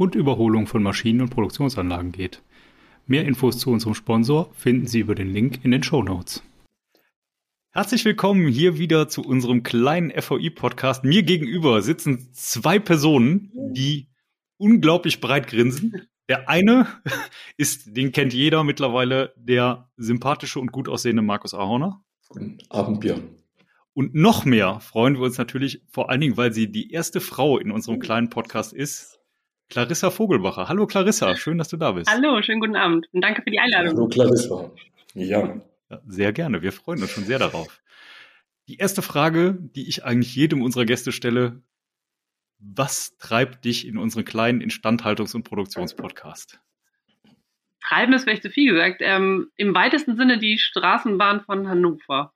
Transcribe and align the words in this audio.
und 0.00 0.14
Überholung 0.14 0.66
von 0.66 0.82
Maschinen 0.82 1.20
und 1.20 1.28
Produktionsanlagen 1.28 2.10
geht. 2.10 2.42
Mehr 3.06 3.26
Infos 3.26 3.58
zu 3.58 3.70
unserem 3.70 3.94
Sponsor 3.94 4.50
finden 4.54 4.86
Sie 4.86 5.00
über 5.00 5.14
den 5.14 5.28
Link 5.30 5.62
in 5.62 5.72
den 5.72 5.82
Show 5.82 6.02
Notes. 6.02 6.42
Herzlich 7.70 8.06
willkommen 8.06 8.48
hier 8.48 8.78
wieder 8.78 9.08
zu 9.08 9.20
unserem 9.22 9.62
kleinen 9.62 10.10
FOI-Podcast. 10.10 11.04
Mir 11.04 11.22
gegenüber 11.22 11.82
sitzen 11.82 12.30
zwei 12.32 12.78
Personen, 12.78 13.50
die 13.52 14.08
unglaublich 14.56 15.20
breit 15.20 15.48
grinsen. 15.48 16.08
Der 16.30 16.48
eine 16.48 16.86
ist, 17.58 17.94
den 17.94 18.10
kennt 18.10 18.32
jeder 18.32 18.64
mittlerweile, 18.64 19.34
der 19.36 19.90
sympathische 19.98 20.60
und 20.60 20.72
gut 20.72 20.88
aussehende 20.88 21.20
Markus 21.20 21.52
Ahorner. 21.52 22.02
Guten 22.30 22.56
Abend, 22.70 23.00
Björn. 23.00 23.36
Und 23.92 24.14
noch 24.14 24.46
mehr 24.46 24.80
freuen 24.80 25.16
wir 25.16 25.24
uns 25.24 25.36
natürlich, 25.36 25.82
vor 25.90 26.08
allen 26.08 26.22
Dingen, 26.22 26.38
weil 26.38 26.54
sie 26.54 26.72
die 26.72 26.90
erste 26.90 27.20
Frau 27.20 27.58
in 27.58 27.70
unserem 27.70 27.98
kleinen 27.98 28.30
Podcast 28.30 28.72
ist, 28.72 29.19
Clarissa 29.70 30.10
Vogelbacher. 30.10 30.68
Hallo 30.68 30.86
Clarissa, 30.86 31.36
schön, 31.36 31.56
dass 31.56 31.68
du 31.68 31.76
da 31.76 31.92
bist. 31.92 32.10
Hallo, 32.10 32.42
schönen 32.42 32.60
guten 32.60 32.76
Abend 32.76 33.06
und 33.12 33.22
danke 33.22 33.42
für 33.42 33.50
die 33.50 33.60
Einladung. 33.60 33.96
Hallo 33.96 34.08
Clarissa. 34.08 34.70
Ja. 35.14 35.60
ja. 35.88 36.00
Sehr 36.06 36.32
gerne, 36.32 36.60
wir 36.60 36.72
freuen 36.72 37.00
uns 37.00 37.12
schon 37.12 37.24
sehr 37.24 37.38
darauf. 37.38 37.80
Die 38.68 38.76
erste 38.76 39.00
Frage, 39.00 39.56
die 39.58 39.88
ich 39.88 40.04
eigentlich 40.04 40.34
jedem 40.34 40.62
unserer 40.62 40.84
Gäste 40.84 41.12
stelle, 41.12 41.62
was 42.58 43.16
treibt 43.16 43.64
dich 43.64 43.86
in 43.86 43.96
unseren 43.96 44.24
kleinen 44.24 44.60
Instandhaltungs- 44.60 45.34
und 45.34 45.44
Produktionspodcast? 45.44 46.60
Treiben 47.82 48.12
ist 48.12 48.24
vielleicht 48.24 48.42
zu 48.42 48.50
viel 48.50 48.72
gesagt. 48.72 49.00
Ähm, 49.00 49.50
Im 49.56 49.74
weitesten 49.74 50.16
Sinne 50.16 50.38
die 50.38 50.58
Straßenbahn 50.58 51.42
von 51.42 51.68
Hannover. 51.68 52.32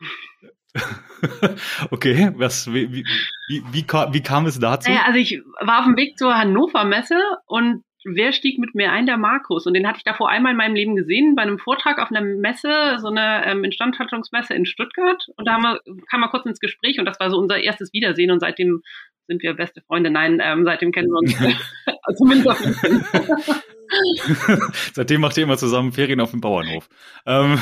okay, 1.91 2.33
was, 2.37 2.73
wie, 2.73 2.93
wie, 2.93 3.05
wie, 3.49 3.63
wie, 3.73 4.23
kam 4.23 4.47
es 4.47 4.59
dazu? 4.59 4.91
Naja, 4.91 5.03
also 5.07 5.19
ich 5.19 5.41
war 5.61 5.81
auf 5.81 5.85
dem 5.85 5.97
Weg 5.97 6.19
zur 6.19 6.37
Hannover 6.37 6.85
Messe 6.85 7.19
und 7.47 7.85
wer 8.05 8.33
stieg 8.33 8.59
mit 8.59 8.75
mir 8.75 8.93
ein? 8.93 9.07
Der 9.07 9.17
Markus. 9.17 9.67
Und 9.67 9.73
den 9.75 9.87
hatte 9.87 9.99
ich 9.99 10.05
davor 10.05 10.29
einmal 10.29 10.53
in 10.53 10.59
meinem 10.59 10.75
Leben 10.75 10.97
gesehen, 10.97 11.35
bei 11.35 11.43
einem 11.43 11.59
Vortrag 11.59 11.99
auf 11.99 12.11
einer 12.11 12.21
Messe, 12.21 12.99
so 12.99 13.09
eine 13.09 13.47
ähm, 13.47 13.65
Instandhaltungsmesse 13.65 14.53
in 14.55 14.67
Stuttgart. 14.67 15.27
Und 15.37 15.47
da 15.47 15.55
haben 15.55 15.63
wir, 15.63 15.81
kam 16.11 16.21
wir 16.21 16.29
kurz 16.29 16.47
ins 16.47 16.61
Gespräch 16.61 16.99
und 16.99 17.07
das 17.07 17.19
war 17.19 17.31
so 17.31 17.39
unser 17.39 17.59
erstes 17.59 17.93
Wiedersehen 17.93 18.31
und 18.31 18.41
seitdem 18.41 18.83
sind 19.27 19.43
wir 19.43 19.55
beste 19.55 19.81
Freunde. 19.81 20.11
Nein, 20.11 20.39
ähm, 20.43 20.65
seitdem 20.65 20.93
kennen 20.93 21.09
wir 21.09 21.19
uns. 21.19 21.35
zumindest 22.17 22.49
auf 22.49 22.61
Seitdem 24.93 25.21
macht 25.21 25.37
ihr 25.37 25.45
immer 25.45 25.57
zusammen 25.57 25.93
Ferien 25.93 26.21
auf 26.21 26.33
dem 26.33 26.41
Bauernhof. 26.41 26.89
Ähm 27.27 27.61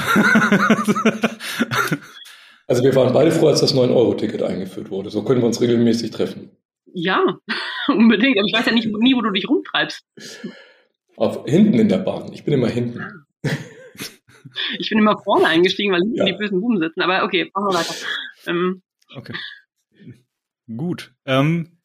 also 2.72 2.84
wir 2.84 2.94
waren 2.94 3.12
beide 3.12 3.30
froh, 3.30 3.48
als 3.48 3.60
das 3.60 3.74
9-Euro-Ticket 3.74 4.42
eingeführt 4.42 4.90
wurde. 4.90 5.10
So 5.10 5.22
können 5.22 5.42
wir 5.42 5.46
uns 5.46 5.60
regelmäßig 5.60 6.10
treffen. 6.10 6.52
Ja, 6.94 7.22
unbedingt. 7.88 8.38
Aber 8.38 8.46
ich 8.46 8.54
weiß 8.54 8.64
ja 8.64 8.72
nicht 8.72 8.86
nie, 8.86 9.14
wo 9.14 9.20
du 9.20 9.30
dich 9.30 9.46
rumtreibst. 9.46 10.02
Auf, 11.16 11.44
hinten 11.44 11.78
in 11.78 11.90
der 11.90 11.98
Bahn. 11.98 12.32
Ich 12.32 12.44
bin 12.44 12.54
immer 12.54 12.68
hinten. 12.68 13.26
Ich 14.78 14.88
bin 14.88 14.98
immer 14.98 15.18
vorne 15.18 15.48
eingestiegen, 15.48 15.92
weil 15.92 16.00
hinten 16.00 16.16
ja. 16.16 16.24
die 16.24 16.32
bösen 16.32 16.62
Buben 16.62 16.78
sitzen. 16.78 17.02
Aber 17.02 17.24
okay, 17.24 17.50
machen 17.54 17.66
wir 17.66 17.74
weiter. 17.74 17.94
Ähm, 18.46 18.82
okay. 19.16 19.34
Gut. 20.74 21.12
Ähm, 21.26 21.78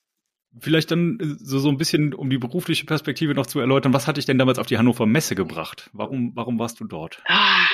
vielleicht 0.57 0.91
dann 0.91 1.17
so, 1.41 1.59
so 1.59 1.67
ein 1.67 1.77
bisschen, 1.77 2.13
um 2.13 2.29
die 2.29 2.37
berufliche 2.37 2.85
Perspektive 2.85 3.33
noch 3.33 3.47
zu 3.47 3.59
erläutern, 3.59 3.93
was 3.93 4.07
hat 4.07 4.15
dich 4.15 4.25
denn 4.25 4.37
damals 4.37 4.57
auf 4.57 4.67
die 4.67 4.77
Hannover 4.77 5.05
Messe 5.05 5.35
gebracht? 5.35 5.89
Warum, 5.91 6.31
warum 6.35 6.59
warst 6.59 6.79
du 6.79 6.85
dort? 6.85 7.21
Ah, 7.27 7.65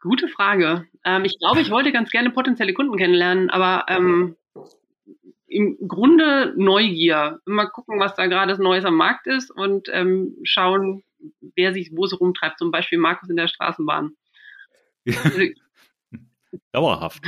gute 0.00 0.28
Frage. 0.28 0.86
Ähm, 1.04 1.24
ich 1.24 1.38
glaube, 1.38 1.60
ich 1.60 1.70
wollte 1.70 1.92
ganz 1.92 2.10
gerne 2.10 2.30
potenzielle 2.30 2.74
Kunden 2.74 2.96
kennenlernen, 2.96 3.50
aber 3.50 3.84
ähm, 3.88 4.36
im 5.46 5.76
Grunde 5.86 6.54
Neugier. 6.56 7.40
Immer 7.46 7.66
gucken, 7.66 7.98
was 7.98 8.14
da 8.14 8.26
gerade 8.26 8.60
Neues 8.62 8.84
am 8.84 8.96
Markt 8.96 9.26
ist 9.26 9.50
und 9.50 9.88
ähm, 9.92 10.36
schauen, 10.44 11.02
wer 11.56 11.72
sich 11.72 11.90
wo 11.94 12.06
so 12.06 12.16
rumtreibt. 12.16 12.58
Zum 12.58 12.70
Beispiel 12.70 12.98
Markus 12.98 13.28
in 13.28 13.36
der 13.36 13.48
Straßenbahn. 13.48 14.14
Also 15.24 15.40
Dauerhaft. 16.72 17.22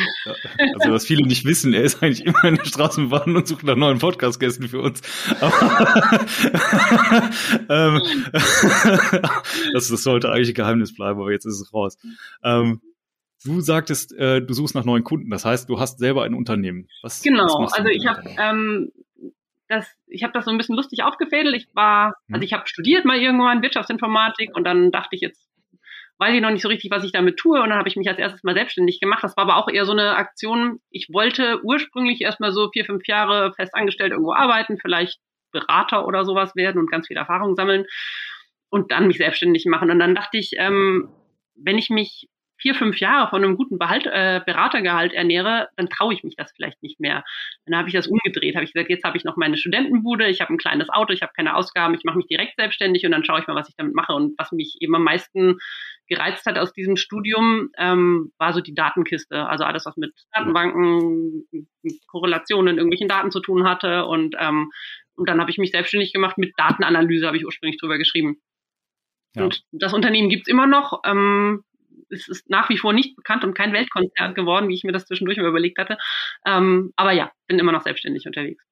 Also, 0.74 0.92
was 0.92 1.06
viele 1.06 1.26
nicht 1.26 1.44
wissen, 1.44 1.72
er 1.74 1.82
ist 1.82 2.02
eigentlich 2.02 2.26
immer 2.26 2.44
in 2.44 2.56
der 2.56 2.64
Straßenbahn 2.64 3.36
und 3.36 3.46
sucht 3.46 3.62
nach 3.64 3.76
neuen 3.76 3.98
Podcast-Gästen 3.98 4.68
für 4.68 4.80
uns. 4.80 5.00
Ähm, 7.68 8.00
das, 8.32 9.88
das, 9.88 10.02
sollte 10.02 10.30
eigentlich 10.30 10.50
ein 10.50 10.54
Geheimnis 10.54 10.94
bleiben, 10.94 11.20
aber 11.20 11.30
jetzt 11.30 11.44
ist 11.44 11.60
es 11.60 11.72
raus. 11.72 11.98
Ähm, 12.42 12.80
du 13.44 13.60
sagtest, 13.60 14.12
äh, 14.14 14.40
du 14.42 14.54
suchst 14.54 14.74
nach 14.74 14.84
neuen 14.84 15.04
Kunden. 15.04 15.30
Das 15.30 15.44
heißt, 15.44 15.68
du 15.68 15.78
hast 15.78 15.98
selber 15.98 16.24
ein 16.24 16.34
Unternehmen. 16.34 16.88
Was, 17.02 17.22
genau. 17.22 17.62
Was 17.62 17.72
also, 17.74 17.88
ich 17.88 18.06
habe 18.06 18.22
ähm, 18.38 18.90
das, 19.68 19.86
ich 20.06 20.22
habe 20.22 20.32
das 20.32 20.44
so 20.44 20.50
ein 20.50 20.58
bisschen 20.58 20.76
lustig 20.76 21.02
aufgefädelt. 21.02 21.54
Ich 21.56 21.68
war, 21.74 22.14
also 22.28 22.40
hm. 22.40 22.42
ich 22.42 22.52
habe 22.52 22.66
studiert 22.66 23.04
mal 23.04 23.18
irgendwann 23.18 23.62
Wirtschaftsinformatik 23.62 24.54
und 24.54 24.64
dann 24.64 24.90
dachte 24.90 25.16
ich 25.16 25.22
jetzt, 25.22 25.48
weiß 26.22 26.36
ich 26.36 26.40
noch 26.40 26.50
nicht 26.50 26.62
so 26.62 26.68
richtig, 26.68 26.92
was 26.92 27.02
ich 27.02 27.10
damit 27.10 27.36
tue. 27.36 27.60
Und 27.60 27.70
dann 27.70 27.78
habe 27.78 27.88
ich 27.88 27.96
mich 27.96 28.08
als 28.08 28.18
erstes 28.18 28.44
mal 28.44 28.54
selbstständig 28.54 29.00
gemacht. 29.00 29.24
Das 29.24 29.36
war 29.36 29.42
aber 29.42 29.56
auch 29.56 29.68
eher 29.68 29.84
so 29.84 29.92
eine 29.92 30.14
Aktion. 30.14 30.78
Ich 30.88 31.08
wollte 31.12 31.60
ursprünglich 31.64 32.20
erstmal 32.20 32.52
so 32.52 32.70
vier, 32.70 32.84
fünf 32.84 33.08
Jahre 33.08 33.52
festangestellt 33.54 34.12
irgendwo 34.12 34.32
arbeiten, 34.32 34.78
vielleicht 34.80 35.18
Berater 35.50 36.06
oder 36.06 36.24
sowas 36.24 36.54
werden 36.54 36.78
und 36.78 36.90
ganz 36.90 37.08
viel 37.08 37.16
Erfahrung 37.16 37.56
sammeln 37.56 37.86
und 38.70 38.92
dann 38.92 39.08
mich 39.08 39.18
selbstständig 39.18 39.66
machen. 39.66 39.90
Und 39.90 39.98
dann 39.98 40.14
dachte 40.14 40.38
ich, 40.38 40.52
ähm, 40.58 41.08
wenn 41.56 41.76
ich 41.76 41.90
mich 41.90 42.28
vier, 42.62 42.74
fünf 42.74 42.98
Jahre 43.00 43.28
von 43.28 43.44
einem 43.44 43.56
guten 43.56 43.78
Behalt, 43.78 44.06
äh, 44.06 44.40
Beratergehalt 44.46 45.12
ernähre, 45.12 45.68
dann 45.76 45.88
traue 45.88 46.14
ich 46.14 46.22
mich 46.22 46.36
das 46.36 46.52
vielleicht 46.56 46.82
nicht 46.82 47.00
mehr. 47.00 47.24
Dann 47.66 47.76
habe 47.76 47.88
ich 47.88 47.94
das 47.94 48.06
umgedreht, 48.06 48.54
habe 48.54 48.64
ich 48.64 48.72
gesagt, 48.72 48.88
jetzt 48.88 49.04
habe 49.04 49.16
ich 49.16 49.24
noch 49.24 49.36
meine 49.36 49.56
Studentenbude, 49.56 50.28
ich 50.28 50.40
habe 50.40 50.52
ein 50.52 50.58
kleines 50.58 50.88
Auto, 50.88 51.12
ich 51.12 51.22
habe 51.22 51.32
keine 51.36 51.56
Ausgaben, 51.56 51.94
ich 51.94 52.04
mache 52.04 52.16
mich 52.16 52.26
direkt 52.28 52.56
selbstständig 52.56 53.04
und 53.04 53.12
dann 53.12 53.24
schaue 53.24 53.40
ich 53.40 53.46
mal, 53.46 53.56
was 53.56 53.68
ich 53.68 53.76
damit 53.76 53.94
mache. 53.94 54.14
Und 54.14 54.38
was 54.38 54.52
mich 54.52 54.76
eben 54.80 54.94
am 54.94 55.04
meisten 55.04 55.58
gereizt 56.08 56.46
hat 56.46 56.58
aus 56.58 56.72
diesem 56.72 56.96
Studium, 56.96 57.70
ähm, 57.78 58.32
war 58.38 58.52
so 58.52 58.60
die 58.60 58.74
Datenkiste. 58.74 59.46
Also 59.46 59.64
alles, 59.64 59.84
was 59.86 59.96
mit 59.96 60.12
Datenbanken, 60.32 61.44
Korrelationen 62.06 62.74
in 62.74 62.78
irgendwelchen 62.78 63.08
Daten 63.08 63.30
zu 63.30 63.40
tun 63.40 63.64
hatte. 63.64 64.06
Und, 64.06 64.36
ähm, 64.38 64.70
und 65.16 65.28
dann 65.28 65.40
habe 65.40 65.50
ich 65.50 65.58
mich 65.58 65.70
selbstständig 65.72 66.12
gemacht 66.12 66.38
mit 66.38 66.52
Datenanalyse, 66.56 67.26
habe 67.26 67.36
ich 67.36 67.46
ursprünglich 67.46 67.80
drüber 67.80 67.98
geschrieben. 67.98 68.36
Ja. 69.34 69.44
Und 69.44 69.62
das 69.72 69.92
Unternehmen 69.92 70.28
gibt's 70.28 70.48
immer 70.48 70.66
noch. 70.66 71.00
Ähm, 71.04 71.64
es 72.12 72.28
ist 72.28 72.48
nach 72.50 72.68
wie 72.68 72.78
vor 72.78 72.92
nicht 72.92 73.16
bekannt 73.16 73.44
und 73.44 73.54
kein 73.54 73.72
Weltkonzert 73.72 74.34
geworden, 74.34 74.68
wie 74.68 74.74
ich 74.74 74.84
mir 74.84 74.92
das 74.92 75.06
zwischendurch 75.06 75.38
mal 75.38 75.48
überlegt 75.48 75.78
hatte. 75.78 75.98
Ähm, 76.46 76.92
aber 76.96 77.12
ja, 77.12 77.32
bin 77.46 77.58
immer 77.58 77.72
noch 77.72 77.82
selbstständig 77.82 78.26
unterwegs. 78.26 78.64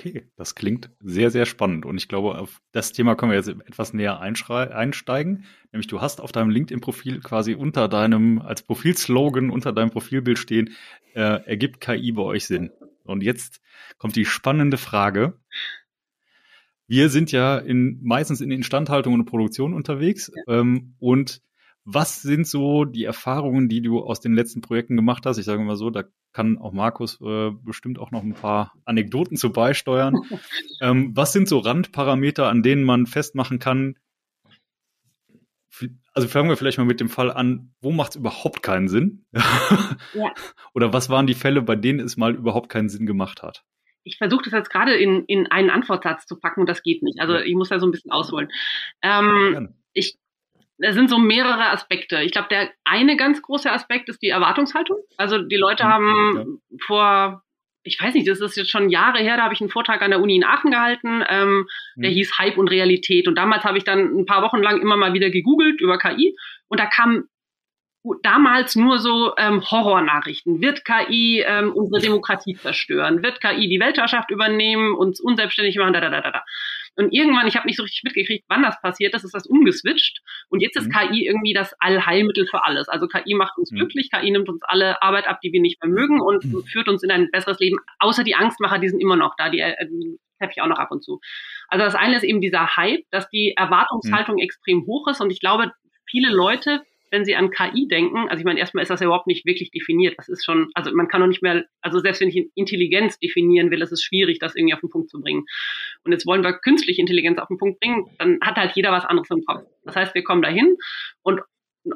Okay, 0.00 0.24
das 0.36 0.54
klingt 0.54 0.88
sehr, 1.00 1.30
sehr 1.30 1.44
spannend. 1.44 1.84
Und 1.84 1.98
ich 1.98 2.08
glaube, 2.08 2.38
auf 2.38 2.62
das 2.72 2.92
Thema 2.92 3.16
können 3.16 3.32
wir 3.32 3.36
jetzt 3.36 3.48
etwas 3.48 3.92
näher 3.92 4.20
einsteigen. 4.20 5.44
Nämlich 5.72 5.88
du 5.88 6.00
hast 6.00 6.22
auf 6.22 6.32
deinem 6.32 6.48
LinkedIn-Profil 6.48 7.20
quasi 7.20 7.54
unter 7.54 7.86
deinem, 7.86 8.38
als 8.40 8.62
Profilslogan 8.62 9.50
unter 9.50 9.72
deinem 9.72 9.90
Profilbild 9.90 10.38
stehen, 10.38 10.74
äh, 11.14 11.44
ergibt 11.44 11.80
KI 11.82 12.12
bei 12.12 12.22
euch 12.22 12.46
Sinn? 12.46 12.70
Und 13.04 13.22
jetzt 13.22 13.60
kommt 13.98 14.16
die 14.16 14.24
spannende 14.24 14.78
Frage. 14.78 15.38
Wir 16.86 17.10
sind 17.10 17.30
ja 17.30 17.58
in, 17.58 18.00
meistens 18.02 18.40
in 18.40 18.50
Instandhaltung 18.50 19.12
und 19.12 19.26
Produktion 19.26 19.74
unterwegs. 19.74 20.32
Ja. 20.46 20.60
Ähm, 20.60 20.94
und 20.98 21.42
was 21.94 22.22
sind 22.22 22.46
so 22.46 22.84
die 22.84 23.04
Erfahrungen, 23.04 23.68
die 23.68 23.82
du 23.82 24.00
aus 24.00 24.20
den 24.20 24.34
letzten 24.34 24.60
Projekten 24.60 24.96
gemacht 24.96 25.26
hast? 25.26 25.38
Ich 25.38 25.44
sage 25.44 25.62
mal 25.62 25.76
so, 25.76 25.90
da 25.90 26.04
kann 26.32 26.58
auch 26.58 26.72
Markus 26.72 27.20
äh, 27.20 27.50
bestimmt 27.50 27.98
auch 27.98 28.10
noch 28.10 28.22
ein 28.22 28.34
paar 28.34 28.72
Anekdoten 28.84 29.36
zu 29.36 29.52
beisteuern. 29.52 30.16
ähm, 30.80 31.12
was 31.14 31.32
sind 31.32 31.48
so 31.48 31.58
Randparameter, 31.58 32.48
an 32.48 32.62
denen 32.62 32.84
man 32.84 33.06
festmachen 33.06 33.58
kann? 33.58 33.96
Also 36.12 36.28
fangen 36.28 36.48
wir 36.48 36.56
vielleicht 36.56 36.78
mal 36.78 36.84
mit 36.84 37.00
dem 37.00 37.08
Fall 37.08 37.30
an, 37.30 37.72
wo 37.80 37.90
macht 37.90 38.10
es 38.10 38.16
überhaupt 38.16 38.62
keinen 38.62 38.88
Sinn? 38.88 39.24
ja. 39.32 40.32
Oder 40.74 40.92
was 40.92 41.08
waren 41.08 41.26
die 41.26 41.34
Fälle, 41.34 41.62
bei 41.62 41.76
denen 41.76 42.00
es 42.00 42.16
mal 42.16 42.34
überhaupt 42.34 42.68
keinen 42.68 42.88
Sinn 42.88 43.06
gemacht 43.06 43.42
hat? 43.42 43.64
ich 44.02 44.18
versuche 44.18 44.44
das 44.44 44.52
jetzt 44.52 44.70
gerade 44.70 44.94
in, 44.94 45.24
in 45.26 45.46
einen 45.48 45.70
Antwortsatz 45.70 46.26
zu 46.26 46.38
packen 46.38 46.60
und 46.60 46.68
das 46.68 46.82
geht 46.82 47.02
nicht. 47.02 47.20
Also 47.20 47.36
ich 47.36 47.54
muss 47.54 47.68
da 47.68 47.78
so 47.78 47.86
ein 47.86 47.90
bisschen 47.90 48.10
ausholen. 48.10 48.48
Ähm, 49.02 49.74
ich 49.92 50.18
es 50.80 50.94
sind 50.94 51.10
so 51.10 51.18
mehrere 51.18 51.70
Aspekte. 51.70 52.22
Ich 52.22 52.32
glaube, 52.32 52.48
der 52.50 52.70
eine 52.84 53.16
ganz 53.16 53.42
große 53.42 53.70
Aspekt 53.70 54.08
ist 54.08 54.22
die 54.22 54.28
Erwartungshaltung. 54.28 54.98
Also 55.16 55.38
die 55.38 55.56
Leute 55.56 55.84
mhm, 55.84 55.88
haben 55.88 56.60
ja. 56.70 56.76
vor 56.86 57.42
ich 57.82 58.00
weiß 58.00 58.14
nicht, 58.14 58.28
das 58.28 58.40
ist 58.40 58.56
jetzt 58.56 58.70
schon 58.70 58.90
Jahre 58.90 59.20
her, 59.20 59.36
da 59.36 59.44
habe 59.44 59.54
ich 59.54 59.60
einen 59.60 59.70
Vortrag 59.70 60.02
an 60.02 60.10
der 60.10 60.20
Uni 60.20 60.36
in 60.36 60.44
Aachen 60.44 60.70
gehalten, 60.70 61.24
ähm, 61.28 61.66
mhm. 61.96 62.02
der 62.02 62.10
hieß 62.10 62.38
Hype 62.38 62.58
und 62.58 62.68
Realität. 62.68 63.26
Und 63.26 63.36
damals 63.36 63.64
habe 63.64 63.78
ich 63.78 63.84
dann 63.84 64.18
ein 64.18 64.26
paar 64.26 64.42
Wochen 64.42 64.58
lang 64.58 64.80
immer 64.80 64.96
mal 64.96 65.14
wieder 65.14 65.30
gegoogelt 65.30 65.80
über 65.80 65.98
KI 65.98 66.36
und 66.68 66.78
da 66.78 66.86
kam 66.86 67.24
damals 68.22 68.76
nur 68.76 68.98
so 68.98 69.34
ähm, 69.36 69.62
Horrornachrichten. 69.62 70.62
Wird 70.62 70.84
KI 70.84 71.44
ähm, 71.46 71.72
unsere 71.72 72.00
Demokratie 72.02 72.54
zerstören? 72.54 73.22
Wird 73.22 73.40
KI 73.40 73.68
die 73.68 73.80
Weltherrschaft 73.80 74.30
übernehmen, 74.30 74.94
uns 74.94 75.20
unselbstständig 75.20 75.76
machen? 75.76 75.92
Da, 75.92 76.00
da, 76.00 76.08
da, 76.08 76.20
da, 76.20 76.30
da. 76.30 76.44
Und 76.96 77.12
irgendwann, 77.12 77.46
ich 77.46 77.56
habe 77.56 77.66
nicht 77.66 77.76
so 77.76 77.82
richtig 77.82 78.02
mitgekriegt, 78.04 78.44
wann 78.48 78.62
das 78.62 78.80
passiert 78.80 79.14
ist, 79.14 79.24
ist 79.24 79.34
das 79.34 79.46
umgeswitcht. 79.46 80.20
Und 80.48 80.60
jetzt 80.60 80.76
ist 80.76 80.88
mhm. 80.88 80.92
KI 80.92 81.26
irgendwie 81.26 81.54
das 81.54 81.74
Allheilmittel 81.78 82.46
für 82.46 82.64
alles. 82.64 82.88
Also 82.88 83.06
KI 83.06 83.34
macht 83.34 83.56
uns 83.58 83.70
mhm. 83.70 83.76
glücklich, 83.76 84.10
KI 84.10 84.30
nimmt 84.30 84.48
uns 84.48 84.62
alle 84.62 85.00
Arbeit 85.02 85.26
ab, 85.26 85.40
die 85.42 85.52
wir 85.52 85.60
nicht 85.60 85.82
mehr 85.82 85.92
mögen 85.92 86.20
und 86.20 86.44
mhm. 86.44 86.62
führt 86.64 86.88
uns 86.88 87.02
in 87.02 87.10
ein 87.10 87.30
besseres 87.30 87.58
Leben. 87.58 87.76
Außer 87.98 88.24
die 88.24 88.34
Angstmacher, 88.34 88.78
die 88.78 88.88
sind 88.88 89.00
immer 89.00 89.16
noch 89.16 89.34
da, 89.36 89.48
die, 89.48 89.60
äh, 89.60 89.74
treffe 90.38 90.52
ich 90.56 90.62
auch 90.62 90.68
noch 90.68 90.78
ab 90.78 90.90
und 90.90 91.04
zu. 91.04 91.20
Also 91.68 91.84
das 91.84 91.94
eine 91.94 92.16
ist 92.16 92.24
eben 92.24 92.40
dieser 92.40 92.76
Hype, 92.76 93.04
dass 93.10 93.28
die 93.30 93.54
Erwartungshaltung 93.56 94.36
mhm. 94.36 94.42
extrem 94.42 94.86
hoch 94.86 95.06
ist. 95.08 95.20
Und 95.20 95.30
ich 95.30 95.40
glaube, 95.40 95.72
viele 96.06 96.30
Leute 96.30 96.82
wenn 97.10 97.24
Sie 97.24 97.34
an 97.34 97.50
KI 97.50 97.88
denken, 97.88 98.28
also 98.28 98.40
ich 98.40 98.44
meine, 98.44 98.60
erstmal 98.60 98.82
ist 98.82 98.88
das 98.88 99.00
ja 99.00 99.06
überhaupt 99.06 99.26
nicht 99.26 99.44
wirklich 99.44 99.70
definiert. 99.70 100.14
Das 100.16 100.28
ist 100.28 100.44
schon, 100.44 100.70
also 100.74 100.90
man 100.94 101.08
kann 101.08 101.20
noch 101.20 101.28
nicht 101.28 101.42
mehr, 101.42 101.64
also 101.80 101.98
selbst 101.98 102.20
wenn 102.20 102.28
ich 102.28 102.50
Intelligenz 102.54 103.18
definieren 103.18 103.70
will, 103.70 103.82
ist 103.82 103.92
es 103.92 104.02
schwierig, 104.02 104.38
das 104.38 104.54
irgendwie 104.54 104.74
auf 104.74 104.80
den 104.80 104.90
Punkt 104.90 105.10
zu 105.10 105.20
bringen. 105.20 105.44
Und 106.04 106.12
jetzt 106.12 106.26
wollen 106.26 106.42
wir 106.42 106.52
künstliche 106.52 107.00
Intelligenz 107.00 107.38
auf 107.38 107.48
den 107.48 107.58
Punkt 107.58 107.80
bringen, 107.80 108.06
dann 108.18 108.38
hat 108.40 108.56
halt 108.56 108.72
jeder 108.74 108.92
was 108.92 109.04
anderes 109.04 109.30
im 109.30 109.44
Kopf. 109.44 109.64
Das 109.84 109.96
heißt, 109.96 110.14
wir 110.14 110.22
kommen 110.22 110.42
dahin 110.42 110.76
und 111.22 111.40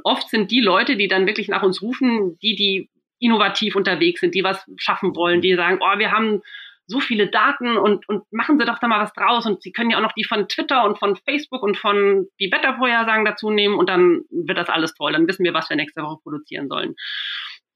oft 0.02 0.28
sind 0.28 0.50
die 0.50 0.60
Leute, 0.60 0.96
die 0.96 1.08
dann 1.08 1.26
wirklich 1.26 1.48
nach 1.48 1.62
uns 1.62 1.82
rufen, 1.82 2.38
die, 2.42 2.56
die 2.56 2.90
innovativ 3.20 3.76
unterwegs 3.76 4.20
sind, 4.20 4.34
die 4.34 4.44
was 4.44 4.64
schaffen 4.76 5.14
wollen, 5.14 5.40
die 5.40 5.54
sagen, 5.54 5.78
oh, 5.80 5.98
wir 5.98 6.10
haben 6.10 6.42
so 6.86 7.00
viele 7.00 7.28
Daten 7.28 7.76
und, 7.76 8.08
und 8.08 8.24
machen 8.30 8.58
Sie 8.58 8.66
doch 8.66 8.78
da 8.78 8.88
mal 8.88 9.00
was 9.00 9.12
draus. 9.12 9.46
Und 9.46 9.62
Sie 9.62 9.72
können 9.72 9.90
ja 9.90 9.98
auch 9.98 10.02
noch 10.02 10.12
die 10.12 10.24
von 10.24 10.48
Twitter 10.48 10.84
und 10.84 10.98
von 10.98 11.16
Facebook 11.16 11.62
und 11.62 11.76
von 11.76 12.26
die 12.40 12.50
Wettervorhersagen 12.52 13.24
dazu 13.24 13.50
nehmen 13.50 13.76
und 13.76 13.88
dann 13.88 14.22
wird 14.30 14.58
das 14.58 14.68
alles 14.68 14.94
toll. 14.94 15.12
Dann 15.12 15.26
wissen 15.26 15.44
wir, 15.44 15.54
was 15.54 15.70
wir 15.70 15.76
nächste 15.76 16.02
Woche 16.02 16.20
produzieren 16.22 16.68
sollen. 16.68 16.94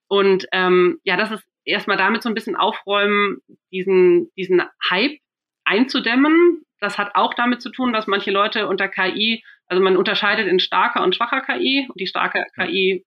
Und 0.09 0.47
ähm, 0.53 1.01
ja, 1.05 1.17
das 1.17 1.31
ist 1.31 1.45
erstmal 1.65 1.97
damit 1.97 2.23
so 2.23 2.29
ein 2.29 2.35
bisschen 2.35 2.57
aufräumen, 2.57 3.39
diesen, 3.73 4.31
diesen 4.37 4.63
Hype 4.91 5.19
einzudämmen. 5.65 6.63
Das 6.81 6.99
hat 6.99 7.15
auch 7.15 7.35
damit 7.35 7.61
zu 7.61 7.71
tun, 7.71 7.93
dass 7.93 8.07
manche 8.07 8.31
Leute 8.31 8.69
unter 8.69 8.89
KI, 8.89 9.43
also 9.67 9.83
man 9.83 9.97
unterscheidet 9.97 10.47
in 10.47 10.61
starker 10.61 11.03
und 11.03 11.15
schwacher 11.15 11.41
KI. 11.41 11.87
Und 11.89 12.01
die 12.01 12.07
starke 12.07 12.45
KI 12.55 13.05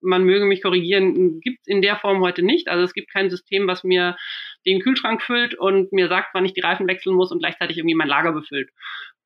man 0.00 0.24
möge 0.24 0.44
mich 0.44 0.62
korrigieren, 0.62 1.40
gibt 1.40 1.60
es 1.60 1.66
in 1.66 1.82
der 1.82 1.96
Form 1.96 2.20
heute 2.20 2.42
nicht. 2.42 2.68
Also 2.68 2.84
es 2.84 2.92
gibt 2.92 3.12
kein 3.12 3.30
System, 3.30 3.66
was 3.66 3.84
mir 3.84 4.16
den 4.66 4.80
Kühlschrank 4.80 5.22
füllt 5.22 5.54
und 5.54 5.92
mir 5.92 6.08
sagt, 6.08 6.30
wann 6.34 6.44
ich 6.44 6.52
die 6.52 6.60
Reifen 6.60 6.86
wechseln 6.86 7.14
muss 7.14 7.32
und 7.32 7.38
gleichzeitig 7.38 7.78
irgendwie 7.78 7.94
mein 7.94 8.08
Lager 8.08 8.32
befüllt. 8.32 8.70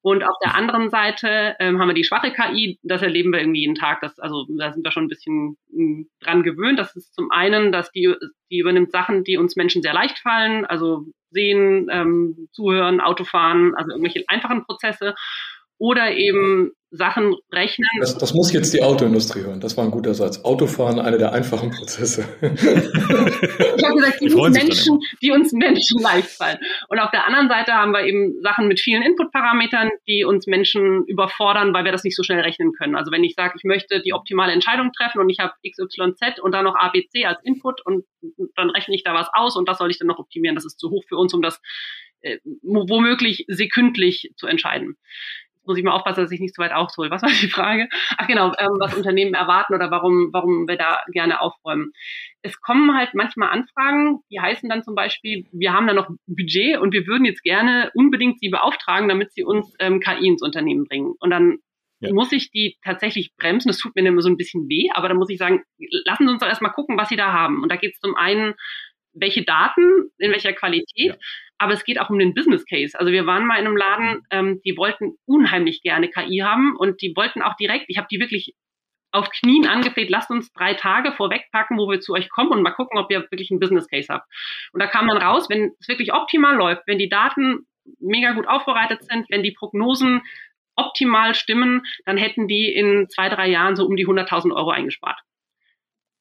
Und 0.05 0.25
auf 0.25 0.37
der 0.45 0.57
anderen 0.57 0.91
Seite 0.91 1.55
ähm, 1.61 1.79
haben 1.79 1.87
wir 1.87 1.95
die 1.95 2.05
schwache 2.05 2.33
KI, 2.33 2.81
das 2.83 3.03
erleben 3.03 3.33
wir 3.33 3.39
irgendwie 3.39 3.61
jeden 3.61 3.77
Tag. 3.77 4.01
Das, 4.01 4.19
also 4.19 4.47
da 4.59 4.73
sind 4.73 4.85
wir 4.85 4.91
schon 4.91 5.05
ein 5.05 5.09
bisschen 5.09 5.57
hm, 5.73 6.09
dran 6.21 6.43
gewöhnt. 6.43 6.79
Das 6.79 6.97
ist 6.97 7.15
zum 7.15 7.31
einen, 7.31 7.71
dass 7.71 7.93
die, 7.93 8.13
die 8.51 8.59
übernimmt 8.59 8.91
Sachen, 8.91 9.23
die 9.23 9.37
uns 9.37 9.55
Menschen 9.55 9.81
sehr 9.81 9.95
leicht 9.95 10.19
fallen, 10.19 10.65
also 10.67 11.07
sehen, 11.31 11.89
ähm, 11.91 12.49
zuhören, 12.51 13.01
Autofahren, 13.01 13.77
also 13.77 13.93
irgendwelche 13.93 14.25
einfachen 14.27 14.65
Prozesse 14.65 15.15
oder 15.79 16.13
eben 16.13 16.73
Sachen 16.93 17.35
rechnen. 17.51 17.89
Das, 18.01 18.19
das, 18.19 18.35
muss 18.35 18.53
jetzt 18.53 18.75
die 18.75 18.83
Autoindustrie 18.83 19.41
hören. 19.41 19.61
Das 19.61 19.79
war 19.79 19.85
ein 19.85 19.91
guter 19.91 20.13
Satz. 20.13 20.45
Autofahren, 20.45 20.99
eine 20.99 21.17
der 21.17 21.33
einfachen 21.33 21.71
Prozesse. 21.71 22.29
ich 22.43 23.85
habe 23.85 23.95
gesagt, 23.97 24.21
die, 24.21 24.29
die 24.29 24.35
uns 24.35 24.63
Menschen, 24.63 25.01
die 25.23 25.31
uns 25.31 25.53
Menschen 25.53 26.03
leicht 26.03 26.29
fallen. 26.29 26.59
Und 26.89 26.99
auf 26.99 27.11
der 27.11 27.27
anderen 27.27 27.49
Seite 27.49 27.73
haben 27.73 27.93
wir 27.93 28.05
eben 28.05 28.43
Sachen 28.43 28.69
mit 28.69 28.79
vielen 28.79 29.03
Inputparametern, 29.03 29.91
die 30.07 30.25
uns 30.25 30.47
Menschen 30.47 31.05
überfordern, 31.07 31.73
weil 31.73 31.87
wir 31.87 31.93
das 31.93 32.05
nicht 32.05 32.15
so 32.15 32.23
schnell 32.23 32.41
rechnen 32.41 32.73
können. 32.73 32.95
Also 32.95 33.11
wenn 33.11 33.25
ich 33.25 33.35
sage, 33.35 33.55
ich 33.57 33.65
möchte 33.65 34.03
die 34.03 34.13
optimale 34.13 34.53
Entscheidung 34.53 34.93
treffen 34.93 35.19
und 35.19 35.31
ich 35.31 35.39
habe 35.39 35.55
XYZ 35.67 36.41
und 36.43 36.53
dann 36.53 36.65
noch 36.65 36.77
ABC 36.77 37.25
als 37.25 37.43
Input 37.43 37.85
und 37.87 38.05
dann 38.55 38.69
rechne 38.69 38.95
ich 38.95 39.03
da 39.03 39.15
was 39.15 39.29
aus 39.33 39.57
und 39.57 39.67
das 39.67 39.79
soll 39.79 39.91
ich 39.91 39.99
dann 39.99 40.09
noch 40.09 40.19
optimieren. 40.19 40.57
Das 40.57 40.67
ist 40.67 40.79
zu 40.79 40.91
hoch 40.91 41.05
für 41.09 41.17
uns, 41.17 41.33
um 41.33 41.41
das 41.41 41.59
äh, 42.21 42.37
womöglich 42.63 43.47
sekündlich 43.49 44.31
zu 44.37 44.47
entscheiden 44.47 44.99
muss 45.65 45.79
ich 45.79 45.85
mal 45.85 45.93
aufpassen, 45.93 46.23
dass 46.23 46.33
ich 46.33 46.41
nicht 46.41 46.55
zu 46.55 46.63
weit 46.63 46.73
aushole. 46.73 47.11
Was 47.11 47.23
war 47.23 47.29
die 47.29 47.49
Frage? 47.49 47.89
Ach 48.19 48.27
genau, 48.27 48.53
ähm, 48.59 48.77
was 48.79 48.95
Unternehmen 48.95 49.35
erwarten 49.35 49.75
oder 49.75 49.91
warum, 49.91 50.31
warum 50.33 50.67
wir 50.69 50.77
da 50.77 51.03
gerne 51.13 51.41
aufräumen. 51.41 51.93
Es 52.43 52.61
kommen 52.61 52.97
halt 52.97 53.15
manchmal 53.15 53.51
Anfragen, 53.51 54.21
die 54.31 54.41
heißen 54.41 54.69
dann 54.69 54.83
zum 54.83 54.95
Beispiel, 54.95 55.47
wir 55.53 55.73
haben 55.73 55.87
da 55.87 55.95
noch 55.95 56.09
Budget 56.27 56.79
und 56.79 56.93
wir 56.93 57.07
würden 57.07 57.25
jetzt 57.25 57.43
gerne 57.43 57.91
unbedingt 57.95 58.41
sie 58.41 58.49
beauftragen, 58.49 59.09
damit 59.09 59.33
sie 59.33 59.45
uns 59.45 59.75
ähm, 59.79 60.01
KI 60.01 60.27
ins 60.27 60.43
Unternehmen 60.43 60.85
bringen. 60.85 61.15
Und 61.21 61.31
dann 61.31 61.59
ja. 62.01 62.13
muss 62.13 62.33
ich 62.33 62.51
die 62.51 62.77
tatsächlich 62.85 63.35
bremsen. 63.37 63.69
Das 63.69 63.79
tut 63.79 63.95
mir 63.95 64.07
immer 64.07 64.23
so 64.23 64.29
ein 64.29 64.37
bisschen 64.37 64.69
weh, 64.69 64.89
aber 64.93 65.09
dann 65.09 65.19
muss 65.19 65.31
ich 65.31 65.39
sagen, 65.39 65.63
lassen 66.05 66.27
Sie 66.27 66.33
uns 66.33 66.41
doch 66.41 66.49
erstmal 66.49 66.73
gucken, 66.73 66.99
was 66.99 67.09
Sie 67.09 67.17
da 67.17 67.33
haben. 67.33 67.63
Und 67.63 67.71
da 67.71 67.77
geht 67.77 67.95
es 67.95 68.01
zum 68.01 68.17
einen, 68.17 68.55
welche 69.15 69.45
Daten, 69.45 70.11
in 70.19 70.31
welcher 70.33 70.53
Qualität, 70.53 71.13
ja 71.13 71.17
aber 71.63 71.75
es 71.75 71.85
geht 71.85 72.01
auch 72.01 72.11
um 72.11 72.19
den 72.19 72.35
Business 72.35 72.67
Case. 72.67 72.99
Also 72.99 73.13
wir 73.13 73.25
waren 73.25 73.47
mal 73.47 73.61
in 73.61 73.67
einem 73.67 73.77
Laden, 73.77 74.27
ähm, 74.31 74.61
die 74.65 74.77
wollten 74.77 75.13
unheimlich 75.27 75.81
gerne 75.83 76.09
KI 76.09 76.39
haben 76.39 76.77
und 76.77 77.01
die 77.03 77.15
wollten 77.15 77.41
auch 77.41 77.55
direkt, 77.55 77.85
ich 77.87 77.99
habe 77.99 78.09
die 78.11 78.19
wirklich 78.19 78.55
auf 79.13 79.31
Knien 79.31 79.67
angefleht, 79.67 80.11
lasst 80.11 80.31
uns 80.31 80.53
drei 80.53 80.75
Tage 80.75 81.13
vorwegpacken, 81.13 81.79
wo 81.79 81.89
wir 81.89 82.01
zu 82.01 82.15
euch 82.15 82.31
kommen 82.31 82.51
und 82.51 82.63
mal 82.63 82.73
gucken, 82.73 82.99
ob 82.99 83.13
ihr 83.13 83.21
wirklich 83.31 83.53
einen 83.53 83.61
Business 83.61 83.87
Case 83.87 84.13
habt. 84.13 84.27
Und 84.73 84.81
da 84.81 84.89
kam 84.89 85.07
dann 85.07 85.19
raus, 85.19 85.49
wenn 85.51 85.71
es 85.79 85.87
wirklich 85.87 86.13
optimal 86.13 86.57
läuft, 86.57 86.83
wenn 86.87 86.99
die 86.99 87.09
Daten 87.09 87.67
mega 88.01 88.33
gut 88.33 88.49
aufbereitet 88.49 89.05
sind, 89.05 89.27
wenn 89.31 89.45
die 89.45 89.53
Prognosen 89.53 90.23
optimal 90.75 91.37
stimmen, 91.37 91.83
dann 92.07 92.17
hätten 92.17 92.49
die 92.49 92.75
in 92.75 93.09
zwei, 93.09 93.29
drei 93.29 93.49
Jahren 93.49 93.77
so 93.77 93.87
um 93.87 93.95
die 93.95 94.07
100.000 94.07 94.53
Euro 94.53 94.71
eingespart. 94.71 95.21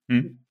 Hm 0.07 0.41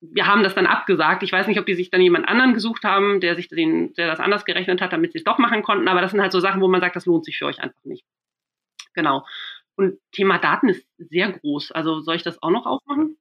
wir 0.00 0.26
haben 0.26 0.42
das 0.42 0.54
dann 0.54 0.66
abgesagt. 0.66 1.22
Ich 1.22 1.32
weiß 1.32 1.46
nicht, 1.46 1.60
ob 1.60 1.66
die 1.66 1.74
sich 1.74 1.90
dann 1.90 2.00
jemand 2.00 2.26
anderen 2.26 2.54
gesucht 2.54 2.84
haben, 2.84 3.20
der 3.20 3.36
sich 3.36 3.48
den, 3.48 3.92
der 3.94 4.06
das 4.06 4.20
anders 4.20 4.44
gerechnet 4.44 4.80
hat, 4.80 4.92
damit 4.92 5.12
sie 5.12 5.18
es 5.18 5.24
doch 5.24 5.38
machen 5.38 5.62
konnten. 5.62 5.88
Aber 5.88 6.00
das 6.00 6.12
sind 6.12 6.20
halt 6.20 6.32
so 6.32 6.40
Sachen, 6.40 6.60
wo 6.60 6.68
man 6.68 6.80
sagt, 6.80 6.96
das 6.96 7.06
lohnt 7.06 7.24
sich 7.24 7.38
für 7.38 7.46
euch 7.46 7.60
einfach 7.60 7.84
nicht. 7.84 8.04
Genau. 8.94 9.26
Und 9.76 9.98
Thema 10.12 10.38
Daten 10.38 10.68
ist 10.68 10.86
sehr 10.98 11.30
groß. 11.30 11.72
Also 11.72 12.00
soll 12.00 12.16
ich 12.16 12.22
das 12.22 12.42
auch 12.42 12.50
noch 12.50 12.66
aufmachen? 12.66 13.16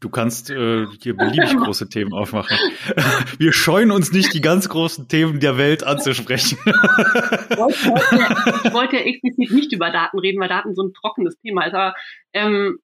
Du 0.00 0.08
kannst 0.08 0.48
äh, 0.48 0.86
hier 1.02 1.14
beliebig 1.14 1.56
große 1.56 1.88
Themen 1.88 2.14
aufmachen. 2.14 2.56
Wir 3.38 3.52
scheuen 3.52 3.90
uns 3.90 4.12
nicht, 4.12 4.32
die 4.32 4.40
ganz 4.40 4.68
großen 4.70 5.08
Themen 5.08 5.40
der 5.40 5.58
Welt 5.58 5.84
anzusprechen. 5.84 6.58
ich, 6.64 7.58
wollte, 7.58 8.64
ich 8.64 8.72
wollte 8.72 9.04
explizit 9.04 9.50
nicht 9.52 9.72
über 9.72 9.90
Daten 9.90 10.18
reden, 10.18 10.40
weil 10.40 10.48
Daten 10.48 10.74
so 10.74 10.84
ein 10.84 10.94
trockenes 10.94 11.38
Thema 11.40 11.66
ist. 11.66 11.74
Aber 11.74 11.94
ähm, 12.32 12.78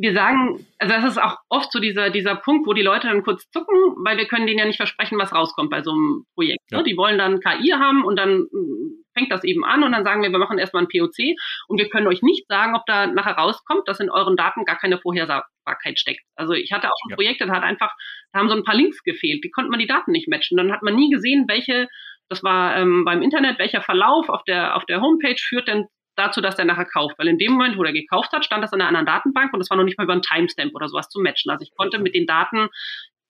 wir 0.00 0.14
sagen, 0.14 0.66
also 0.78 0.94
das 0.94 1.04
ist 1.04 1.18
auch 1.18 1.36
oft 1.50 1.70
so 1.70 1.78
dieser, 1.78 2.08
dieser 2.08 2.34
Punkt, 2.34 2.66
wo 2.66 2.72
die 2.72 2.82
Leute 2.82 3.06
dann 3.06 3.22
kurz 3.22 3.50
zucken, 3.50 3.76
weil 4.02 4.16
wir 4.16 4.26
können 4.26 4.46
denen 4.46 4.58
ja 4.58 4.64
nicht 4.64 4.78
versprechen, 4.78 5.18
was 5.18 5.34
rauskommt 5.34 5.70
bei 5.70 5.82
so 5.82 5.92
einem 5.92 6.24
Projekt. 6.34 6.70
Ne? 6.70 6.78
Ja. 6.78 6.82
Die 6.82 6.96
wollen 6.96 7.18
dann 7.18 7.40
KI 7.40 7.72
haben 7.72 8.02
und 8.04 8.16
dann 8.16 8.46
mm, 8.50 9.04
fängt 9.12 9.30
das 9.30 9.44
eben 9.44 9.62
an 9.62 9.82
und 9.82 9.92
dann 9.92 10.04
sagen 10.04 10.22
wir, 10.22 10.30
wir 10.30 10.38
machen 10.38 10.58
erstmal 10.58 10.84
ein 10.84 10.88
POC 10.88 11.36
und 11.68 11.78
wir 11.78 11.90
können 11.90 12.06
euch 12.06 12.22
nicht 12.22 12.46
sagen, 12.48 12.74
ob 12.74 12.86
da 12.86 13.06
nachher 13.08 13.34
rauskommt, 13.34 13.86
dass 13.88 14.00
in 14.00 14.10
euren 14.10 14.36
Daten 14.36 14.64
gar 14.64 14.78
keine 14.78 14.98
Vorhersagbarkeit 14.98 15.98
steckt. 15.98 16.22
Also 16.34 16.54
ich 16.54 16.72
hatte 16.72 16.88
auch 16.88 16.96
schon 17.02 17.10
ja. 17.10 17.16
Projekte, 17.16 17.46
da 17.46 17.52
hat 17.52 17.62
einfach, 17.62 17.92
da 18.32 18.38
haben 18.38 18.48
so 18.48 18.56
ein 18.56 18.64
paar 18.64 18.76
Links 18.76 19.02
gefehlt, 19.02 19.44
die 19.44 19.50
konnte 19.50 19.70
man 19.70 19.80
die 19.80 19.86
Daten 19.86 20.12
nicht 20.12 20.28
matchen. 20.28 20.56
Dann 20.56 20.72
hat 20.72 20.82
man 20.82 20.94
nie 20.94 21.10
gesehen, 21.10 21.44
welche 21.46 21.88
das 22.30 22.44
war 22.44 22.76
ähm, 22.76 23.04
beim 23.04 23.22
Internet, 23.22 23.58
welcher 23.58 23.82
Verlauf 23.82 24.28
auf 24.28 24.44
der, 24.44 24.76
auf 24.76 24.86
der 24.86 25.00
Homepage 25.00 25.36
führt 25.36 25.66
denn 25.66 25.88
dazu, 26.16 26.40
dass 26.40 26.56
der 26.56 26.64
nachher 26.64 26.84
kauft. 26.84 27.18
Weil 27.18 27.28
in 27.28 27.38
dem 27.38 27.52
Moment, 27.52 27.78
wo 27.78 27.82
der 27.82 27.92
gekauft 27.92 28.32
hat, 28.32 28.44
stand 28.44 28.62
das 28.62 28.72
in 28.72 28.80
einer 28.80 28.88
anderen 28.88 29.06
Datenbank 29.06 29.52
und 29.52 29.60
es 29.60 29.70
war 29.70 29.76
noch 29.76 29.84
nicht 29.84 29.98
mal 29.98 30.04
über 30.04 30.12
einen 30.12 30.22
Timestamp 30.22 30.74
oder 30.74 30.88
sowas 30.88 31.08
zu 31.08 31.20
matchen. 31.20 31.50
Also 31.50 31.62
ich 31.62 31.74
konnte 31.74 31.98
mit 31.98 32.14
den 32.14 32.26
Daten, 32.26 32.68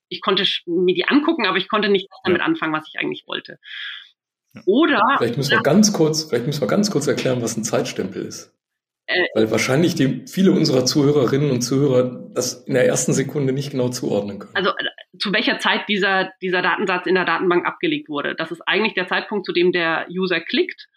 ich 0.09 0.21
konnte 0.21 0.45
mir 0.67 0.95
die 0.95 1.07
angucken, 1.07 1.47
aber 1.47 1.59
ich 1.59 1.69
konnte 1.69 1.89
nicht 1.89 2.09
damit 2.25 2.43
anfangen, 2.43 2.73
was 2.73 2.89
ich 2.89 2.99
eigentlich 2.99 3.25
wollte. 3.27 3.59
Oder. 4.67 5.01
Vielleicht 5.19 5.37
müssen 5.37 5.53
wir 5.53 5.63
ganz 5.63 5.93
kurz, 5.93 6.25
vielleicht 6.25 6.47
müssen 6.47 6.61
wir 6.61 6.69
ganz 6.69 6.91
kurz 6.91 7.07
erklären, 7.07 7.43
was 7.43 7.57
ein 7.57 7.65
Zeitstempel 7.65 8.25
ist. 8.25 8.53
Äh, 9.07 9.27
Weil 9.35 9.51
wahrscheinlich 9.51 9.95
die, 9.95 10.25
viele 10.27 10.53
unserer 10.53 10.85
Zuhörerinnen 10.85 11.51
und 11.51 11.63
Zuhörer 11.63 12.29
das 12.33 12.65
in 12.65 12.75
der 12.75 12.87
ersten 12.87 13.13
Sekunde 13.13 13.53
nicht 13.53 13.71
genau 13.71 13.89
zuordnen 13.89 14.39
können. 14.39 14.55
Also 14.55 14.71
äh, 14.71 15.19
zu 15.19 15.33
welcher 15.33 15.59
Zeit 15.59 15.89
dieser, 15.89 16.31
dieser 16.41 16.63
Datensatz 16.63 17.07
in 17.07 17.15
der 17.15 17.25
Datenbank 17.25 17.67
abgelegt 17.67 18.09
wurde. 18.09 18.35
Das 18.35 18.51
ist 18.51 18.63
eigentlich 18.67 18.95
der 18.95 19.09
Zeitpunkt, 19.09 19.47
zu 19.47 19.53
dem 19.53 19.73
der 19.73 20.07
User 20.11 20.41
klickt 20.41 20.89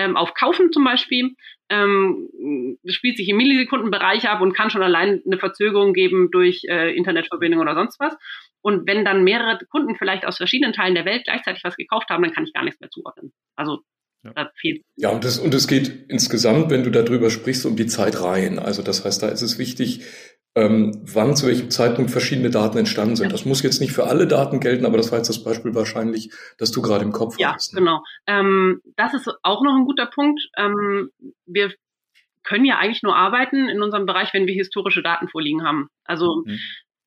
ähm, 0.00 0.16
auf 0.16 0.34
Kaufen 0.34 0.72
zum 0.72 0.84
Beispiel. 0.84 1.34
Ähm, 1.68 2.28
das 2.82 2.94
spielt 2.94 3.16
sich 3.16 3.28
im 3.28 3.36
Millisekundenbereich 3.36 4.28
ab 4.28 4.40
und 4.40 4.54
kann 4.54 4.70
schon 4.70 4.82
allein 4.82 5.22
eine 5.24 5.38
Verzögerung 5.38 5.92
geben 5.92 6.30
durch 6.30 6.62
äh, 6.68 6.94
Internetverbindung 6.96 7.60
oder 7.60 7.74
sonst 7.74 8.00
was. 8.00 8.16
Und 8.62 8.86
wenn 8.88 9.04
dann 9.04 9.24
mehrere 9.24 9.58
Kunden 9.70 9.96
vielleicht 9.96 10.26
aus 10.26 10.38
verschiedenen 10.38 10.72
Teilen 10.72 10.94
der 10.94 11.04
Welt 11.04 11.24
gleichzeitig 11.24 11.62
was 11.64 11.76
gekauft 11.76 12.08
haben, 12.10 12.22
dann 12.22 12.32
kann 12.32 12.44
ich 12.44 12.52
gar 12.52 12.64
nichts 12.64 12.80
mehr 12.80 12.90
zuordnen. 12.90 13.32
Also 13.56 13.80
ja. 14.22 14.32
Da 14.34 14.50
fehlt. 14.54 14.82
Ja, 14.96 15.08
und 15.08 15.24
es 15.24 15.38
und 15.38 15.54
es 15.54 15.66
geht 15.66 16.04
insgesamt, 16.08 16.68
wenn 16.68 16.84
du 16.84 16.90
darüber 16.90 17.30
sprichst, 17.30 17.64
um 17.64 17.74
die 17.74 17.86
Zeitreihen. 17.86 18.58
Also 18.58 18.82
das 18.82 19.04
heißt, 19.04 19.22
da 19.22 19.28
ist 19.28 19.40
es 19.40 19.58
wichtig, 19.58 20.02
ähm, 20.56 21.02
wann 21.04 21.36
zu 21.36 21.46
welchem 21.46 21.70
Zeitpunkt 21.70 22.10
verschiedene 22.10 22.50
Daten 22.50 22.78
entstanden 22.78 23.16
sind. 23.16 23.32
Das 23.32 23.44
muss 23.44 23.62
jetzt 23.62 23.80
nicht 23.80 23.92
für 23.92 24.04
alle 24.04 24.26
Daten 24.26 24.58
gelten, 24.58 24.84
aber 24.84 24.96
das 24.96 25.12
war 25.12 25.18
jetzt 25.18 25.28
das 25.28 25.44
Beispiel 25.44 25.74
wahrscheinlich, 25.74 26.32
das 26.58 26.72
du 26.72 26.82
gerade 26.82 27.04
im 27.04 27.12
Kopf 27.12 27.38
ja, 27.38 27.54
hast. 27.54 27.72
Ja, 27.72 27.80
ne? 27.80 27.80
genau. 27.80 28.02
Ähm, 28.26 28.80
das 28.96 29.14
ist 29.14 29.30
auch 29.42 29.62
noch 29.62 29.76
ein 29.76 29.84
guter 29.84 30.06
Punkt. 30.06 30.40
Ähm, 30.56 31.10
wir 31.46 31.72
können 32.42 32.64
ja 32.64 32.78
eigentlich 32.78 33.02
nur 33.02 33.14
arbeiten 33.14 33.68
in 33.68 33.82
unserem 33.82 34.06
Bereich, 34.06 34.32
wenn 34.32 34.46
wir 34.46 34.54
historische 34.54 35.02
Daten 35.02 35.28
vorliegen 35.28 35.62
haben. 35.62 35.88
Also 36.04 36.42
mhm. 36.44 36.58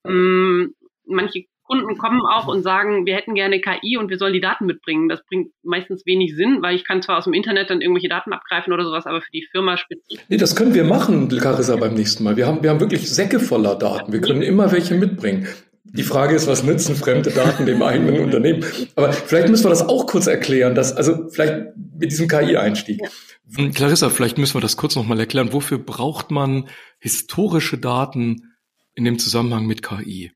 ähm, 0.05 0.75
manche 1.05 1.45
Kunden 1.63 1.97
kommen 1.97 2.21
auch 2.21 2.47
und 2.47 2.61
sagen, 2.61 3.05
wir 3.05 3.15
hätten 3.15 3.35
gerne 3.35 3.61
KI 3.61 3.97
und 3.97 4.09
wir 4.09 4.17
sollen 4.17 4.33
die 4.33 4.41
Daten 4.41 4.65
mitbringen. 4.65 5.09
Das 5.09 5.23
bringt 5.25 5.51
meistens 5.63 6.05
wenig 6.05 6.35
Sinn, 6.35 6.61
weil 6.61 6.75
ich 6.75 6.85
kann 6.85 7.01
zwar 7.01 7.17
aus 7.17 7.23
dem 7.23 7.33
Internet 7.33 7.69
dann 7.69 7.81
irgendwelche 7.81 8.09
Daten 8.09 8.33
abgreifen 8.33 8.73
oder 8.73 8.83
sowas, 8.83 9.05
aber 9.05 9.21
für 9.21 9.31
die 9.31 9.47
Firma 9.51 9.77
spezifisch. 9.77 10.25
Nee, 10.27 10.37
das 10.37 10.55
können 10.55 10.73
wir 10.73 10.83
machen, 10.83 11.29
Carissa, 11.29 11.75
beim 11.77 11.93
nächsten 11.93 12.23
Mal. 12.23 12.35
Wir 12.35 12.47
haben, 12.47 12.61
wir 12.63 12.69
haben 12.69 12.79
wirklich 12.79 13.09
Säcke 13.09 13.39
voller 13.39 13.75
Daten. 13.75 14.11
Wir 14.11 14.21
können 14.21 14.41
immer 14.41 14.71
welche 14.71 14.95
mitbringen. 14.95 15.47
Die 15.85 16.03
Frage 16.03 16.35
ist, 16.35 16.47
was 16.47 16.63
nützen 16.63 16.95
fremde 16.95 17.29
Daten 17.29 17.65
dem 17.65 17.81
eigenen 17.83 18.19
Unternehmen? 18.19 18.65
Aber 18.95 19.13
vielleicht 19.13 19.49
müssen 19.49 19.65
wir 19.65 19.69
das 19.69 19.87
auch 19.87 20.07
kurz 20.07 20.27
erklären, 20.27 20.73
dass, 20.75 20.91
also 20.91 21.29
vielleicht 21.29 21.75
mit 21.99 22.11
diesem 22.11 22.27
KI-Einstieg. 22.27 22.99
Ja. 23.01 23.09
Hm, 23.55 23.73
Clarissa, 23.73 24.09
vielleicht 24.09 24.37
müssen 24.37 24.55
wir 24.55 24.61
das 24.61 24.75
kurz 24.75 24.95
nochmal 24.95 25.19
erklären. 25.19 25.53
Wofür 25.53 25.77
braucht 25.77 26.31
man 26.31 26.67
historische 26.99 27.77
Daten 27.77 28.53
in 28.95 29.03
dem 29.03 29.19
Zusammenhang 29.19 29.65
mit 29.65 29.83
KI? 29.83 30.31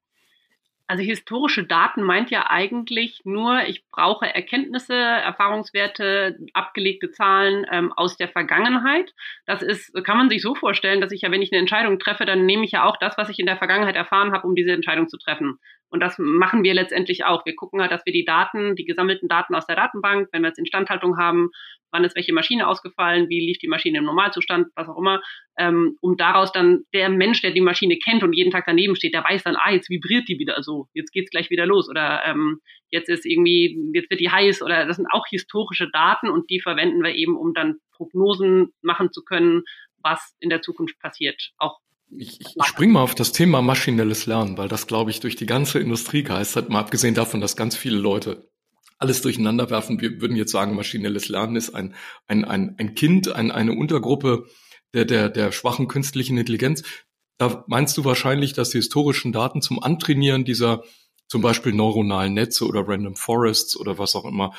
Also 0.90 1.04
historische 1.04 1.66
Daten 1.66 2.02
meint 2.02 2.32
ja 2.32 2.50
eigentlich 2.50 3.22
nur, 3.26 3.64
ich 3.68 3.84
brauche 3.92 4.34
Erkenntnisse, 4.34 4.96
Erfahrungswerte, 4.96 6.40
abgelegte 6.54 7.12
Zahlen 7.12 7.66
ähm, 7.70 7.92
aus 7.92 8.16
der 8.16 8.30
Vergangenheit. 8.30 9.14
Das 9.46 9.62
ist, 9.62 9.94
kann 10.06 10.18
man 10.18 10.30
sich 10.30 10.42
so 10.42 10.56
vorstellen, 10.56 11.02
dass 11.02 11.12
ich 11.12 11.24
ja, 11.24 11.32
wenn 11.32 11.42
ich 11.42 11.52
eine 11.52 11.60
Entscheidung 11.60 12.00
treffe, 12.00 12.26
dann 12.26 12.46
nehme 12.46 12.64
ich 12.64 12.72
ja 12.72 12.86
auch 12.86 12.96
das, 12.96 13.18
was 13.18 13.28
ich 13.28 13.38
in 13.38 13.46
der 13.46 13.58
Vergangenheit 13.58 13.98
erfahren 13.98 14.32
habe, 14.32 14.48
um 14.48 14.56
diese 14.56 14.72
Entscheidung 14.72 15.10
zu 15.10 15.18
treffen. 15.18 15.60
Und 15.90 16.00
das 16.00 16.18
machen 16.18 16.64
wir 16.64 16.74
letztendlich 16.74 17.26
auch. 17.26 17.46
Wir 17.46 17.56
gucken 17.56 17.82
halt, 17.82 17.92
dass 17.92 18.06
wir 18.06 18.14
die 18.14 18.26
Daten, 18.26 18.76
die 18.76 18.86
gesammelten 18.86 19.28
Daten 19.28 19.56
aus 19.56 19.68
der 19.68 19.76
Datenbank, 19.76 20.30
wenn 20.32 20.42
wir 20.42 20.50
jetzt 20.50 20.60
Instandhaltung 20.60 21.18
haben, 21.18 21.50
wann 21.92 22.04
ist 22.04 22.16
welche 22.16 22.34
Maschine 22.34 22.68
ausgefallen, 22.68 23.30
wie 23.30 23.40
lief 23.40 23.58
die 23.60 23.68
Maschine 23.68 24.00
im 24.00 24.06
Normalzustand, 24.06 24.68
was 24.76 24.88
auch 24.88 24.98
immer, 24.98 25.22
ähm, 25.58 25.98
um 26.02 26.18
daraus 26.18 26.52
dann 26.52 26.84
der 26.94 27.10
Mensch, 27.10 27.42
der 27.42 27.52
die 27.52 27.62
Maschine 27.62 27.98
kennt 27.98 28.24
und 28.24 28.34
jeden 28.34 28.52
Tag 28.52 28.66
daneben 28.66 28.96
steht, 28.96 29.14
der 29.14 29.24
weiß 29.24 29.44
dann, 29.44 29.56
ah, 29.56 29.72
jetzt 29.72 29.90
vibriert 29.90 30.28
die 30.28 30.40
wieder 30.40 30.62
so, 30.64 30.88
jetzt 30.94 31.12
geht's 31.12 31.32
gleich 31.32 31.50
wieder 31.50 31.66
los. 31.66 31.90
Oder 31.90 32.24
ähm, 32.26 32.62
jetzt 32.90 33.10
ist 33.10 33.26
irgendwie, 33.26 33.78
jetzt 33.94 34.10
wird 34.10 34.20
die 34.20 34.32
heiß. 34.32 34.62
Oder 34.62 34.86
das 34.86 34.98
sind 34.98 35.08
auch 35.12 35.26
historische 35.28 35.90
Daten 35.92 36.30
und 36.30 36.50
die 36.50 36.60
verwenden 36.60 37.04
wir 37.04 37.16
eben, 37.16 37.38
um 37.38 37.54
dann 37.54 37.78
Prognosen 37.92 38.74
machen 38.82 39.12
zu 39.12 39.24
können, 39.24 39.64
was 40.02 40.36
in 40.40 40.50
der 40.50 40.62
Zukunft 40.62 41.00
passiert, 41.00 41.52
auch 41.58 41.80
ich, 42.16 42.40
ich 42.40 42.56
spring 42.66 42.92
mal 42.92 43.02
auf 43.02 43.16
das 43.16 43.34
Thema 43.34 43.62
maschinelles 43.62 44.28
Lernen, 44.28 44.58
weil 44.58 44.70
das, 44.70 44.88
glaube 44.88 45.12
ich, 45.12 45.20
durch 45.20 45.36
die 45.36 45.46
ganze 45.46 45.80
Industrie 45.80 46.24
geistert, 46.24 46.70
mal 46.70 46.80
abgesehen 46.80 47.16
davon, 47.16 47.42
dass 47.42 47.58
ganz 47.58 47.76
viele 47.76 47.98
Leute 47.98 48.50
alles 48.98 49.22
durcheinander 49.22 49.70
werfen. 49.70 50.02
Wir 50.02 50.22
würden 50.22 50.36
jetzt 50.36 50.52
sagen, 50.52 50.76
maschinelles 50.76 51.30
Lernen 51.30 51.56
ist 51.56 51.74
ein, 51.76 51.94
ein, 52.28 52.46
ein, 52.46 52.76
ein 52.78 52.96
Kind, 52.96 53.30
ein, 53.30 53.52
eine 53.52 53.74
Untergruppe 53.74 54.48
der, 54.94 55.06
der, 55.06 55.30
der 55.30 55.52
schwachen 55.52 55.88
künstlichen 55.88 56.38
Intelligenz. 56.38 56.84
Da 57.38 57.64
meinst 57.68 57.98
du 57.98 58.06
wahrscheinlich, 58.06 58.54
dass 58.54 58.70
die 58.70 58.80
historischen 58.80 59.32
Daten 59.32 59.62
zum 59.62 59.82
Antrainieren 59.82 60.46
dieser 60.46 60.84
zum 61.28 61.42
Beispiel 61.42 61.74
neuronalen 61.74 62.34
Netze 62.34 62.66
oder 62.66 62.88
Random 62.88 63.16
Forests 63.16 63.78
oder 63.78 63.98
was 63.98 64.16
auch 64.16 64.26
immer 64.26 64.54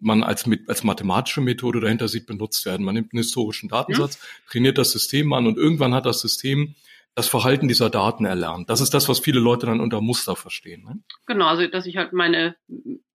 man 0.00 0.22
als, 0.22 0.44
als 0.66 0.84
mathematische 0.84 1.40
Methode 1.40 1.80
dahinter 1.80 2.08
sieht, 2.08 2.26
benutzt 2.26 2.66
werden. 2.66 2.84
Man 2.84 2.94
nimmt 2.94 3.12
einen 3.12 3.22
historischen 3.22 3.68
Datensatz, 3.68 4.18
mhm. 4.18 4.50
trainiert 4.50 4.78
das 4.78 4.90
System 4.90 5.32
an 5.32 5.46
und 5.46 5.56
irgendwann 5.56 5.94
hat 5.94 6.06
das 6.06 6.20
System 6.20 6.74
das 7.14 7.28
Verhalten 7.28 7.68
dieser 7.68 7.90
Daten 7.90 8.24
erlernt. 8.24 8.68
Das 8.68 8.80
ist 8.80 8.92
das, 8.92 9.08
was 9.08 9.20
viele 9.20 9.38
Leute 9.38 9.66
dann 9.66 9.80
unter 9.80 10.00
Muster 10.00 10.34
verstehen. 10.34 10.82
Ne? 10.84 10.98
Genau, 11.26 11.46
also 11.46 11.66
dass 11.68 11.86
ich 11.86 11.96
halt 11.96 12.12
meine 12.12 12.56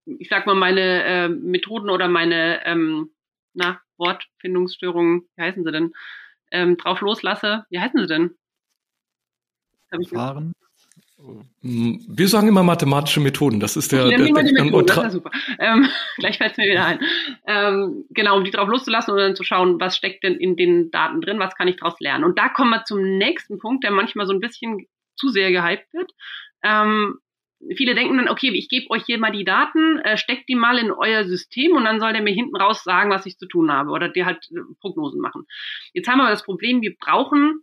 ich 0.04 0.28
sag 0.28 0.46
mal, 0.46 0.54
meine 0.54 1.04
äh, 1.04 1.28
Methoden 1.28 1.90
oder 1.90 2.08
meine 2.08 2.64
ähm, 2.66 3.10
na, 3.52 3.80
Wortfindungsstörungen, 3.98 5.28
wie 5.36 5.42
heißen 5.42 5.64
sie 5.64 5.72
denn, 5.72 5.92
ähm, 6.50 6.76
drauf 6.76 7.00
loslasse. 7.00 7.64
Wie 7.70 7.80
heißen 7.80 8.00
sie 8.00 8.06
denn? 8.06 8.30
Verfahren? 9.88 10.52
Hm, 11.62 12.02
wir 12.08 12.28
sagen 12.28 12.48
immer 12.48 12.62
mathematische 12.62 13.20
Methoden. 13.20 13.60
Das 13.60 13.76
ist 13.76 13.92
der. 13.92 14.06
Okay, 14.06 14.16
der, 14.16 14.26
der, 14.26 14.52
der 14.52 14.64
Methoden, 14.64 14.86
das 14.86 15.04
ist 15.06 15.12
super. 15.12 15.30
Ähm, 15.58 15.86
gleich 16.16 16.38
fällt 16.38 16.52
es 16.52 16.58
mir 16.58 16.70
wieder 16.70 16.84
ein. 16.84 17.00
Ähm, 17.46 18.04
genau, 18.10 18.38
um 18.38 18.44
die 18.44 18.50
drauf 18.50 18.68
loszulassen 18.68 19.12
und 19.12 19.20
dann 19.20 19.36
zu 19.36 19.44
schauen, 19.44 19.78
was 19.80 19.96
steckt 19.96 20.24
denn 20.24 20.36
in 20.36 20.56
den 20.56 20.90
Daten 20.90 21.20
drin, 21.20 21.38
was 21.38 21.54
kann 21.54 21.68
ich 21.68 21.76
daraus 21.76 22.00
lernen. 22.00 22.24
Und 22.24 22.38
da 22.38 22.48
kommen 22.48 22.70
wir 22.70 22.84
zum 22.84 23.18
nächsten 23.18 23.58
Punkt, 23.58 23.84
der 23.84 23.90
manchmal 23.90 24.26
so 24.26 24.32
ein 24.32 24.40
bisschen 24.40 24.86
zu 25.16 25.28
sehr 25.28 25.52
gehypt 25.52 25.92
wird. 25.92 26.12
Ähm, 26.62 27.18
viele 27.76 27.94
denken 27.94 28.16
dann, 28.16 28.28
okay, 28.28 28.50
ich 28.50 28.68
gebe 28.68 28.90
euch 28.90 29.04
hier 29.04 29.18
mal 29.18 29.32
die 29.32 29.44
Daten, 29.44 29.98
äh, 29.98 30.16
steckt 30.16 30.48
die 30.48 30.54
mal 30.54 30.78
in 30.78 30.90
euer 30.90 31.24
System 31.24 31.72
und 31.72 31.84
dann 31.84 32.00
soll 32.00 32.12
der 32.12 32.22
mir 32.22 32.34
hinten 32.34 32.56
raus 32.56 32.82
sagen, 32.84 33.10
was 33.10 33.26
ich 33.26 33.38
zu 33.38 33.46
tun 33.46 33.70
habe 33.70 33.90
oder 33.90 34.08
dir 34.08 34.26
halt 34.26 34.48
äh, 34.50 34.60
Prognosen 34.80 35.20
machen. 35.20 35.46
Jetzt 35.92 36.08
haben 36.08 36.18
wir 36.18 36.30
das 36.30 36.44
Problem, 36.44 36.82
wir 36.82 36.96
brauchen 36.96 37.62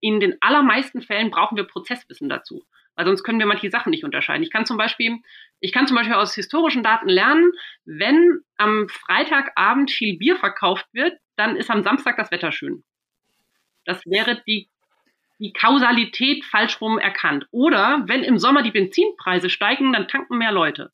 in 0.00 0.20
den 0.20 0.36
allermeisten 0.40 1.00
Fällen 1.00 1.30
brauchen 1.30 1.56
wir 1.56 1.64
Prozesswissen 1.64 2.28
dazu, 2.28 2.66
weil 2.94 3.06
sonst 3.06 3.24
können 3.24 3.38
wir 3.38 3.46
manche 3.46 3.70
Sachen 3.70 3.88
nicht 3.88 4.04
unterscheiden. 4.04 4.42
Ich 4.42 4.50
kann 4.50 4.66
zum 4.66 4.76
Beispiel, 4.76 5.18
ich 5.60 5.72
kann 5.72 5.86
zum 5.86 5.96
Beispiel 5.96 6.14
aus 6.14 6.34
historischen 6.34 6.82
Daten 6.82 7.08
lernen, 7.08 7.52
wenn 7.86 8.40
am 8.58 8.86
Freitagabend 8.90 9.90
viel 9.90 10.18
Bier 10.18 10.36
verkauft 10.36 10.86
wird, 10.92 11.18
dann 11.36 11.56
ist 11.56 11.70
am 11.70 11.82
Samstag 11.82 12.18
das 12.18 12.30
Wetter 12.30 12.52
schön. 12.52 12.84
Das 13.86 14.04
wäre 14.04 14.42
die 14.46 14.68
die 15.38 15.52
Kausalität 15.52 16.44
falsch 16.44 16.80
rum 16.80 16.98
erkannt. 16.98 17.46
Oder 17.50 18.04
wenn 18.06 18.22
im 18.22 18.38
Sommer 18.38 18.62
die 18.62 18.70
Benzinpreise 18.70 19.50
steigen, 19.50 19.92
dann 19.92 20.08
tanken 20.08 20.38
mehr 20.38 20.52
Leute. 20.52 20.90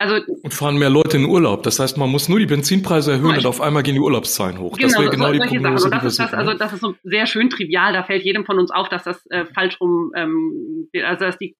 Also, 0.00 0.24
und 0.42 0.54
fahren 0.54 0.78
mehr 0.78 0.88
Leute 0.88 1.18
in 1.18 1.26
Urlaub. 1.26 1.62
Das 1.62 1.78
heißt, 1.78 1.98
man 1.98 2.08
muss 2.08 2.26
nur 2.26 2.38
die 2.38 2.46
Benzinpreise 2.46 3.12
erhöhen 3.12 3.36
und 3.36 3.44
auf 3.44 3.60
einmal 3.60 3.82
gehen 3.82 3.92
die 3.92 4.00
Urlaubszahlen 4.00 4.58
hoch. 4.58 4.78
Genau, 4.78 4.88
das 4.88 4.98
wäre 4.98 5.10
genau 5.10 5.30
die 5.30 5.38
Prognose, 5.40 5.90
das, 5.90 6.04
ist 6.04 6.18
das, 6.18 6.32
also 6.32 6.54
das 6.54 6.72
ist 6.72 6.80
so 6.80 6.94
sehr 7.04 7.26
schön 7.26 7.50
trivial. 7.50 7.92
Da 7.92 8.02
fällt 8.02 8.24
jedem 8.24 8.46
von 8.46 8.58
uns 8.58 8.70
auf, 8.70 8.88
dass 8.88 9.04
das 9.04 9.26
äh, 9.26 9.44
falsch 9.44 9.78
rum, 9.78 10.10
ähm, 10.16 10.88
also 11.04 11.26
dass 11.26 11.36
die 11.36 11.54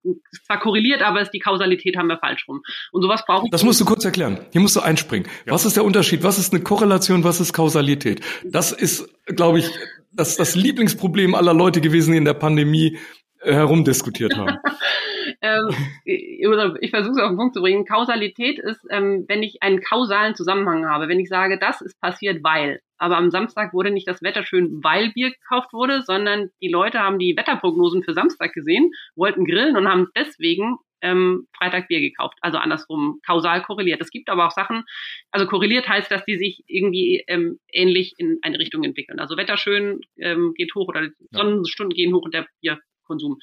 zwar 0.46 0.58
korreliert, 0.58 1.02
aber 1.02 1.20
ist 1.20 1.32
die 1.32 1.38
Kausalität 1.38 1.98
haben 1.98 2.06
wir 2.06 2.16
falsch 2.16 2.48
rum. 2.48 2.62
Und 2.92 3.02
sowas 3.02 3.26
brauchen. 3.26 3.50
Das 3.50 3.62
musst 3.62 3.78
du 3.78 3.84
kurz 3.84 4.06
erklären. 4.06 4.40
Hier 4.52 4.62
musst 4.62 4.74
du 4.74 4.80
einspringen. 4.80 5.28
Ja. 5.44 5.52
Was 5.52 5.66
ist 5.66 5.76
der 5.76 5.84
Unterschied? 5.84 6.22
Was 6.22 6.38
ist 6.38 6.54
eine 6.54 6.62
Korrelation? 6.62 7.24
Was 7.24 7.40
ist 7.40 7.52
Kausalität? 7.52 8.22
Das 8.42 8.72
ist, 8.72 9.06
glaube 9.26 9.58
ich, 9.58 9.70
das, 10.12 10.36
das 10.36 10.54
Lieblingsproblem 10.54 11.34
aller 11.34 11.54
Leute 11.54 11.80
gewesen, 11.80 12.12
die 12.12 12.18
in 12.18 12.24
der 12.24 12.34
Pandemie 12.34 12.98
äh, 13.40 13.52
herumdiskutiert 13.52 14.36
haben. 14.36 14.58
ähm, 15.40 15.68
ich, 16.04 16.90
versuche 16.90 17.12
es 17.12 17.22
auf 17.22 17.30
den 17.30 17.36
Punkt 17.36 17.54
zu 17.54 17.62
bringen. 17.62 17.86
Kausalität 17.86 18.58
ist, 18.58 18.84
ähm, 18.90 19.24
wenn 19.28 19.42
ich 19.42 19.62
einen 19.62 19.80
kausalen 19.80 20.34
Zusammenhang 20.34 20.86
habe. 20.86 21.08
Wenn 21.08 21.20
ich 21.20 21.28
sage, 21.28 21.58
das 21.58 21.80
ist 21.80 22.00
passiert, 22.00 22.42
weil. 22.42 22.80
Aber 22.98 23.16
am 23.16 23.30
Samstag 23.30 23.72
wurde 23.72 23.90
nicht 23.90 24.06
das 24.06 24.22
Wetter 24.22 24.44
schön, 24.44 24.80
weil 24.82 25.10
Bier 25.12 25.30
gekauft 25.30 25.72
wurde, 25.72 26.02
sondern 26.02 26.50
die 26.60 26.68
Leute 26.68 26.98
haben 26.98 27.18
die 27.18 27.34
Wetterprognosen 27.36 28.02
für 28.02 28.12
Samstag 28.12 28.52
gesehen, 28.52 28.90
wollten 29.16 29.46
grillen 29.46 29.76
und 29.76 29.88
haben 29.88 30.08
deswegen 30.14 30.76
ähm, 31.02 31.46
Freitag 31.56 31.88
Bier 31.88 32.00
gekauft. 32.00 32.38
Also 32.40 32.58
andersrum 32.58 33.20
kausal 33.26 33.62
korreliert. 33.62 34.00
Es 34.00 34.10
gibt 34.10 34.28
aber 34.28 34.46
auch 34.46 34.52
Sachen, 34.52 34.84
also 35.30 35.46
korreliert 35.46 35.88
heißt, 35.88 36.10
dass 36.10 36.24
die 36.24 36.38
sich 36.38 36.62
irgendwie 36.66 37.24
ähm, 37.26 37.58
ähnlich 37.72 38.14
in 38.18 38.38
eine 38.42 38.58
Richtung 38.58 38.84
entwickeln. 38.84 39.20
Also 39.20 39.36
Wetter 39.36 39.56
schön 39.56 40.00
ähm, 40.18 40.54
geht 40.54 40.74
hoch 40.74 40.88
oder 40.88 41.08
Sonnenstunden 41.30 41.94
gehen 41.94 42.14
hoch 42.14 42.22
und 42.22 42.34
der 42.34 42.46
Bierkonsum. 42.60 43.38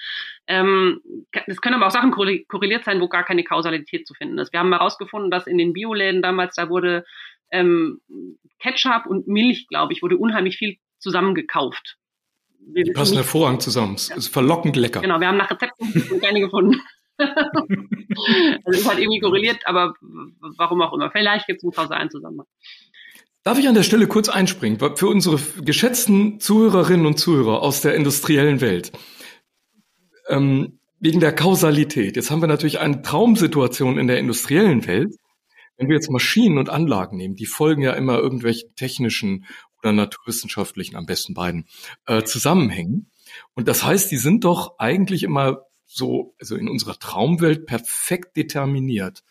Ähm, 0.47 1.01
es 1.47 1.61
können 1.61 1.75
aber 1.75 1.87
auch 1.87 1.91
Sachen 1.91 2.11
korreliert 2.11 2.85
sein, 2.85 3.01
wo 3.01 3.07
gar 3.07 3.23
keine 3.23 3.43
Kausalität 3.43 4.07
zu 4.07 4.13
finden 4.13 4.37
ist. 4.37 4.53
Wir 4.53 4.59
haben 4.59 4.71
herausgefunden, 4.71 5.31
dass 5.31 5.47
in 5.47 5.57
den 5.57 5.73
Bioläden 5.73 6.21
damals, 6.21 6.55
da 6.55 6.69
wurde 6.69 7.05
ähm, 7.51 8.01
Ketchup 8.59 9.05
und 9.05 9.27
Milch, 9.27 9.67
glaube 9.67 9.93
ich, 9.93 10.01
wurde 10.01 10.17
unheimlich 10.17 10.57
viel 10.57 10.77
zusammengekauft. 10.99 11.97
Die 12.59 12.91
passen 12.91 13.15
hervorragend 13.15 13.61
zusammen. 13.61 13.95
Es 13.95 14.09
ist 14.09 14.27
verlockend 14.27 14.75
lecker. 14.75 15.01
Genau, 15.01 15.19
wir 15.19 15.27
haben 15.27 15.37
nach 15.37 15.49
Rezepten 15.49 16.19
keine 16.19 16.41
gefunden. 16.41 16.81
also 18.65 18.79
ist 18.79 18.87
halt 18.87 18.99
irgendwie 18.99 19.19
korreliert, 19.19 19.59
aber 19.65 19.93
warum 20.57 20.81
auch 20.81 20.93
immer. 20.93 21.11
Vielleicht 21.11 21.47
gibt 21.47 21.59
es 21.59 21.63
einen 21.63 21.73
kausalen 21.73 22.09
Zusammenhang. 22.09 22.47
Darf 23.43 23.57
ich 23.59 23.67
an 23.67 23.75
der 23.75 23.83
Stelle 23.83 24.07
kurz 24.07 24.27
einspringen? 24.27 24.77
Für 24.97 25.07
unsere 25.07 25.39
geschätzten 25.61 26.39
Zuhörerinnen 26.39 27.05
und 27.05 27.17
Zuhörer 27.17 27.61
aus 27.61 27.81
der 27.81 27.95
industriellen 27.95 28.59
Welt. 28.59 28.91
Ähm, 30.27 30.79
wegen 30.99 31.19
der 31.19 31.33
Kausalität. 31.33 32.15
Jetzt 32.15 32.31
haben 32.31 32.41
wir 32.41 32.47
natürlich 32.47 32.79
eine 32.79 33.01
Traumsituation 33.01 33.97
in 33.97 34.07
der 34.07 34.19
industriellen 34.19 34.85
Welt. 34.87 35.15
Wenn 35.77 35.87
wir 35.87 35.95
jetzt 35.95 36.09
Maschinen 36.09 36.57
und 36.57 36.69
Anlagen 36.69 37.17
nehmen, 37.17 37.35
die 37.35 37.45
folgen 37.45 37.83
ja 37.83 37.93
immer 37.93 38.17
irgendwelchen 38.17 38.73
technischen 38.75 39.45
oder 39.81 39.93
naturwissenschaftlichen, 39.93 40.95
am 40.95 41.05
besten 41.05 41.33
beiden, 41.33 41.67
äh, 42.05 42.23
Zusammenhängen. 42.23 43.11
Und 43.53 43.67
das 43.67 43.85
heißt, 43.85 44.11
die 44.11 44.17
sind 44.17 44.43
doch 44.43 44.79
eigentlich 44.79 45.23
immer 45.23 45.66
so, 45.87 46.35
also 46.39 46.55
in 46.55 46.69
unserer 46.69 46.99
Traumwelt 46.99 47.65
perfekt 47.65 48.37
determiniert. 48.37 49.23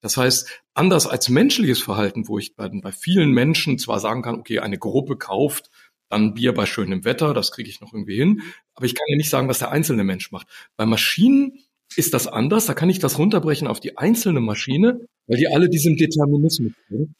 Das 0.00 0.16
heißt, 0.16 0.62
anders 0.72 1.06
als 1.06 1.28
menschliches 1.28 1.82
Verhalten, 1.82 2.28
wo 2.28 2.38
ich 2.38 2.56
bei, 2.56 2.68
bei 2.68 2.92
vielen 2.92 3.32
Menschen 3.32 3.78
zwar 3.78 4.00
sagen 4.00 4.22
kann, 4.22 4.36
okay, 4.36 4.60
eine 4.60 4.78
Gruppe 4.78 5.16
kauft 5.16 5.70
dann 6.08 6.34
Bier 6.34 6.54
bei 6.54 6.66
schönem 6.66 7.04
Wetter, 7.04 7.34
das 7.34 7.50
kriege 7.50 7.68
ich 7.68 7.80
noch 7.80 7.92
irgendwie 7.92 8.16
hin. 8.16 8.42
Aber 8.74 8.86
ich 8.86 8.94
kann 8.94 9.06
ja 9.08 9.16
nicht 9.16 9.30
sagen, 9.30 9.48
was 9.48 9.58
der 9.58 9.70
einzelne 9.70 10.04
Mensch 10.04 10.30
macht. 10.30 10.46
Bei 10.76 10.86
Maschinen 10.86 11.58
ist 11.96 12.14
das 12.14 12.26
anders. 12.26 12.66
Da 12.66 12.74
kann 12.74 12.90
ich 12.90 12.98
das 12.98 13.18
runterbrechen 13.18 13.66
auf 13.66 13.80
die 13.80 13.98
einzelne 13.98 14.40
Maschine, 14.40 15.00
weil 15.26 15.38
die 15.38 15.48
alle 15.48 15.68
diesen 15.68 15.96
Determinismus 15.96 16.72
haben. 16.90 17.14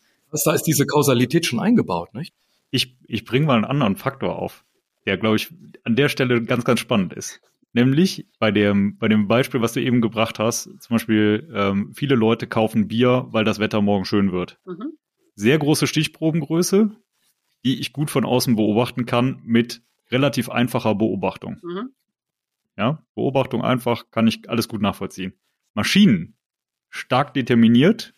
Da 0.45 0.53
ist 0.53 0.65
diese 0.65 0.87
Kausalität 0.87 1.47
schon 1.47 1.61
eingebaut, 1.61 2.13
nicht? 2.15 2.35
Ich, 2.71 2.97
ich 3.07 3.25
bringe 3.25 3.47
mal 3.47 3.55
einen 3.55 3.65
anderen 3.65 3.97
Faktor 3.97 4.37
auf, 4.37 4.65
der, 5.07 5.17
glaube 5.17 5.37
ich, 5.37 5.51
an 5.85 5.95
der 5.95 6.09
Stelle 6.09 6.43
ganz, 6.43 6.65
ganz 6.65 6.81
spannend 6.81 7.13
ist. 7.13 7.41
Nämlich 7.75 8.29
bei 8.39 8.53
dem, 8.53 8.97
bei 8.99 9.09
dem 9.09 9.27
Beispiel, 9.27 9.61
was 9.61 9.73
du 9.73 9.83
eben 9.83 10.01
gebracht 10.01 10.39
hast, 10.39 10.63
zum 10.63 10.95
Beispiel, 10.95 11.51
ähm, 11.53 11.93
viele 11.93 12.15
Leute 12.15 12.47
kaufen 12.47 12.87
Bier, 12.87 13.27
weil 13.31 13.45
das 13.45 13.59
Wetter 13.59 13.83
morgen 13.83 14.05
schön 14.05 14.31
wird. 14.31 14.61
Mhm. 14.65 14.93
Sehr 15.35 15.59
große 15.59 15.89
Stichprobengröße, 15.89 16.93
die 17.65 17.81
ich 17.81 17.93
gut 17.93 18.11
von 18.11 18.25
außen 18.25 18.55
beobachten 18.55 19.07
kann 19.07 19.41
mit 19.45 19.83
relativ 20.13 20.51
einfacher 20.51 20.95
Beobachtung. 20.95 21.59
Mhm. 21.65 21.91
Ja, 22.77 23.05
Beobachtung 23.17 23.65
einfach, 23.65 24.09
kann 24.13 24.29
ich 24.29 24.49
alles 24.49 24.69
gut 24.69 24.81
nachvollziehen. 24.81 25.35
Maschinen, 25.75 26.37
stark 26.91 27.35
determiniert, 27.35 28.15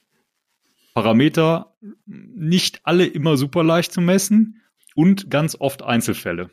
Parameter 0.93 1.77
nicht 2.05 2.81
alle 2.85 3.07
immer 3.07 3.39
super 3.39 3.65
leicht 3.65 3.93
zu 3.93 4.03
messen 4.03 4.61
und 4.95 5.31
ganz 5.31 5.57
oft 5.59 5.83
Einzelfälle. 5.83 6.51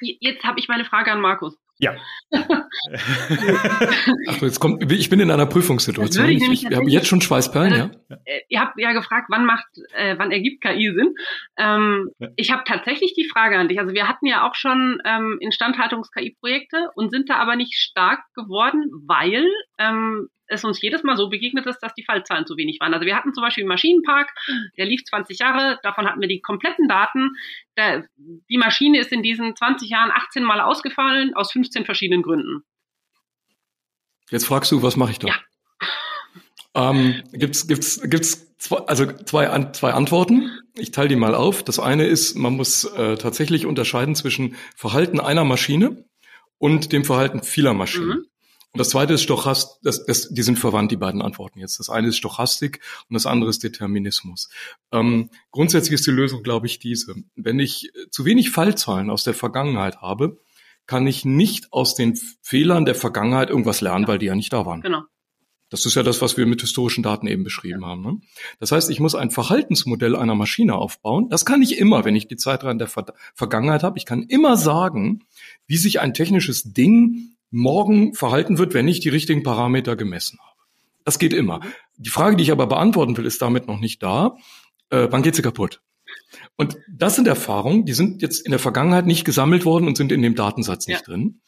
Jetzt 0.00 0.44
habe 0.44 0.58
ich 0.58 0.66
meine 0.66 0.84
Frage 0.84 1.12
an 1.12 1.20
Markus. 1.20 1.56
Ja. 1.78 1.96
Ach, 4.28 4.42
jetzt 4.42 4.60
kommt, 4.60 4.90
ich 4.92 5.10
bin 5.10 5.18
in 5.20 5.30
einer 5.30 5.46
Prüfungssituation. 5.46 6.28
Ich, 6.28 6.42
ich, 6.42 6.66
ich 6.66 6.76
habe 6.76 6.88
jetzt 6.88 7.08
schon 7.08 7.20
Schweißperlen, 7.20 7.72
äh, 7.72 7.78
ja. 7.78 7.90
Äh, 8.24 8.40
ihr 8.48 8.60
habt 8.60 8.78
ja 8.78 8.92
gefragt, 8.92 9.26
wann 9.28 9.44
macht, 9.44 9.66
äh, 9.94 10.16
wann 10.16 10.30
ergibt 10.30 10.62
KI 10.62 10.92
Sinn? 10.94 11.14
Ähm, 11.56 12.10
ja. 12.18 12.28
Ich 12.36 12.52
habe 12.52 12.62
tatsächlich 12.64 13.14
die 13.14 13.28
Frage 13.28 13.58
an 13.58 13.68
dich. 13.68 13.80
Also 13.80 13.92
wir 13.92 14.08
hatten 14.08 14.26
ja 14.26 14.46
auch 14.48 14.54
schon 14.54 15.02
ähm, 15.04 15.38
Instandhaltungs-KI-Projekte 15.40 16.90
und 16.94 17.10
sind 17.10 17.28
da 17.28 17.36
aber 17.36 17.56
nicht 17.56 17.74
stark 17.74 18.20
geworden, 18.34 18.90
weil 19.06 19.46
ähm, 19.78 20.28
es 20.46 20.64
uns 20.64 20.80
jedes 20.80 21.02
Mal 21.02 21.16
so 21.16 21.28
begegnet 21.28 21.66
ist, 21.66 21.80
dass 21.80 21.94
die 21.94 22.04
Fallzahlen 22.04 22.46
zu 22.46 22.56
wenig 22.56 22.78
waren. 22.80 22.94
Also 22.94 23.06
wir 23.06 23.16
hatten 23.16 23.32
zum 23.34 23.42
Beispiel 23.42 23.62
einen 23.62 23.68
Maschinenpark, 23.68 24.30
der 24.76 24.86
lief 24.86 25.04
20 25.04 25.38
Jahre, 25.38 25.78
davon 25.82 26.06
hatten 26.06 26.20
wir 26.20 26.28
die 26.28 26.40
kompletten 26.40 26.88
Daten. 26.88 27.36
Der, 27.76 28.06
die 28.16 28.58
Maschine 28.58 28.98
ist 28.98 29.12
in 29.12 29.22
diesen 29.22 29.56
20 29.56 29.88
Jahren 29.88 30.10
18 30.10 30.42
Mal 30.44 30.60
ausgefallen, 30.60 31.34
aus 31.34 31.52
15 31.52 31.84
verschiedenen 31.84 32.22
Gründen. 32.22 32.64
Jetzt 34.30 34.46
fragst 34.46 34.72
du, 34.72 34.82
was 34.82 34.96
mache 34.96 35.12
ich 35.12 35.18
da? 35.18 35.28
Ja. 35.28 35.34
Ähm, 36.74 37.22
gibt's, 37.32 37.66
gibt's, 37.68 38.00
gibt's 38.02 38.56
zwei, 38.58 38.78
also 38.78 39.06
zwei, 39.06 39.70
zwei 39.72 39.92
Antworten. 39.92 40.50
Ich 40.76 40.90
teile 40.90 41.08
die 41.08 41.16
mal 41.16 41.34
auf. 41.34 41.62
Das 41.62 41.78
eine 41.78 42.06
ist, 42.06 42.34
man 42.34 42.54
muss 42.54 42.84
äh, 42.84 43.16
tatsächlich 43.16 43.64
unterscheiden 43.64 44.14
zwischen 44.16 44.56
Verhalten 44.74 45.20
einer 45.20 45.44
Maschine 45.44 46.04
und 46.58 46.92
dem 46.92 47.04
Verhalten 47.04 47.42
vieler 47.42 47.74
Maschinen. 47.74 48.08
Mhm. 48.08 48.26
Und 48.74 48.80
das 48.80 48.88
zweite 48.88 49.14
ist 49.14 49.22
Stochastik, 49.22 49.78
das, 49.84 50.04
das, 50.04 50.30
die 50.30 50.42
sind 50.42 50.58
verwandt, 50.58 50.90
die 50.90 50.96
beiden 50.96 51.22
Antworten 51.22 51.60
jetzt. 51.60 51.78
Das 51.78 51.88
eine 51.90 52.08
ist 52.08 52.16
Stochastik 52.16 52.80
und 53.08 53.14
das 53.14 53.24
andere 53.24 53.48
ist 53.48 53.62
Determinismus. 53.62 54.48
Ähm, 54.90 55.30
grundsätzlich 55.52 55.92
ist 55.92 56.08
die 56.08 56.10
Lösung, 56.10 56.42
glaube 56.42 56.66
ich, 56.66 56.80
diese. 56.80 57.14
Wenn 57.36 57.60
ich 57.60 57.92
zu 58.10 58.24
wenig 58.24 58.50
Fallzahlen 58.50 59.10
aus 59.10 59.22
der 59.22 59.34
Vergangenheit 59.34 60.02
habe, 60.02 60.40
kann 60.86 61.06
ich 61.06 61.24
nicht 61.24 61.72
aus 61.72 61.94
den 61.94 62.18
Fehlern 62.42 62.84
der 62.84 62.96
Vergangenheit 62.96 63.48
irgendwas 63.48 63.80
lernen, 63.80 64.08
weil 64.08 64.18
die 64.18 64.26
ja 64.26 64.34
nicht 64.34 64.52
da 64.52 64.66
waren. 64.66 64.80
Genau. 64.80 65.02
Das 65.70 65.86
ist 65.86 65.94
ja 65.94 66.02
das, 66.02 66.20
was 66.20 66.36
wir 66.36 66.44
mit 66.44 66.60
historischen 66.60 67.02
Daten 67.02 67.28
eben 67.28 67.44
beschrieben 67.44 67.82
ja. 67.82 67.88
haben. 67.88 68.02
Ne? 68.02 68.20
Das 68.58 68.72
heißt, 68.72 68.90
ich 68.90 68.98
muss 68.98 69.14
ein 69.14 69.30
Verhaltensmodell 69.30 70.16
einer 70.16 70.34
Maschine 70.34 70.74
aufbauen. 70.74 71.28
Das 71.30 71.44
kann 71.44 71.62
ich 71.62 71.78
immer, 71.78 72.04
wenn 72.04 72.16
ich 72.16 72.26
die 72.26 72.36
Zeitreihen 72.36 72.78
der 72.78 72.88
Ver 72.88 73.06
Vergangenheit 73.34 73.84
habe. 73.84 73.98
Ich 73.98 74.04
kann 74.04 74.24
immer 74.24 74.56
sagen, 74.56 75.24
wie 75.68 75.76
sich 75.76 76.00
ein 76.00 76.12
technisches 76.12 76.72
Ding 76.72 77.33
morgen 77.50 78.14
verhalten 78.14 78.58
wird, 78.58 78.74
wenn 78.74 78.88
ich 78.88 79.00
die 79.00 79.08
richtigen 79.08 79.42
Parameter 79.42 79.96
gemessen 79.96 80.38
habe. 80.40 80.58
Das 81.04 81.18
geht 81.18 81.32
immer. 81.32 81.60
Die 81.96 82.10
Frage, 82.10 82.36
die 82.36 82.44
ich 82.44 82.52
aber 82.52 82.66
beantworten 82.66 83.16
will, 83.16 83.26
ist 83.26 83.42
damit 83.42 83.66
noch 83.66 83.78
nicht 83.78 84.02
da. 84.02 84.36
Äh, 84.90 85.08
wann 85.10 85.22
geht 85.22 85.34
sie 85.34 85.42
kaputt? 85.42 85.80
Und 86.56 86.76
das 86.88 87.16
sind 87.16 87.28
Erfahrungen, 87.28 87.84
die 87.84 87.92
sind 87.92 88.22
jetzt 88.22 88.40
in 88.40 88.50
der 88.50 88.58
Vergangenheit 88.58 89.06
nicht 89.06 89.24
gesammelt 89.24 89.64
worden 89.64 89.86
und 89.86 89.96
sind 89.96 90.12
in 90.12 90.22
dem 90.22 90.34
Datensatz 90.34 90.86
nicht 90.86 91.00
ja. 91.00 91.04
drin. 91.04 91.40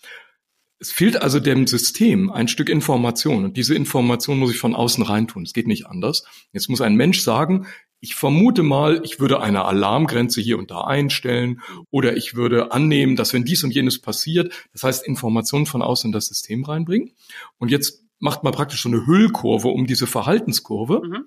Es 0.79 0.93
fehlt 0.93 1.23
also 1.23 1.41
dem 1.41 1.67
System 1.67 2.31
ein 2.31 2.49
Stück 2.49 2.69
Information 2.69 3.45
und 3.45 3.57
diese 3.57 3.75
Information 3.75 4.39
muss 4.39 4.51
ich 4.51 4.59
von 4.59 4.75
außen 4.75 5.03
reintun. 5.05 5.45
Es 5.45 5.55
geht 5.55 5.67
nicht 5.67 5.87
anders. 5.87 6.25
Jetzt 6.53 6.69
muss 6.69 6.81
ein 6.83 6.97
Mensch 6.97 7.21
sagen, 7.21 7.67
ich 8.01 8.15
vermute 8.15 8.63
mal, 8.63 9.01
ich 9.05 9.21
würde 9.21 9.41
eine 9.41 9.65
Alarmgrenze 9.65 10.41
hier 10.41 10.59
und 10.59 10.71
da 10.71 10.83
einstellen 10.83 11.61
oder 11.91 12.17
ich 12.17 12.35
würde 12.35 12.73
annehmen, 12.73 13.17
dass 13.17 13.33
wenn 13.33 13.45
dies 13.45 13.65
und 13.65 13.75
jenes 13.75 14.01
passiert, 14.01 14.53
das 14.73 14.83
heißt 14.83 15.07
Informationen 15.07 15.67
von 15.67 15.83
außen 15.83 16.09
in 16.09 16.13
das 16.13 16.27
System 16.27 16.65
reinbringen. 16.65 17.13
Und 17.59 17.71
jetzt 17.71 18.05
macht 18.19 18.45
man 18.45 18.53
praktisch 18.53 18.83
so 18.83 18.89
eine 18.89 19.07
Hüllkurve 19.07 19.69
um 19.69 19.87
diese 19.87 20.07
Verhaltenskurve. 20.07 21.03
Mhm. 21.05 21.25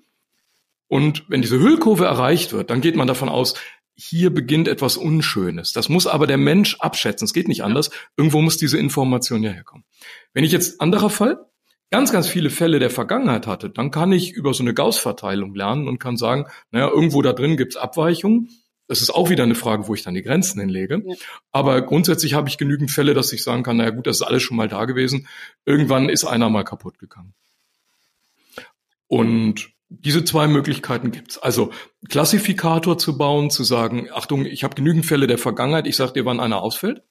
Und 0.86 1.24
wenn 1.28 1.42
diese 1.42 1.60
Hüllkurve 1.60 2.04
erreicht 2.04 2.52
wird, 2.52 2.70
dann 2.70 2.80
geht 2.80 2.96
man 2.96 3.06
davon 3.06 3.28
aus, 3.28 3.54
hier 4.00 4.32
beginnt 4.32 4.66
etwas 4.66 4.96
Unschönes. 4.96 5.72
Das 5.72 5.88
muss 5.88 6.06
aber 6.06 6.26
der 6.26 6.38
Mensch 6.38 6.76
abschätzen. 6.80 7.26
Es 7.26 7.34
geht 7.34 7.48
nicht 7.48 7.62
anders. 7.62 7.90
Irgendwo 8.16 8.40
muss 8.40 8.56
diese 8.56 8.78
Information 8.78 9.42
ja 9.42 9.50
herkommen. 9.50 9.84
Wenn 10.32 10.44
ich 10.44 10.52
jetzt 10.52 10.80
anderer 10.80 11.10
Fall, 11.10 11.38
ganz, 11.90 12.10
ganz 12.10 12.26
viele 12.26 12.48
Fälle 12.48 12.78
der 12.78 12.90
Vergangenheit 12.90 13.46
hatte, 13.46 13.68
dann 13.68 13.90
kann 13.90 14.12
ich 14.12 14.32
über 14.32 14.54
so 14.54 14.62
eine 14.62 14.72
Gauss-Verteilung 14.72 15.54
lernen 15.54 15.86
und 15.86 15.98
kann 15.98 16.16
sagen, 16.16 16.46
naja, 16.70 16.88
irgendwo 16.88 17.20
da 17.20 17.34
drin 17.34 17.58
gibt's 17.58 17.76
Abweichungen. 17.76 18.48
Das 18.86 19.02
ist 19.02 19.10
auch 19.10 19.28
wieder 19.28 19.44
eine 19.44 19.54
Frage, 19.54 19.86
wo 19.86 19.94
ich 19.94 20.02
dann 20.02 20.14
die 20.14 20.22
Grenzen 20.22 20.60
hinlege. 20.60 21.02
Ja. 21.04 21.14
Aber 21.52 21.82
grundsätzlich 21.82 22.34
habe 22.34 22.48
ich 22.48 22.58
genügend 22.58 22.90
Fälle, 22.90 23.12
dass 23.12 23.32
ich 23.32 23.42
sagen 23.44 23.62
kann, 23.62 23.76
naja 23.76 23.90
gut, 23.90 24.06
das 24.06 24.16
ist 24.16 24.22
alles 24.22 24.42
schon 24.42 24.56
mal 24.56 24.68
da 24.68 24.86
gewesen. 24.86 25.28
Irgendwann 25.66 26.08
ist 26.08 26.24
einer 26.24 26.48
mal 26.48 26.64
kaputt 26.64 26.98
gegangen. 26.98 27.34
Und 29.08 29.70
diese 29.90 30.24
zwei 30.24 30.46
Möglichkeiten 30.46 31.10
gibt's. 31.10 31.36
Also 31.36 31.72
Klassifikator 32.08 32.96
zu 32.96 33.18
bauen, 33.18 33.50
zu 33.50 33.64
sagen, 33.64 34.08
Achtung, 34.12 34.46
ich 34.46 34.64
habe 34.64 34.74
genügend 34.74 35.04
Fälle 35.04 35.26
der 35.26 35.38
Vergangenheit, 35.38 35.86
ich 35.86 35.96
sage 35.96 36.14
dir, 36.14 36.24
wann 36.24 36.40
einer 36.40 36.62
ausfällt. 36.62 37.02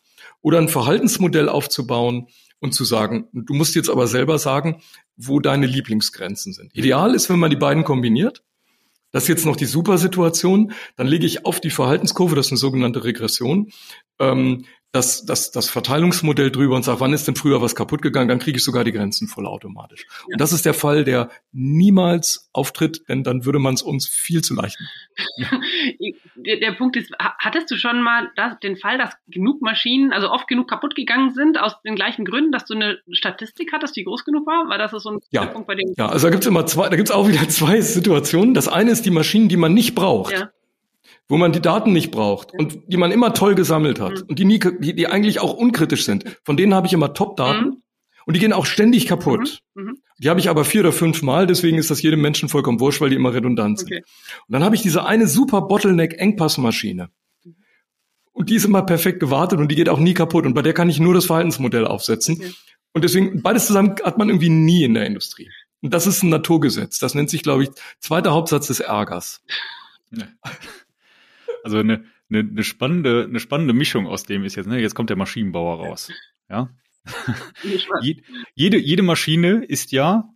Oder 0.41 0.57
ein 0.57 0.69
Verhaltensmodell 0.69 1.49
aufzubauen, 1.49 2.27
und 2.59 2.73
zu 2.73 2.83
sagen, 2.83 3.27
du 3.33 3.53
musst 3.53 3.75
jetzt 3.75 3.89
aber 3.89 4.07
selber 4.07 4.37
sagen, 4.37 4.81
wo 5.15 5.39
deine 5.39 5.65
Lieblingsgrenzen 5.65 6.53
sind. 6.53 6.75
Ideal 6.75 7.15
ist, 7.15 7.29
wenn 7.29 7.39
man 7.39 7.49
die 7.49 7.55
beiden 7.55 7.83
kombiniert. 7.83 8.43
Das 9.11 9.23
ist 9.23 9.29
jetzt 9.29 9.45
noch 9.45 9.55
die 9.55 9.65
Supersituation. 9.65 10.73
Dann 10.95 11.07
lege 11.07 11.25
ich 11.25 11.45
auf 11.45 11.59
die 11.59 11.71
Verhaltenskurve, 11.71 12.35
das 12.35 12.47
ist 12.47 12.51
eine 12.51 12.57
sogenannte 12.59 13.03
Regression, 13.03 13.71
ähm, 14.19 14.65
das, 14.91 15.23
das, 15.23 15.51
das 15.51 15.69
Verteilungsmodell 15.69 16.51
drüber 16.51 16.75
und 16.75 16.83
sage, 16.83 16.99
wann 16.99 17.13
ist 17.13 17.27
denn 17.27 17.35
früher 17.35 17.61
was 17.61 17.75
kaputt 17.75 18.01
gegangen, 18.01 18.27
dann 18.27 18.39
kriege 18.39 18.57
ich 18.57 18.63
sogar 18.63 18.83
die 18.83 18.91
Grenzen 18.91 19.27
vollautomatisch. 19.27 20.05
Ja. 20.09 20.33
Und 20.33 20.41
das 20.41 20.51
ist 20.51 20.65
der 20.65 20.73
Fall, 20.73 21.03
der 21.03 21.29
niemals 21.51 22.49
auftritt, 22.53 23.07
denn 23.07 23.23
dann 23.23 23.45
würde 23.45 23.59
man 23.59 23.75
es 23.75 23.83
uns 23.83 24.07
viel 24.07 24.41
zu 24.43 24.55
leicht 24.55 24.77
machen. 24.79 25.63
der, 26.35 26.57
der, 26.59 26.71
Punkt 26.71 26.95
ist, 26.95 27.11
hattest 27.19 27.69
du 27.69 27.75
schon 27.77 28.01
mal 28.01 28.31
das, 28.35 28.59
den 28.61 28.77
Fall, 28.77 28.97
dass 28.97 29.13
genug 29.27 29.61
Maschinen, 29.61 30.11
also 30.11 30.31
oft 30.31 30.47
genug 30.47 30.67
kaputt 30.67 30.95
gegangen 30.95 31.33
sind, 31.35 31.59
aus 31.59 31.79
den 31.83 31.95
gleichen 31.95 32.25
Gründen, 32.25 32.51
dass 32.51 32.65
du 32.65 32.73
eine 32.73 32.97
Statistik 33.11 33.71
hattest, 33.71 33.95
die 33.95 34.03
groß 34.03 34.25
genug 34.25 34.47
war? 34.47 34.69
Weil 34.69 34.79
das 34.79 34.93
ist 34.93 35.03
so 35.03 35.11
ein 35.11 35.19
ja. 35.29 35.45
Punkt 35.45 35.67
bei 35.67 35.75
dem. 35.75 35.93
Ja, 35.97 36.07
also 36.07 36.27
da 36.27 36.31
gibt's 36.31 36.47
immer 36.47 36.65
zwei, 36.65 36.89
da 36.89 36.95
gibt's 36.95 37.11
auch 37.11 37.27
wieder 37.27 37.47
zwei 37.49 37.79
Situationen. 37.81 38.55
Das 38.55 38.67
eine 38.67 38.89
ist 38.89 39.05
die 39.05 39.11
Maschinen, 39.11 39.49
die 39.49 39.57
man 39.57 39.75
nicht 39.75 39.93
braucht. 39.93 40.33
Ja 40.33 40.49
wo 41.27 41.37
man 41.37 41.51
die 41.51 41.61
Daten 41.61 41.93
nicht 41.93 42.11
braucht 42.11 42.51
und 42.53 42.79
die 42.87 42.97
man 42.97 43.11
immer 43.11 43.33
toll 43.33 43.55
gesammelt 43.55 43.99
hat 43.99 44.15
mhm. 44.15 44.23
und 44.29 44.39
die, 44.39 44.45
nie, 44.45 44.59
die, 44.59 44.95
die 44.95 45.07
eigentlich 45.07 45.39
auch 45.39 45.53
unkritisch 45.53 46.05
sind. 46.05 46.25
Von 46.43 46.57
denen 46.57 46.73
habe 46.73 46.87
ich 46.87 46.93
immer 46.93 47.13
Top-Daten 47.13 47.65
mhm. 47.65 47.83
und 48.25 48.35
die 48.35 48.39
gehen 48.39 48.53
auch 48.53 48.65
ständig 48.65 49.07
kaputt. 49.07 49.61
Mhm. 49.75 49.83
mhm. 49.83 49.97
Die 50.21 50.29
habe 50.29 50.41
ich 50.41 50.49
aber 50.49 50.65
vier 50.65 50.81
oder 50.81 50.91
fünf 50.91 51.21
Mal, 51.21 51.47
deswegen 51.47 51.77
ist 51.77 51.89
das 51.89 52.01
jedem 52.01 52.19
Menschen 52.19 52.49
vollkommen 52.49 52.81
wurscht, 52.81 52.99
weil 52.99 53.09
die 53.09 53.15
immer 53.15 53.33
redundant 53.33 53.79
sind. 53.79 53.87
Okay. 53.87 54.03
Und 54.47 54.53
dann 54.53 54.65
habe 54.65 54.75
ich 54.75 54.81
diese 54.81 55.05
eine 55.05 55.27
super 55.27 55.61
Bottleneck-Engpassmaschine. 55.61 57.07
Und 58.33 58.49
die 58.49 58.55
ist 58.55 58.65
immer 58.65 58.81
perfekt 58.81 59.21
gewartet 59.21 59.59
und 59.59 59.71
die 59.71 59.75
geht 59.75 59.87
auch 59.87 59.99
nie 59.99 60.13
kaputt. 60.13 60.45
Und 60.45 60.53
bei 60.53 60.61
der 60.61 60.73
kann 60.73 60.89
ich 60.89 60.99
nur 60.99 61.13
das 61.13 61.25
Verhaltensmodell 61.25 61.85
aufsetzen. 61.85 62.35
Okay. 62.35 62.53
Und 62.93 63.03
deswegen, 63.03 63.41
beides 63.41 63.67
zusammen 63.67 63.95
hat 64.03 64.17
man 64.17 64.29
irgendwie 64.29 64.49
nie 64.49 64.83
in 64.83 64.93
der 64.93 65.05
Industrie. 65.05 65.49
Und 65.81 65.93
das 65.93 66.07
ist 66.07 66.23
ein 66.23 66.29
Naturgesetz. 66.29 66.99
Das 66.99 67.15
nennt 67.15 67.29
sich, 67.29 67.43
glaube 67.43 67.63
ich, 67.63 67.69
zweiter 67.99 68.31
Hauptsatz 68.31 68.67
des 68.67 68.79
Ärgers. 68.81 69.41
Ja. 70.11 70.27
Also 71.63 71.77
eine, 71.77 72.05
eine, 72.29 72.39
eine 72.39 72.63
spannende, 72.63 73.25
eine 73.25 73.39
spannende 73.39 73.73
Mischung 73.73 74.07
aus 74.07 74.23
dem 74.23 74.43
ist 74.43 74.55
jetzt, 74.55 74.67
ne? 74.67 74.79
Jetzt 74.79 74.95
kommt 74.95 75.09
der 75.09 75.17
Maschinenbauer 75.17 75.85
raus. 75.85 76.11
Ja. 76.49 76.69
jede, 78.55 78.77
jede 78.77 79.03
Maschine 79.03 79.63
ist 79.65 79.91
ja, 79.91 80.29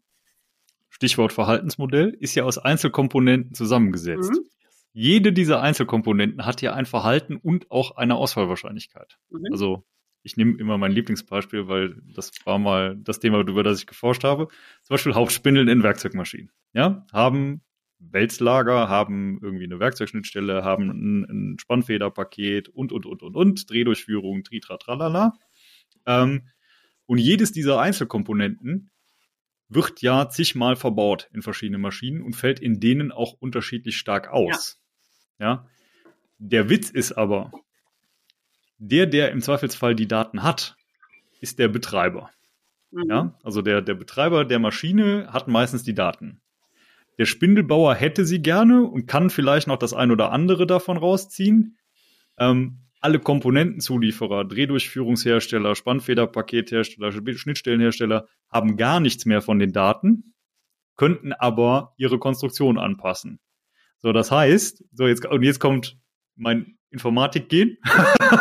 Stichwort 0.89 1.33
Verhaltensmodell, 1.33 2.15
ist 2.19 2.35
ja 2.35 2.43
aus 2.43 2.57
Einzelkomponenten 2.57 3.53
zusammengesetzt. 3.53 4.31
Mhm. 4.31 4.45
Jede 4.93 5.33
dieser 5.33 5.61
Einzelkomponenten 5.61 6.45
hat 6.45 6.61
ja 6.61 6.73
ein 6.73 6.85
Verhalten 6.85 7.35
und 7.35 7.71
auch 7.71 7.97
eine 7.97 8.15
Ausfallwahrscheinlichkeit. 8.15 9.17
Mhm. 9.29 9.47
Also 9.51 9.83
ich 10.23 10.37
nehme 10.37 10.57
immer 10.57 10.77
mein 10.77 10.91
Lieblingsbeispiel, 10.91 11.67
weil 11.67 12.01
das 12.15 12.31
war 12.45 12.57
mal 12.57 12.95
das 12.97 13.19
Thema, 13.19 13.41
über 13.41 13.63
das 13.63 13.79
ich 13.79 13.87
geforscht 13.87 14.23
habe. 14.23 14.47
Zum 14.83 14.93
Beispiel 14.93 15.15
Hauptspindeln 15.15 15.67
in 15.67 15.83
Werkzeugmaschinen. 15.83 16.51
Ja, 16.73 17.05
haben 17.11 17.61
Wälzlager, 18.11 18.89
haben 18.89 19.39
irgendwie 19.41 19.65
eine 19.65 19.79
Werkzeugschnittstelle, 19.79 20.63
haben 20.63 20.89
ein, 20.89 21.23
ein 21.53 21.59
Spannfederpaket 21.59 22.69
und, 22.69 22.91
und, 22.91 23.05
und, 23.05 23.23
und, 23.23 23.35
und, 23.35 23.69
Drehdurchführung, 23.69 24.43
tritra, 24.43 24.77
tralala. 24.77 25.33
Ähm, 26.05 26.47
und 27.05 27.17
jedes 27.17 27.51
dieser 27.51 27.79
Einzelkomponenten 27.79 28.91
wird 29.69 30.01
ja 30.01 30.29
zigmal 30.29 30.75
verbaut 30.75 31.29
in 31.33 31.41
verschiedenen 31.41 31.81
Maschinen 31.81 32.21
und 32.21 32.35
fällt 32.35 32.59
in 32.59 32.79
denen 32.79 33.11
auch 33.11 33.33
unterschiedlich 33.33 33.97
stark 33.97 34.29
aus. 34.29 34.79
Ja. 35.39 35.45
ja. 35.45 35.69
Der 36.37 36.69
Witz 36.69 36.89
ist 36.89 37.13
aber, 37.13 37.51
der, 38.77 39.05
der 39.05 39.31
im 39.31 39.41
Zweifelsfall 39.41 39.95
die 39.95 40.07
Daten 40.07 40.43
hat, 40.43 40.75
ist 41.39 41.59
der 41.59 41.67
Betreiber. 41.67 42.29
Mhm. 42.91 43.09
Ja, 43.09 43.39
also 43.43 43.61
der, 43.61 43.81
der 43.81 43.95
Betreiber 43.95 44.45
der 44.45 44.59
Maschine 44.59 45.27
hat 45.31 45.47
meistens 45.47 45.83
die 45.83 45.95
Daten. 45.95 46.41
Der 47.17 47.25
Spindelbauer 47.25 47.95
hätte 47.95 48.25
sie 48.25 48.41
gerne 48.41 48.83
und 48.83 49.07
kann 49.07 49.29
vielleicht 49.29 49.67
noch 49.67 49.77
das 49.77 49.93
ein 49.93 50.11
oder 50.11 50.31
andere 50.31 50.65
davon 50.65 50.97
rausziehen. 50.97 51.77
Ähm, 52.37 52.79
alle 52.99 53.19
Komponentenzulieferer, 53.19 54.45
Drehdurchführungshersteller, 54.45 55.75
Spannfederpakethersteller, 55.75 57.11
Schnittstellenhersteller 57.11 58.27
haben 58.49 58.77
gar 58.77 58.99
nichts 58.99 59.25
mehr 59.25 59.41
von 59.41 59.59
den 59.59 59.73
Daten, 59.73 60.33
könnten 60.95 61.33
aber 61.33 61.93
ihre 61.97 62.17
Konstruktion 62.17 62.79
anpassen. 62.79 63.39
So, 63.97 64.13
das 64.13 64.31
heißt, 64.31 64.85
so 64.93 65.05
jetzt, 65.05 65.25
und 65.25 65.43
jetzt 65.43 65.59
kommt 65.59 65.97
mein 66.35 66.77
Informatik-Gen. 66.91 67.77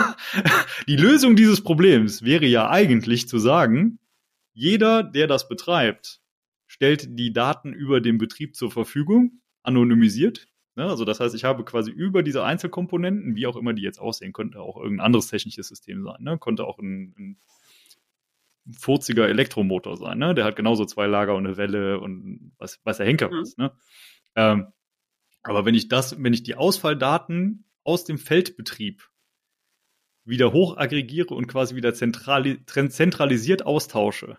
Die 0.88 0.96
Lösung 0.96 1.36
dieses 1.36 1.62
Problems 1.62 2.22
wäre 2.22 2.46
ja 2.46 2.70
eigentlich 2.70 3.28
zu 3.28 3.38
sagen, 3.38 3.98
jeder, 4.52 5.02
der 5.02 5.26
das 5.26 5.48
betreibt, 5.48 6.21
stellt 6.82 7.16
die 7.16 7.32
Daten 7.32 7.72
über 7.72 8.00
den 8.00 8.18
Betrieb 8.18 8.56
zur 8.56 8.72
Verfügung, 8.72 9.40
anonymisiert. 9.62 10.48
Ne? 10.74 10.82
Also 10.82 11.04
das 11.04 11.20
heißt, 11.20 11.32
ich 11.32 11.44
habe 11.44 11.64
quasi 11.64 11.92
über 11.92 12.24
diese 12.24 12.42
Einzelkomponenten, 12.42 13.36
wie 13.36 13.46
auch 13.46 13.54
immer 13.54 13.72
die 13.72 13.82
jetzt 13.82 14.00
aussehen, 14.00 14.32
könnte 14.32 14.60
auch 14.60 14.76
irgendein 14.76 15.06
anderes 15.06 15.28
technisches 15.28 15.68
System 15.68 16.02
sein, 16.02 16.16
ne? 16.18 16.38
könnte 16.40 16.64
auch 16.64 16.80
ein, 16.80 17.14
ein 17.16 17.40
furziger 18.76 19.28
Elektromotor 19.28 19.96
sein, 19.96 20.18
ne? 20.18 20.34
Der 20.34 20.44
hat 20.44 20.56
genauso 20.56 20.84
zwei 20.84 21.06
Lager 21.06 21.36
und 21.36 21.46
eine 21.46 21.56
Welle 21.56 22.00
und 22.00 22.52
was, 22.58 22.80
was 22.82 22.96
der 22.96 23.06
Henker 23.06 23.30
mhm. 23.30 23.40
ist, 23.42 23.58
ne? 23.58 23.70
Ähm, 24.34 24.72
aber 25.44 25.64
wenn 25.64 25.76
ich 25.76 25.86
das, 25.86 26.20
wenn 26.20 26.32
ich 26.32 26.42
die 26.42 26.56
Ausfalldaten 26.56 27.64
aus 27.84 28.04
dem 28.04 28.18
Feldbetrieb 28.18 29.08
wieder 30.24 30.52
hoch 30.52 30.76
aggregiere 30.78 31.32
und 31.34 31.46
quasi 31.46 31.76
wieder 31.76 31.94
zentrali 31.94 32.64
zentralisiert 32.66 33.66
austausche, 33.66 34.38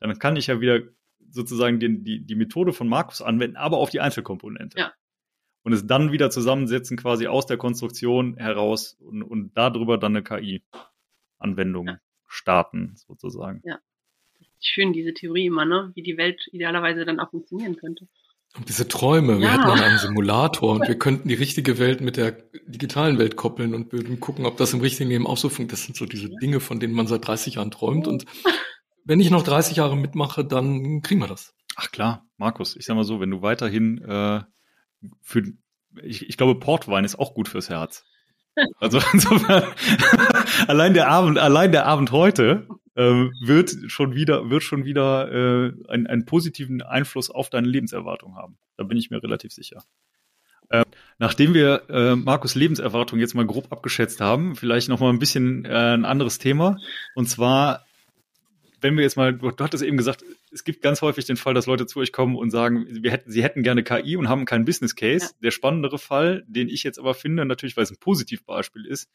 dann 0.00 0.18
kann 0.18 0.36
ich 0.36 0.48
ja 0.48 0.60
wieder 0.60 0.82
sozusagen 1.30 1.80
den, 1.80 2.04
die, 2.04 2.24
die 2.24 2.34
Methode 2.34 2.72
von 2.72 2.88
Markus 2.88 3.22
anwenden, 3.22 3.56
aber 3.56 3.78
auf 3.78 3.90
die 3.90 4.00
Einzelkomponente. 4.00 4.78
Ja. 4.78 4.92
Und 5.62 5.72
es 5.72 5.86
dann 5.86 6.12
wieder 6.12 6.30
zusammensetzen 6.30 6.96
quasi 6.96 7.26
aus 7.26 7.46
der 7.46 7.56
Konstruktion 7.56 8.36
heraus 8.36 8.96
und, 9.00 9.22
und 9.22 9.56
darüber 9.56 9.98
dann 9.98 10.16
eine 10.16 10.22
KI-Anwendung 10.22 11.88
ja. 11.88 12.00
starten, 12.26 12.94
sozusagen. 12.94 13.62
Ja. 13.64 13.80
Schön, 14.60 14.92
diese 14.92 15.12
Theorie 15.12 15.46
immer, 15.46 15.64
ne? 15.64 15.92
Wie 15.94 16.02
die 16.02 16.16
Welt 16.16 16.48
idealerweise 16.52 17.04
dann 17.04 17.20
auch 17.20 17.30
funktionieren 17.30 17.76
könnte. 17.76 18.08
Und 18.56 18.68
diese 18.68 18.88
Träume, 18.88 19.34
ja. 19.34 19.40
wir 19.40 19.52
hätten 19.52 19.66
dann 19.66 19.80
einen 19.80 19.98
Simulator 19.98 20.72
und 20.72 20.82
wir 20.88 20.98
könnten 20.98 21.28
die 21.28 21.34
richtige 21.34 21.78
Welt 21.78 22.00
mit 22.00 22.16
der 22.16 22.32
digitalen 22.66 23.18
Welt 23.18 23.36
koppeln 23.36 23.74
und 23.74 23.92
würden 23.92 24.18
gucken, 24.20 24.46
ob 24.46 24.56
das 24.56 24.72
im 24.72 24.80
richtigen 24.80 25.10
Leben 25.10 25.26
auch 25.26 25.36
so 25.36 25.48
funktioniert. 25.48 25.72
Das 25.72 25.84
sind 25.84 25.96
so 25.96 26.06
diese 26.06 26.30
Dinge, 26.40 26.60
von 26.60 26.80
denen 26.80 26.94
man 26.94 27.06
seit 27.06 27.26
30 27.26 27.56
Jahren 27.56 27.70
träumt. 27.70 28.06
Und 28.06 28.24
wenn 29.06 29.20
ich 29.20 29.30
noch 29.30 29.42
30 29.42 29.76
Jahre 29.76 29.96
mitmache, 29.96 30.44
dann 30.44 31.00
kriegen 31.00 31.20
wir 31.20 31.28
das. 31.28 31.54
Ach 31.76 31.90
klar, 31.90 32.26
Markus, 32.36 32.76
ich 32.76 32.84
sag 32.84 32.96
mal 32.96 33.04
so, 33.04 33.20
wenn 33.20 33.30
du 33.30 33.42
weiterhin 33.42 33.98
äh, 34.02 34.42
für 35.22 35.42
ich, 36.02 36.28
ich 36.28 36.36
glaube, 36.36 36.58
Portwein 36.58 37.04
ist 37.04 37.18
auch 37.18 37.34
gut 37.34 37.48
fürs 37.48 37.70
Herz. 37.70 38.04
Also 38.80 39.02
insofern, 39.12 39.64
allein 40.66 40.94
der 40.94 41.08
Abend, 41.08 41.38
allein 41.38 41.72
der 41.72 41.84
Abend 41.84 42.10
heute 42.10 42.66
äh, 42.94 43.02
wird 43.44 43.76
schon 43.88 44.14
wieder, 44.14 44.48
wird 44.48 44.62
schon 44.62 44.86
wieder 44.86 45.30
äh, 45.30 45.72
einen, 45.88 46.06
einen 46.06 46.24
positiven 46.24 46.80
Einfluss 46.80 47.28
auf 47.28 47.50
deine 47.50 47.68
Lebenserwartung 47.68 48.34
haben. 48.34 48.56
Da 48.78 48.84
bin 48.84 48.96
ich 48.96 49.10
mir 49.10 49.22
relativ 49.22 49.52
sicher. 49.52 49.84
Äh, 50.70 50.84
nachdem 51.18 51.54
wir 51.54 51.82
äh, 51.90 52.16
Markus 52.16 52.54
Lebenserwartung 52.54 53.18
jetzt 53.18 53.34
mal 53.34 53.46
grob 53.46 53.70
abgeschätzt 53.70 54.22
haben, 54.22 54.56
vielleicht 54.56 54.88
noch 54.88 55.00
mal 55.00 55.10
ein 55.10 55.18
bisschen 55.18 55.66
äh, 55.66 55.94
ein 55.94 56.06
anderes 56.06 56.38
Thema. 56.38 56.78
Und 57.14 57.28
zwar, 57.28 57.85
wenn 58.86 58.96
wir 58.96 59.02
jetzt 59.02 59.16
mal, 59.16 59.36
du 59.36 59.52
hattest 59.58 59.82
eben 59.82 59.96
gesagt, 59.96 60.24
es 60.52 60.62
gibt 60.62 60.80
ganz 60.80 61.02
häufig 61.02 61.24
den 61.24 61.36
Fall, 61.36 61.54
dass 61.54 61.66
Leute 61.66 61.86
zu 61.86 61.98
euch 61.98 62.12
kommen 62.12 62.36
und 62.36 62.50
sagen, 62.50 62.86
wir 62.88 63.10
hätten, 63.10 63.32
sie 63.32 63.42
hätten 63.42 63.64
gerne 63.64 63.82
KI 63.82 64.16
und 64.16 64.28
haben 64.28 64.44
keinen 64.44 64.64
Business 64.64 64.94
Case. 64.94 65.26
Ja. 65.26 65.30
Der 65.42 65.50
spannendere 65.50 65.98
Fall, 65.98 66.44
den 66.46 66.68
ich 66.68 66.84
jetzt 66.84 67.00
aber 67.00 67.14
finde, 67.14 67.44
natürlich, 67.44 67.76
weil 67.76 67.82
es 67.82 67.90
ein 67.90 67.98
Positivbeispiel 67.98 68.86
ist, 68.86 69.10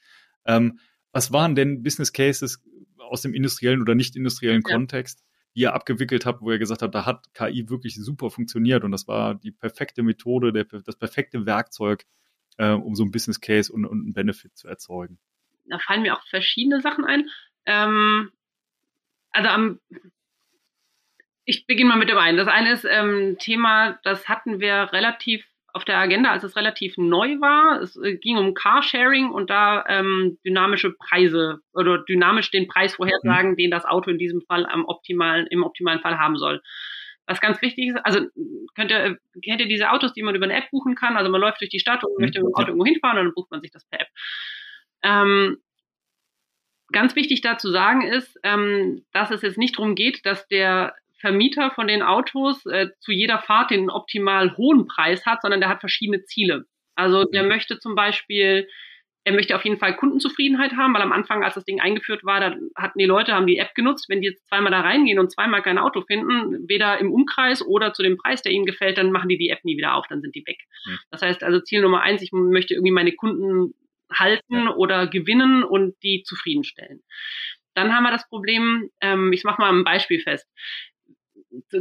ähm, 0.46 0.80
was 1.14 1.32
waren 1.32 1.56
denn 1.56 1.84
Business 1.84 2.12
Cases 2.12 2.62
aus 2.98 3.22
dem 3.22 3.34
industriellen 3.34 3.82
oder 3.82 3.96
nicht 3.96 4.18
industriellen 4.18 4.62
ja. 4.68 4.76
Kontext, 4.76 5.24
die 5.56 5.62
ihr 5.62 5.74
abgewickelt 5.74 6.26
habt, 6.26 6.42
wo 6.42 6.52
ihr 6.52 6.60
gesagt 6.60 6.82
habt, 6.82 6.94
da 6.94 7.06
hat 7.06 7.34
KI 7.34 7.70
wirklich 7.70 7.96
super 7.96 8.30
funktioniert 8.30 8.84
und 8.84 8.92
das 8.92 9.08
war 9.08 9.36
die 9.36 9.52
perfekte 9.52 10.04
Methode, 10.04 10.52
der, 10.52 10.66
das 10.66 10.98
perfekte 10.98 11.46
Werkzeug, 11.46 12.04
äh, 12.58 12.72
um 12.72 12.94
so 12.96 13.04
ein 13.04 13.12
Business 13.12 13.40
Case 13.40 13.72
und, 13.72 13.86
und 13.86 14.02
einen 14.02 14.14
Benefit 14.14 14.58
zu 14.58 14.68
erzeugen? 14.68 15.18
Da 15.66 15.80
fallen 15.80 16.02
mir 16.02 16.18
auch 16.18 16.28
verschiedene 16.28 16.82
Sachen 16.82 17.06
ein. 17.06 17.30
Ähm, 17.66 18.32
also 19.32 19.50
am 19.50 19.80
ich 21.46 21.66
beginne 21.66 21.90
mal 21.90 21.98
mit 21.98 22.10
dem 22.10 22.18
einen. 22.18 22.38
Das 22.38 22.48
eine 22.48 22.72
ist 22.72 22.86
ähm, 22.90 23.38
Thema, 23.40 24.00
das 24.04 24.30
hatten 24.30 24.60
wir 24.60 24.94
relativ 24.94 25.44
auf 25.74 25.86
der 25.86 25.98
Agenda, 25.98 26.32
als 26.32 26.44
es 26.44 26.56
relativ 26.56 26.98
neu 26.98 27.40
war. 27.40 27.82
Es 27.82 27.96
äh, 27.98 28.18
ging 28.18 28.38
um 28.38 28.54
Carsharing 28.54 29.30
und 29.30 29.50
da 29.50 29.86
ähm, 29.88 30.38
dynamische 30.46 30.92
Preise 30.92 31.60
oder 31.74 32.00
dynamisch 32.00 32.52
den 32.52 32.68
Preis 32.68 32.96
vorhersagen, 32.96 33.52
mhm. 33.52 33.58
den 33.58 33.72
das 33.72 33.86
Auto 33.86 34.10
in 34.10 34.18
diesem 34.18 34.42
Fall 34.42 34.66
am 34.66 34.86
optimalen, 34.86 35.48
im 35.48 35.64
optimalen 35.64 36.02
Fall 36.02 36.18
haben 36.20 36.38
soll. 36.38 36.62
Was 37.26 37.40
ganz 37.40 37.62
wichtig 37.62 37.90
ist, 37.90 37.98
also 38.04 38.28
könnt 38.76 38.92
ihr, 38.92 39.18
kennt 39.44 39.62
ihr 39.62 39.68
diese 39.68 39.92
Autos, 39.92 40.14
die 40.14 40.24
man 40.24 40.36
über 40.36 40.46
eine 40.46 40.56
App 40.56 40.70
buchen 40.72 40.96
kann? 40.96 41.16
Also 41.16 41.32
man 41.32 41.40
läuft 41.40 41.62
durch 41.62 41.70
die 41.70 41.80
Stadt 41.80 42.04
und 42.04 42.18
mhm. 42.18 42.26
möchte 42.26 42.40
mit 42.40 42.50
dem 42.50 42.56
Auto 42.56 42.68
irgendwo 42.68 42.86
hinfahren 42.86 43.18
und 43.20 43.26
dann 43.26 43.34
bucht 43.34 43.52
man 43.52 43.62
sich 43.62 43.72
das 43.72 43.86
per 43.86 44.02
App. 44.02 44.08
Ähm, 45.04 45.58
ganz 46.92 47.16
wichtig 47.16 47.42
da 47.42 47.58
zu 47.58 47.72
sagen 47.72 48.02
ist, 48.02 48.40
ähm, 48.44 49.04
dass 49.14 49.32
es 49.32 49.42
jetzt 49.42 49.58
nicht 49.58 49.78
darum 49.78 49.96
geht, 49.96 50.26
dass 50.26 50.48
der 50.48 50.96
Vermieter 51.22 51.72
von 51.72 51.88
den 51.88 52.02
Autos 52.02 52.66
äh, 52.66 52.90
zu 53.00 53.12
jeder 53.12 53.40
Fahrt 53.40 53.72
den 53.72 53.90
optimal 53.90 54.58
hohen 54.58 54.88
Preis 54.88 55.26
hat, 55.26 55.42
sondern 55.42 55.62
der 55.62 55.70
hat 55.70 55.80
verschiedene 55.80 56.24
Ziele. 56.24 56.66
Also 56.96 57.24
der 57.24 57.44
mhm. 57.44 57.50
möchte 57.50 57.80
zum 57.80 57.96
Beispiel, 57.96 58.68
er 59.24 59.34
möchte 59.34 59.56
auf 59.56 59.64
jeden 59.64 59.78
Fall 59.78 59.96
Kundenzufriedenheit 59.96 60.76
haben, 60.76 60.96
weil 60.96 61.04
am 61.04 61.12
Anfang, 61.12 61.44
als 61.44 61.54
das 61.54 61.64
Ding 61.64 61.80
eingeführt 61.80 62.26
war, 62.26 62.40
da 62.40 62.56
hatten 62.76 62.98
die 62.98 63.06
Leute, 63.06 63.34
haben 63.34 63.46
die 63.46 63.60
App 63.60 63.76
genutzt, 63.76 64.10
wenn 64.10 64.22
die 64.22 64.30
jetzt 64.30 64.48
zweimal 64.48 64.72
da 64.72 64.82
reingehen 64.82 65.20
und 65.20 65.32
zweimal 65.32 65.62
kein 65.62 65.78
Auto 65.78 66.02
finden, 66.02 66.68
weder 66.68 66.98
im 66.98 67.12
Umkreis 67.12 67.66
oder 67.66 67.94
zu 67.94 68.02
dem 68.02 68.18
Preis, 68.18 68.42
der 68.42 68.52
ihnen 68.52 68.66
gefällt, 68.66 68.98
dann 68.98 69.12
machen 69.12 69.30
die 69.30 69.38
die 69.38 69.50
App 69.50 69.64
nie 69.64 69.78
wieder 69.78 69.94
auf, 69.94 70.08
dann 70.08 70.22
sind 70.22 70.36
die 70.36 70.46
weg. 70.48 70.58
Das 71.12 71.22
heißt 71.22 71.44
also 71.44 71.60
Ziel 71.60 71.82
Nummer 71.82 72.02
eins, 72.02 72.24
ich 72.24 72.32
möchte 72.32 72.74
irgendwie 72.74 72.92
meine 72.92 73.12
Kunden 73.12 73.76
halten 74.14 74.68
oder 74.68 75.08
gewinnen 75.08 75.64
und 75.64 75.96
die 76.04 76.24
zufriedenstellen. 76.24 77.04
Dann 77.74 77.94
haben 77.94 78.04
wir 78.04 78.12
das 78.12 78.28
Problem, 78.28 78.90
ähm, 79.02 79.32
ich 79.34 79.44
mache 79.44 79.62
mal 79.62 79.72
ein 79.74 79.84
Beispiel 79.84 80.22
fest 80.22 80.48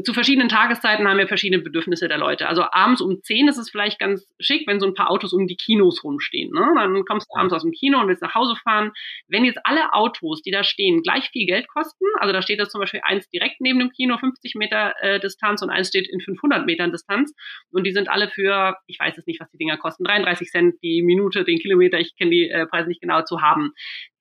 zu 0.02 0.12
verschiedenen 0.12 0.48
Tageszeiten 0.48 1.06
haben 1.06 1.18
wir 1.18 1.28
verschiedene 1.28 1.62
Bedürfnisse 1.62 2.08
der 2.08 2.18
Leute. 2.18 2.48
Also 2.48 2.64
abends 2.70 3.00
um 3.00 3.22
10 3.22 3.48
ist 3.48 3.58
es 3.58 3.70
vielleicht 3.70 3.98
ganz 3.98 4.26
schick, 4.38 4.66
wenn 4.66 4.80
so 4.80 4.86
ein 4.86 4.94
paar 4.94 5.10
Autos 5.10 5.32
um 5.32 5.46
die 5.46 5.56
Kinos 5.56 6.02
rumstehen. 6.04 6.52
Ne? 6.52 6.66
Dann 6.74 7.04
kommst 7.04 7.28
du 7.30 7.38
abends 7.38 7.54
aus 7.54 7.62
dem 7.62 7.72
Kino 7.72 8.00
und 8.00 8.08
willst 8.08 8.22
nach 8.22 8.34
Hause 8.34 8.56
fahren. 8.56 8.92
Wenn 9.28 9.44
jetzt 9.44 9.60
alle 9.64 9.92
Autos, 9.92 10.42
die 10.42 10.50
da 10.50 10.64
stehen, 10.64 11.02
gleich 11.02 11.30
viel 11.30 11.46
Geld 11.46 11.68
kosten, 11.68 12.04
also 12.18 12.32
da 12.32 12.42
steht 12.42 12.58
jetzt 12.58 12.72
zum 12.72 12.80
Beispiel 12.80 13.00
eins 13.02 13.28
direkt 13.30 13.60
neben 13.60 13.78
dem 13.78 13.90
Kino, 13.90 14.16
50 14.18 14.54
Meter 14.54 14.94
äh, 15.00 15.20
Distanz 15.20 15.62
und 15.62 15.70
eins 15.70 15.88
steht 15.88 16.08
in 16.08 16.20
500 16.20 16.66
Metern 16.66 16.92
Distanz 16.92 17.34
und 17.70 17.84
die 17.86 17.92
sind 17.92 18.08
alle 18.08 18.28
für, 18.28 18.76
ich 18.86 18.98
weiß 18.98 19.16
jetzt 19.16 19.26
nicht, 19.26 19.40
was 19.40 19.50
die 19.50 19.58
Dinger 19.58 19.76
kosten, 19.76 20.04
33 20.04 20.48
Cent 20.48 20.74
die 20.82 21.02
Minute, 21.02 21.44
den 21.44 21.58
Kilometer, 21.58 21.98
ich 21.98 22.16
kenne 22.16 22.30
die 22.30 22.48
äh, 22.48 22.66
Preise 22.66 22.88
nicht 22.88 23.00
genau 23.00 23.22
zu 23.22 23.40
haben, 23.40 23.72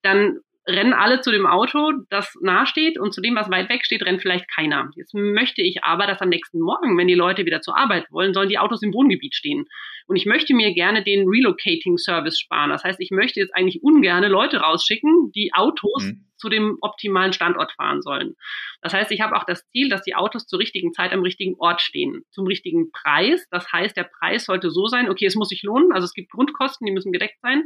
dann 0.02 0.40
rennen 0.70 0.94
alle 0.94 1.22
zu 1.22 1.32
dem 1.32 1.46
Auto, 1.46 1.92
das 2.10 2.34
nahe 2.42 2.66
steht 2.66 3.00
und 3.00 3.14
zu 3.14 3.22
dem, 3.22 3.36
was 3.36 3.50
weit 3.50 3.70
weg 3.70 3.86
steht, 3.86 4.06
rennt 4.06 4.22
vielleicht 4.22 4.50
keiner. 4.54 4.90
Jetzt 4.96 5.14
möchte 5.14 5.62
ich 5.62 5.84
aber, 5.84 6.08
dass 6.08 6.22
am 6.22 6.30
nächsten 6.30 6.60
Morgen, 6.60 6.98
wenn 6.98 7.08
die 7.08 7.16
Leute 7.16 7.46
wieder 7.46 7.62
zur 7.62 7.78
Arbeit 7.78 8.06
wollen, 8.12 8.34
sollen 8.34 8.50
die 8.50 8.60
Autos 8.60 8.82
im 8.82 8.94
Wohngebiet 8.94 9.36
stehen. 9.36 9.66
Und 10.08 10.16
ich 10.16 10.26
möchte 10.26 10.54
mir 10.54 10.74
gerne 10.74 11.04
den 11.04 11.28
Relocating 11.28 11.98
Service 11.98 12.40
sparen. 12.40 12.70
Das 12.70 12.84
heißt, 12.84 13.00
ich 13.00 13.12
möchte 13.12 13.40
jetzt 13.40 13.56
eigentlich 13.56 13.84
ungerne 13.84 14.28
Leute 14.28 14.58
rausschicken, 14.58 15.32
die 15.36 15.52
Autos 15.54 16.06
mhm 16.06 16.29
zu 16.40 16.50
dem 16.50 16.78
optimalen 16.82 17.34
Standort 17.34 17.74
fahren 17.74 18.02
sollen. 18.02 18.36
Das 18.82 18.94
heißt, 18.94 19.12
ich 19.12 19.22
habe 19.22 19.36
auch 19.36 19.44
das 19.44 19.68
Ziel, 19.70 19.90
dass 19.90 20.02
die 20.04 20.16
Autos 20.16 20.48
zur 20.48 20.60
richtigen 20.60 20.94
Zeit 20.94 21.12
am 21.12 21.22
richtigen 21.22 21.56
Ort 21.60 21.82
stehen, 21.82 22.24
zum 22.32 22.48
richtigen 22.48 22.92
Preis. 22.92 23.46
Das 23.52 23.72
heißt, 23.72 23.96
der 23.96 24.10
Preis 24.20 24.46
sollte 24.46 24.72
so 24.72 24.88
sein, 24.88 25.10
okay, 25.10 25.26
es 25.26 25.36
muss 25.36 25.50
sich 25.50 25.64
lohnen, 25.64 25.92
also 25.92 26.06
es 26.06 26.14
gibt 26.14 26.32
Grundkosten, 26.32 26.86
die 26.86 26.94
müssen 26.94 27.12
gedeckt 27.12 27.40
sein. 27.42 27.64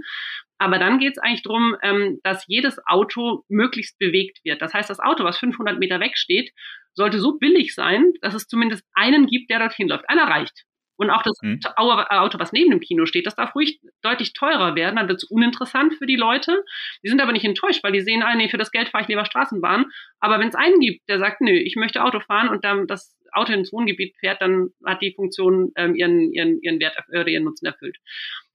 Aber 0.58 0.80
dann 0.80 1.00
geht 1.00 1.14
es 1.14 1.20
eigentlich 1.20 1.44
darum, 1.44 1.76
ähm, 1.82 2.20
dass 2.24 2.46
jedes 2.48 2.80
Auto 2.86 3.44
möglichst 3.50 3.98
bewegt 4.00 4.40
wird. 4.44 4.62
Das 4.62 4.74
heißt, 4.74 4.90
das 4.90 5.00
Auto, 5.00 5.24
was 5.24 5.38
500 5.38 5.80
Meter 5.80 6.00
weg 6.00 6.18
steht, 6.18 6.52
sollte 6.94 7.20
so 7.20 7.38
billig 7.38 7.74
sein, 7.76 8.14
dass 8.22 8.34
es 8.34 8.48
zumindest 8.48 8.84
einen 8.94 9.28
gibt, 9.28 9.50
der 9.50 9.60
dorthin 9.60 9.88
läuft. 9.88 10.10
Einer 10.10 10.26
reicht. 10.28 10.64
Und 11.04 11.10
auch 11.10 11.22
das 11.22 11.38
mhm. 11.42 11.60
Auto, 11.76 12.39
was 12.39 12.54
neben 12.54 12.72
dem 12.72 12.80
Kino 12.80 13.06
steht, 13.06 13.26
das 13.26 13.36
darf 13.36 13.54
ruhig 13.56 13.80
deutlich 14.02 14.34
teurer 14.34 14.76
werden, 14.76 14.96
dann 14.96 15.08
wird 15.08 15.18
es 15.18 15.30
uninteressant 15.30 15.96
für 15.96 16.06
die 16.06 16.16
Leute. 16.16 16.63
Die 17.04 17.10
sind 17.10 17.22
aber 17.22 17.34
nicht 17.34 17.46
enttäuscht, 17.46 17.84
weil 17.84 17.92
die 17.92 18.02
sehen, 18.02 18.24
ah, 18.24 18.36
nee, 18.36 18.50
für 18.50 18.58
das 18.58 18.72
Geld 18.72 18.89
fahre 18.89 19.04
ich 19.04 19.10
lieber 19.10 19.26
Straßenbahn. 19.26 19.86
Aber 20.20 20.39
wenn 20.39 20.48
es 20.48 20.56
einen 20.56 20.80
gibt, 20.80 21.08
der 21.10 21.20
sagt, 21.20 21.42
nö, 21.42 21.52
ich 21.52 21.76
möchte 21.76 22.04
Auto 22.04 22.20
fahren 22.22 22.50
und 22.50 22.63
dann 22.63 22.88
das 22.88 23.18
Auto 23.34 23.52
ins 23.52 23.74
Wohngebiet 23.74 24.16
fährt, 24.20 24.42
dann 24.42 24.70
hat 24.86 25.02
die 25.02 25.13
Funktion 25.13 25.72
ähm, 25.76 25.96
ihren, 25.96 26.32
ihren, 26.32 26.62
ihren 26.62 26.80
Wert 26.80 26.98
oder 27.10 27.28
ihren 27.28 27.44
Nutzen 27.44 27.66
erfüllt. 27.66 27.98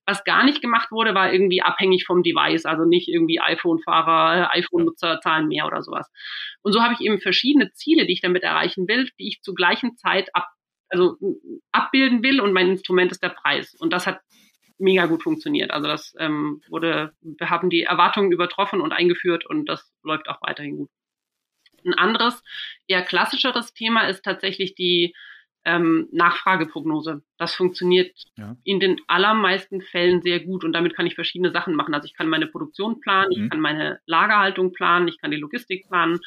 Was 0.06 0.24
gar 0.24 0.42
nicht 0.42 0.62
gemacht 0.62 0.90
wurde, 0.90 1.14
war 1.14 1.30
irgendwie 1.30 1.60
abhängig 1.60 2.06
vom 2.06 2.22
Device, 2.22 2.64
also 2.64 2.86
nicht 2.86 3.08
irgendwie 3.08 3.40
iPhone-Fahrer, 3.40 4.50
iPhone-Nutzer 4.54 5.20
zahlen 5.20 5.48
mehr 5.48 5.66
oder 5.66 5.82
sowas. 5.82 6.10
Und 6.62 6.72
so 6.72 6.82
habe 6.82 6.94
ich 6.94 7.00
eben 7.00 7.20
verschiedene 7.20 7.72
Ziele, 7.72 8.06
die 8.06 8.14
ich 8.14 8.22
damit 8.22 8.42
erreichen 8.42 8.88
will, 8.88 9.10
die 9.18 9.28
ich 9.28 9.42
zur 9.42 9.54
gleichen 9.54 9.96
Zeit 9.96 10.34
ab, 10.34 10.48
also 10.88 11.16
abbilden 11.72 12.22
will 12.22 12.40
und 12.40 12.52
mein 12.52 12.68
Instrument 12.68 13.12
ist 13.12 13.22
der 13.22 13.30
Preis. 13.30 13.74
Und 13.74 13.92
das 13.92 14.06
hat 14.06 14.20
mega 14.78 15.06
gut 15.06 15.22
funktioniert. 15.22 15.70
Also 15.70 15.88
das 15.88 16.14
ähm, 16.18 16.62
wurde, 16.68 17.12
wir 17.20 17.50
haben 17.50 17.70
die 17.70 17.82
Erwartungen 17.82 18.32
übertroffen 18.32 18.80
und 18.80 18.92
eingeführt 18.92 19.44
und 19.46 19.66
das 19.66 19.92
läuft 20.02 20.28
auch 20.28 20.40
weiterhin 20.40 20.76
gut. 20.76 20.90
Ein 21.84 21.94
anderes, 21.94 22.42
eher 22.86 23.02
klassischeres 23.02 23.72
Thema 23.72 24.08
ist 24.08 24.24
tatsächlich 24.24 24.74
die 24.74 25.14
ähm, 25.64 26.08
Nachfrageprognose. 26.12 27.22
Das 27.36 27.54
funktioniert 27.54 28.16
ja. 28.36 28.56
in 28.64 28.80
den 28.80 29.00
allermeisten 29.06 29.82
Fällen 29.82 30.22
sehr 30.22 30.40
gut 30.40 30.64
und 30.64 30.72
damit 30.72 30.94
kann 30.94 31.06
ich 31.06 31.14
verschiedene 31.14 31.52
Sachen 31.52 31.74
machen. 31.74 31.94
Also 31.94 32.06
ich 32.06 32.14
kann 32.14 32.28
meine 32.28 32.46
Produktion 32.46 33.00
planen, 33.00 33.32
mhm. 33.36 33.44
ich 33.44 33.50
kann 33.50 33.60
meine 33.60 34.00
Lagerhaltung 34.06 34.72
planen, 34.72 35.08
ich 35.08 35.18
kann 35.18 35.30
die 35.30 35.36
Logistik 35.36 35.86
planen. 35.88 36.20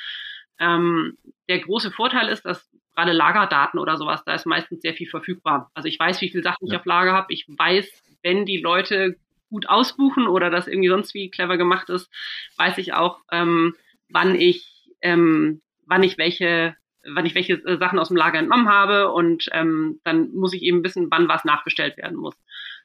Ähm, 0.59 1.17
der 1.49 1.59
große 1.59 1.91
Vorteil 1.91 2.27
ist, 2.29 2.43
dass 2.43 2.69
gerade 3.01 3.17
Lagerdaten 3.17 3.79
oder 3.79 3.97
sowas, 3.97 4.23
da 4.25 4.35
ist 4.35 4.45
meistens 4.45 4.81
sehr 4.81 4.93
viel 4.93 5.07
verfügbar. 5.07 5.71
Also 5.73 5.87
ich 5.87 5.99
weiß, 5.99 6.21
wie 6.21 6.29
viele 6.29 6.43
Sachen 6.43 6.67
ja. 6.67 6.73
ich 6.73 6.79
auf 6.79 6.85
Lager 6.85 7.13
habe. 7.13 7.33
Ich 7.33 7.45
weiß, 7.47 7.89
wenn 8.21 8.45
die 8.45 8.57
Leute 8.57 9.15
gut 9.49 9.67
ausbuchen 9.67 10.27
oder 10.27 10.49
das 10.49 10.67
irgendwie 10.67 10.89
sonst 10.89 11.13
wie 11.13 11.31
clever 11.31 11.57
gemacht 11.57 11.89
ist, 11.89 12.09
weiß 12.57 12.77
ich 12.77 12.93
auch, 12.93 13.19
ähm, 13.31 13.75
wann 14.09 14.35
ich 14.35 14.67
ähm, 15.01 15.61
wann 15.85 16.03
ich 16.03 16.17
welche 16.17 16.75
wann 17.03 17.25
ich 17.25 17.33
welche 17.33 17.53
äh, 17.53 17.77
Sachen 17.77 17.97
aus 17.97 18.09
dem 18.09 18.17
Lager 18.17 18.37
entnommen 18.37 18.69
habe 18.69 19.11
und 19.11 19.49
ähm, 19.51 19.99
dann 20.03 20.31
muss 20.33 20.53
ich 20.53 20.61
eben 20.61 20.83
wissen, 20.83 21.07
wann 21.09 21.27
was 21.27 21.43
nachbestellt 21.43 21.97
werden 21.97 22.17
muss. 22.17 22.35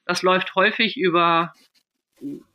Das 0.05 0.23
läuft 0.23 0.55
häufig 0.55 0.97
über, 0.97 1.53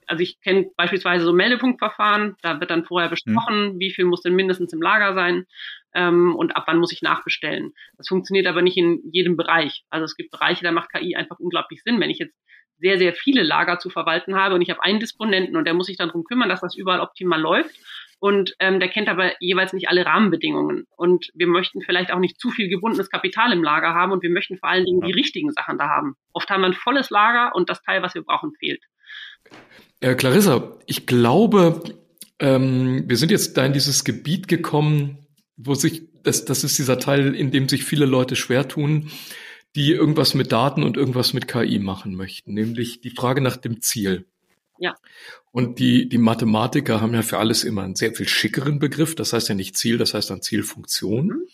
also 0.06 0.22
ich 0.22 0.40
kenne 0.40 0.70
beispielsweise 0.76 1.24
so 1.24 1.32
Meldepunktverfahren, 1.32 2.34
da 2.42 2.58
wird 2.58 2.70
dann 2.70 2.84
vorher 2.84 3.08
besprochen, 3.08 3.74
mhm. 3.74 3.78
wie 3.78 3.92
viel 3.92 4.04
muss 4.04 4.22
denn 4.22 4.34
mindestens 4.34 4.72
im 4.72 4.82
Lager 4.82 5.14
sein 5.14 5.46
ähm, 5.94 6.34
und 6.34 6.56
ab 6.56 6.64
wann 6.66 6.78
muss 6.78 6.92
ich 6.92 7.02
nachbestellen. 7.02 7.72
Das 7.96 8.08
funktioniert 8.08 8.46
aber 8.46 8.62
nicht 8.62 8.76
in 8.76 9.00
jedem 9.10 9.36
Bereich. 9.36 9.84
Also 9.90 10.04
es 10.04 10.16
gibt 10.16 10.30
Bereiche, 10.30 10.64
da 10.64 10.72
macht 10.72 10.92
KI 10.92 11.16
einfach 11.16 11.38
unglaublich 11.38 11.82
Sinn. 11.82 12.00
Wenn 12.00 12.10
ich 12.10 12.18
jetzt 12.18 12.36
sehr, 12.78 12.98
sehr 12.98 13.14
viele 13.14 13.42
Lager 13.42 13.78
zu 13.78 13.90
verwalten 13.90 14.34
habe 14.34 14.54
und 14.56 14.62
ich 14.62 14.70
habe 14.70 14.82
einen 14.82 15.00
Disponenten 15.00 15.56
und 15.56 15.64
der 15.64 15.74
muss 15.74 15.86
sich 15.86 15.96
dann 15.96 16.08
darum 16.08 16.24
kümmern, 16.24 16.48
dass 16.48 16.60
das 16.60 16.76
überall 16.76 17.00
optimal 17.00 17.40
läuft 17.40 17.74
und 18.22 18.54
ähm, 18.60 18.78
der 18.78 18.88
kennt 18.88 19.08
aber 19.08 19.32
jeweils 19.40 19.72
nicht 19.72 19.88
alle 19.88 20.06
Rahmenbedingungen. 20.06 20.86
Und 20.96 21.30
wir 21.34 21.48
möchten 21.48 21.80
vielleicht 21.82 22.12
auch 22.12 22.20
nicht 22.20 22.40
zu 22.40 22.50
viel 22.50 22.68
gebundenes 22.68 23.10
Kapital 23.10 23.52
im 23.52 23.64
Lager 23.64 23.94
haben 23.94 24.12
und 24.12 24.22
wir 24.22 24.30
möchten 24.30 24.58
vor 24.58 24.68
allen 24.68 24.84
Dingen 24.84 25.00
die 25.00 25.10
richtigen 25.10 25.50
Sachen 25.50 25.76
da 25.76 25.88
haben. 25.88 26.14
Oft 26.32 26.48
haben 26.48 26.60
wir 26.60 26.68
ein 26.68 26.72
volles 26.72 27.10
Lager 27.10 27.52
und 27.54 27.68
das 27.68 27.82
Teil, 27.82 28.00
was 28.00 28.14
wir 28.14 28.22
brauchen, 28.22 28.52
fehlt. 28.60 28.80
Äh, 29.98 30.14
Clarissa, 30.14 30.78
ich 30.86 31.06
glaube, 31.06 31.82
ähm, 32.38 33.04
wir 33.08 33.16
sind 33.16 33.32
jetzt 33.32 33.56
da 33.56 33.66
in 33.66 33.72
dieses 33.72 34.04
Gebiet 34.04 34.46
gekommen, 34.46 35.21
wo 35.56 35.74
sich, 35.74 36.02
das, 36.22 36.44
das 36.44 36.64
ist 36.64 36.78
dieser 36.78 36.98
Teil, 36.98 37.34
in 37.34 37.50
dem 37.50 37.68
sich 37.68 37.84
viele 37.84 38.06
Leute 38.06 38.36
schwer 38.36 38.68
tun, 38.68 39.10
die 39.74 39.92
irgendwas 39.92 40.34
mit 40.34 40.52
Daten 40.52 40.82
und 40.82 40.96
irgendwas 40.96 41.32
mit 41.32 41.48
KI 41.48 41.78
machen 41.78 42.14
möchten, 42.14 42.52
nämlich 42.54 43.00
die 43.00 43.10
Frage 43.10 43.40
nach 43.40 43.56
dem 43.56 43.80
Ziel. 43.80 44.26
Ja. 44.78 44.94
Und 45.52 45.78
die, 45.78 46.08
die 46.08 46.18
Mathematiker 46.18 47.00
haben 47.00 47.14
ja 47.14 47.22
für 47.22 47.38
alles 47.38 47.62
immer 47.64 47.82
einen 47.82 47.94
sehr 47.94 48.14
viel 48.14 48.26
schickeren 48.26 48.78
Begriff. 48.78 49.14
Das 49.14 49.32
heißt 49.32 49.48
ja 49.48 49.54
nicht 49.54 49.76
Ziel, 49.76 49.98
das 49.98 50.14
heißt 50.14 50.30
dann 50.30 50.42
Zielfunktion. 50.42 51.26
Mhm. 51.26 51.48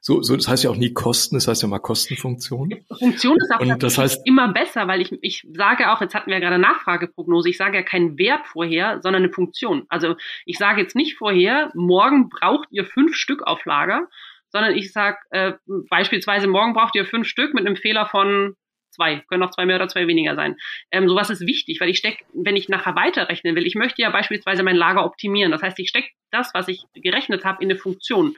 So, 0.00 0.22
so, 0.22 0.36
das 0.36 0.48
heißt 0.48 0.64
ja 0.64 0.70
auch 0.70 0.76
nie 0.76 0.92
Kosten, 0.92 1.36
das 1.36 1.48
heißt 1.48 1.62
ja 1.62 1.68
mal 1.68 1.78
Kostenfunktion. 1.78 2.74
Funktion 2.98 3.36
ist 3.36 3.52
auch 3.52 3.60
und 3.60 3.82
das 3.82 3.98
heißt, 3.98 4.26
immer 4.26 4.52
besser, 4.52 4.88
weil 4.88 5.00
ich, 5.00 5.12
ich 5.22 5.46
sage 5.52 5.90
auch, 5.90 6.00
jetzt 6.00 6.14
hatten 6.14 6.30
wir 6.30 6.38
ja 6.38 6.40
gerade 6.40 6.58
Nachfrageprognose, 6.58 7.48
ich 7.48 7.56
sage 7.56 7.76
ja 7.78 7.82
keinen 7.82 8.18
Wert 8.18 8.46
vorher, 8.46 9.00
sondern 9.02 9.24
eine 9.24 9.32
Funktion. 9.32 9.84
Also 9.88 10.16
ich 10.44 10.58
sage 10.58 10.80
jetzt 10.80 10.96
nicht 10.96 11.16
vorher, 11.16 11.70
morgen 11.74 12.28
braucht 12.28 12.68
ihr 12.70 12.84
fünf 12.84 13.14
Stück 13.14 13.42
auf 13.42 13.64
Lager, 13.64 14.08
sondern 14.50 14.76
ich 14.76 14.92
sage 14.92 15.18
äh, 15.30 15.52
beispielsweise, 15.90 16.46
morgen 16.46 16.72
braucht 16.72 16.94
ihr 16.94 17.04
fünf 17.04 17.26
Stück 17.26 17.54
mit 17.54 17.66
einem 17.66 17.76
Fehler 17.76 18.06
von 18.06 18.54
zwei, 18.90 19.22
können 19.28 19.42
auch 19.42 19.50
zwei 19.50 19.66
mehr 19.66 19.76
oder 19.76 19.88
zwei 19.88 20.06
weniger 20.06 20.34
sein. 20.34 20.56
Ähm, 20.90 21.08
sowas 21.08 21.30
ist 21.30 21.46
wichtig, 21.46 21.80
weil 21.80 21.88
ich 21.88 21.98
stecke, 21.98 22.24
wenn 22.34 22.56
ich 22.56 22.68
nachher 22.68 22.96
weiterrechnen 22.96 23.54
will, 23.54 23.66
ich 23.66 23.74
möchte 23.74 24.02
ja 24.02 24.10
beispielsweise 24.10 24.62
mein 24.62 24.76
Lager 24.76 25.04
optimieren. 25.04 25.52
Das 25.52 25.62
heißt, 25.62 25.78
ich 25.78 25.88
stecke 25.88 26.08
das, 26.30 26.50
was 26.54 26.68
ich 26.68 26.82
gerechnet 26.94 27.44
habe, 27.44 27.62
in 27.62 27.70
eine 27.70 27.78
Funktion. 27.78 28.36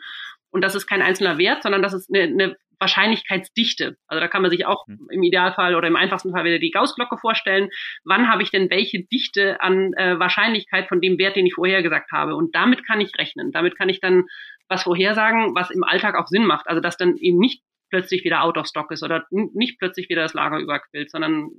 Und 0.51 0.63
das 0.63 0.75
ist 0.75 0.87
kein 0.87 1.03
einzelner 1.03 1.39
Wert, 1.39 1.63
sondern 1.63 1.83
das 1.83 1.93
ist 1.93 2.13
eine, 2.13 2.25
eine 2.25 2.57
Wahrscheinlichkeitsdichte. 2.81 3.97
Also 4.07 4.21
da 4.21 4.29
kann 4.29 4.43
man 4.43 4.51
sich 4.51 4.67
auch 4.67 4.87
mhm. 4.87 5.07
im 5.11 5.23
Idealfall 5.23 5.75
oder 5.75 5.87
im 5.87 5.97
einfachsten 5.97 6.33
Fall 6.33 6.45
wieder 6.45 6.59
die 6.59 6.71
Gaußglocke 6.71 7.19
vorstellen. 7.19 7.69
Wann 8.05 8.31
habe 8.31 8.43
ich 8.43 8.51
denn 8.51 8.71
welche 8.71 9.05
Dichte 9.05 9.61
an 9.61 9.93
äh, 9.95 10.19
Wahrscheinlichkeit 10.19 10.89
von 10.89 11.01
dem 11.01 11.19
Wert, 11.19 11.37
den 11.37 11.47
ich 11.47 11.55
vorhergesagt 11.55 12.11
habe? 12.11 12.35
Und 12.35 12.55
damit 12.55 12.87
kann 12.87 13.01
ich 13.01 13.17
rechnen. 13.19 13.53
Damit 13.53 13.77
kann 13.77 13.89
ich 13.89 14.01
dann 14.01 14.25
was 14.69 14.85
vorhersagen, 14.85 15.55
was 15.55 15.71
im 15.71 15.85
Alltag 15.85 16.17
auch 16.17 16.27
Sinn 16.27 16.47
macht. 16.47 16.67
Also 16.69 16.81
dass 16.81 16.97
dann 16.97 17.17
eben 17.17 17.39
nicht 17.39 17.63
plötzlich 17.91 18.25
wieder 18.25 18.43
out 18.43 18.57
of 18.57 18.67
stock 18.67 18.91
ist 18.91 19.03
oder 19.03 19.27
nicht 19.31 19.79
plötzlich 19.79 20.09
wieder 20.09 20.23
das 20.23 20.35
Lager 20.35 20.59
überquillt, 20.59 21.11
sondern 21.11 21.51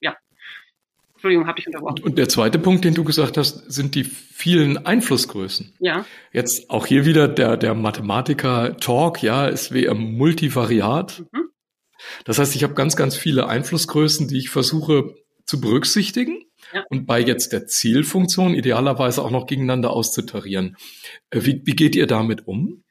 ja. 0.00 0.16
Entschuldigung, 1.22 1.46
habe 1.46 1.60
ich 1.60 1.68
unterbrochen. 1.68 2.02
Und 2.02 2.18
der 2.18 2.28
zweite 2.28 2.58
Punkt, 2.58 2.84
den 2.84 2.94
du 2.94 3.04
gesagt 3.04 3.36
hast, 3.36 3.70
sind 3.70 3.94
die 3.94 4.02
vielen 4.02 4.76
Einflussgrößen. 4.76 5.72
Ja. 5.78 6.04
Jetzt 6.32 6.68
auch 6.68 6.84
hier 6.84 7.04
wieder 7.04 7.28
der, 7.28 7.56
der 7.56 7.74
Mathematiker-Talk, 7.74 9.22
ja, 9.22 9.46
ist 9.46 9.72
wie 9.72 9.88
ein 9.88 9.98
Multivariat. 9.98 11.22
Mhm. 11.30 11.50
Das 12.24 12.40
heißt, 12.40 12.56
ich 12.56 12.64
habe 12.64 12.74
ganz, 12.74 12.96
ganz 12.96 13.14
viele 13.14 13.46
Einflussgrößen, 13.46 14.26
die 14.26 14.38
ich 14.38 14.50
versuche 14.50 15.14
zu 15.46 15.60
berücksichtigen. 15.60 16.42
Ja. 16.74 16.82
Und 16.90 17.06
bei 17.06 17.20
jetzt 17.20 17.52
der 17.52 17.66
Zielfunktion 17.66 18.54
idealerweise 18.54 19.22
auch 19.22 19.30
noch 19.30 19.46
gegeneinander 19.46 19.90
auszutarieren. 19.90 20.76
Äh, 21.30 21.44
wie, 21.44 21.62
wie 21.64 21.76
geht 21.76 21.94
ihr 21.94 22.08
damit 22.08 22.48
um? 22.48 22.82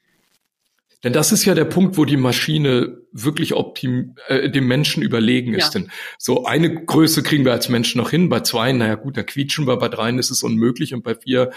Denn 1.04 1.12
das 1.12 1.32
ist 1.32 1.44
ja 1.44 1.54
der 1.54 1.64
Punkt, 1.64 1.96
wo 1.96 2.04
die 2.04 2.16
Maschine 2.16 2.98
wirklich 3.12 3.54
optim, 3.54 4.14
äh, 4.28 4.50
dem 4.50 4.68
Menschen 4.68 5.02
überlegen 5.02 5.54
ist. 5.54 5.74
Ja. 5.74 5.80
Denn 5.80 5.90
so 6.18 6.44
eine 6.44 6.84
Größe 6.84 7.22
kriegen 7.22 7.44
wir 7.44 7.52
als 7.52 7.68
Menschen 7.68 7.98
noch 7.98 8.10
hin, 8.10 8.28
bei 8.28 8.40
zwei, 8.40 8.72
naja 8.72 8.94
gut, 8.94 9.16
da 9.16 9.22
quietschen 9.22 9.66
wir, 9.66 9.76
bei 9.76 9.88
dreien 9.88 10.18
ist 10.18 10.30
es 10.30 10.42
unmöglich 10.42 10.94
und 10.94 11.02
bei 11.02 11.14
vier 11.14 11.50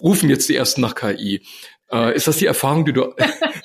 rufen 0.00 0.30
jetzt 0.30 0.48
die 0.48 0.56
ersten 0.56 0.80
nach 0.80 0.94
KI. 0.94 1.42
Äh, 1.90 2.14
ist 2.14 2.28
das 2.28 2.38
die 2.38 2.46
Erfahrung, 2.46 2.84
die 2.84 2.92
du 2.92 3.12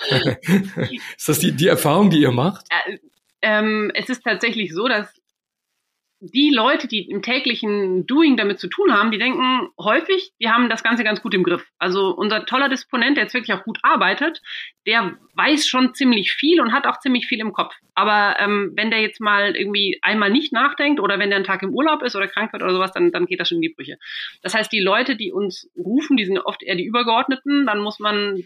ist 1.18 1.30
das 1.30 1.40
die, 1.40 1.52
die 1.52 1.68
Erfahrung, 1.68 2.10
die 2.10 2.22
ihr 2.22 2.32
macht? 2.32 2.66
Äh, 2.70 2.98
ähm, 3.42 3.92
es 3.94 4.10
ist 4.10 4.24
tatsächlich 4.24 4.74
so, 4.74 4.88
dass 4.88 5.08
die 6.26 6.52
Leute, 6.52 6.88
die 6.88 7.02
im 7.10 7.22
täglichen 7.22 8.06
Doing 8.08 8.38
damit 8.38 8.58
zu 8.58 8.70
tun 8.70 8.94
haben, 8.94 9.12
die 9.12 9.18
denken 9.18 9.68
häufig, 9.78 10.32
die 10.40 10.50
haben 10.50 10.70
das 10.70 10.82
Ganze 10.82 11.04
ganz 11.04 11.22
gut 11.22 11.34
im 11.34 11.44
Griff. 11.44 11.66
Also 11.80 12.16
unser 12.16 12.46
toller 12.46 12.70
Disponent, 12.70 13.18
der 13.18 13.26
jetzt 13.26 13.34
wirklich 13.34 13.54
auch 13.54 13.66
gut 13.66 13.80
arbeitet, 13.82 14.42
der 14.88 15.18
weiß 15.36 15.68
schon 15.68 15.94
ziemlich 15.94 16.32
viel 16.32 16.62
und 16.62 16.72
hat 16.72 16.88
auch 16.88 17.00
ziemlich 17.00 17.28
viel 17.28 17.42
im 17.42 17.52
Kopf. 17.52 17.76
Aber 17.94 18.38
ähm, 18.40 18.72
wenn 18.78 18.90
der 18.90 19.02
jetzt 19.02 19.20
mal 19.20 19.54
irgendwie 19.58 20.00
einmal 20.02 20.30
nicht 20.30 20.54
nachdenkt 20.54 21.02
oder 21.02 21.20
wenn 21.20 21.30
der 21.30 21.38
einen 21.38 21.46
Tag 21.46 21.62
im 21.62 21.74
Urlaub 21.74 22.02
ist 22.04 22.16
oder 22.16 22.30
krank 22.30 22.54
wird 22.54 22.64
oder 22.64 22.74
sowas, 22.74 22.94
dann, 22.94 23.12
dann 23.12 23.26
geht 23.26 23.42
das 23.42 23.50
schon 23.50 23.58
in 23.58 23.64
die 23.64 23.74
Brüche. 23.76 23.98
Das 24.42 24.54
heißt, 24.54 24.72
die 24.72 24.80
Leute, 24.80 25.18
die 25.18 25.34
uns 25.34 25.70
rufen, 25.76 26.16
die 26.16 26.26
sind 26.26 26.38
oft 26.38 26.64
eher 26.64 26.76
die 26.76 26.86
Übergeordneten, 26.86 27.66
dann 27.66 27.80
muss 27.80 28.00
man 28.00 28.42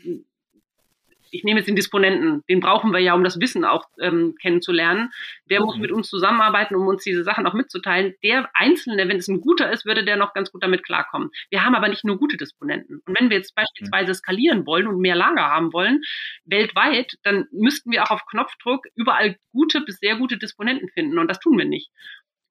ich 1.32 1.44
nehme 1.44 1.60
jetzt 1.60 1.68
den 1.68 1.76
Disponenten, 1.76 2.44
den 2.50 2.60
brauchen 2.60 2.92
wir 2.94 3.00
ja, 3.00 3.14
um 3.14 3.24
das 3.24 3.40
Wissen 3.40 3.66
auch 3.66 3.86
ähm, 4.00 4.36
kennenzulernen. 4.42 5.12
Der 5.50 5.62
muss 5.62 5.76
mhm. 5.76 5.82
mit 5.82 5.92
uns 5.92 6.10
zusammenarbeiten, 6.10 6.76
um 6.76 6.88
uns 6.88 7.04
diese 7.04 7.24
Sachen 7.24 7.46
auch 7.48 7.54
mitzuteilen. 7.54 8.14
Der 8.24 8.50
Einzelne, 8.54 9.08
wenn 9.08 9.18
es 9.18 9.28
ein 9.28 9.42
guter 9.42 9.72
ist, 9.72 9.86
würde 9.86 10.04
der 10.04 10.18
noch 10.18 10.34
ganz 10.34 10.52
gut 10.52 10.64
damit 10.64 10.84
klarkommen. 10.84 11.30
Wir 11.50 11.64
haben 11.64 11.76
aber 11.76 11.88
nicht 11.88 12.04
nur 12.04 12.18
gute 12.18 12.38
Disponenten. 12.38 13.02
Und 13.06 13.20
wenn 13.20 13.30
wir 13.30 13.38
jetzt 13.38 13.56
beispielsweise 13.56 14.14
skalieren 14.14 14.66
wollen 14.66 14.88
und 14.88 15.00
mehr 15.00 15.16
Lager 15.16 15.44
haben 15.44 15.74
wollen, 15.74 16.02
weltweit, 16.46 17.14
dann 17.24 17.46
müssten 17.52 17.92
wir 17.92 18.04
auch 18.04 18.12
auf 18.12 18.26
Knopfdruck 18.26 18.86
überall 18.96 19.38
gute 19.52 19.82
bis 19.82 19.98
sehr 20.00 20.16
gute 20.16 20.38
Disponenten 20.38 20.90
finden. 20.90 21.20
Und 21.20 21.28
das 21.28 21.40
tun 21.40 21.58
wir 21.58 21.66
nicht. 21.66 21.92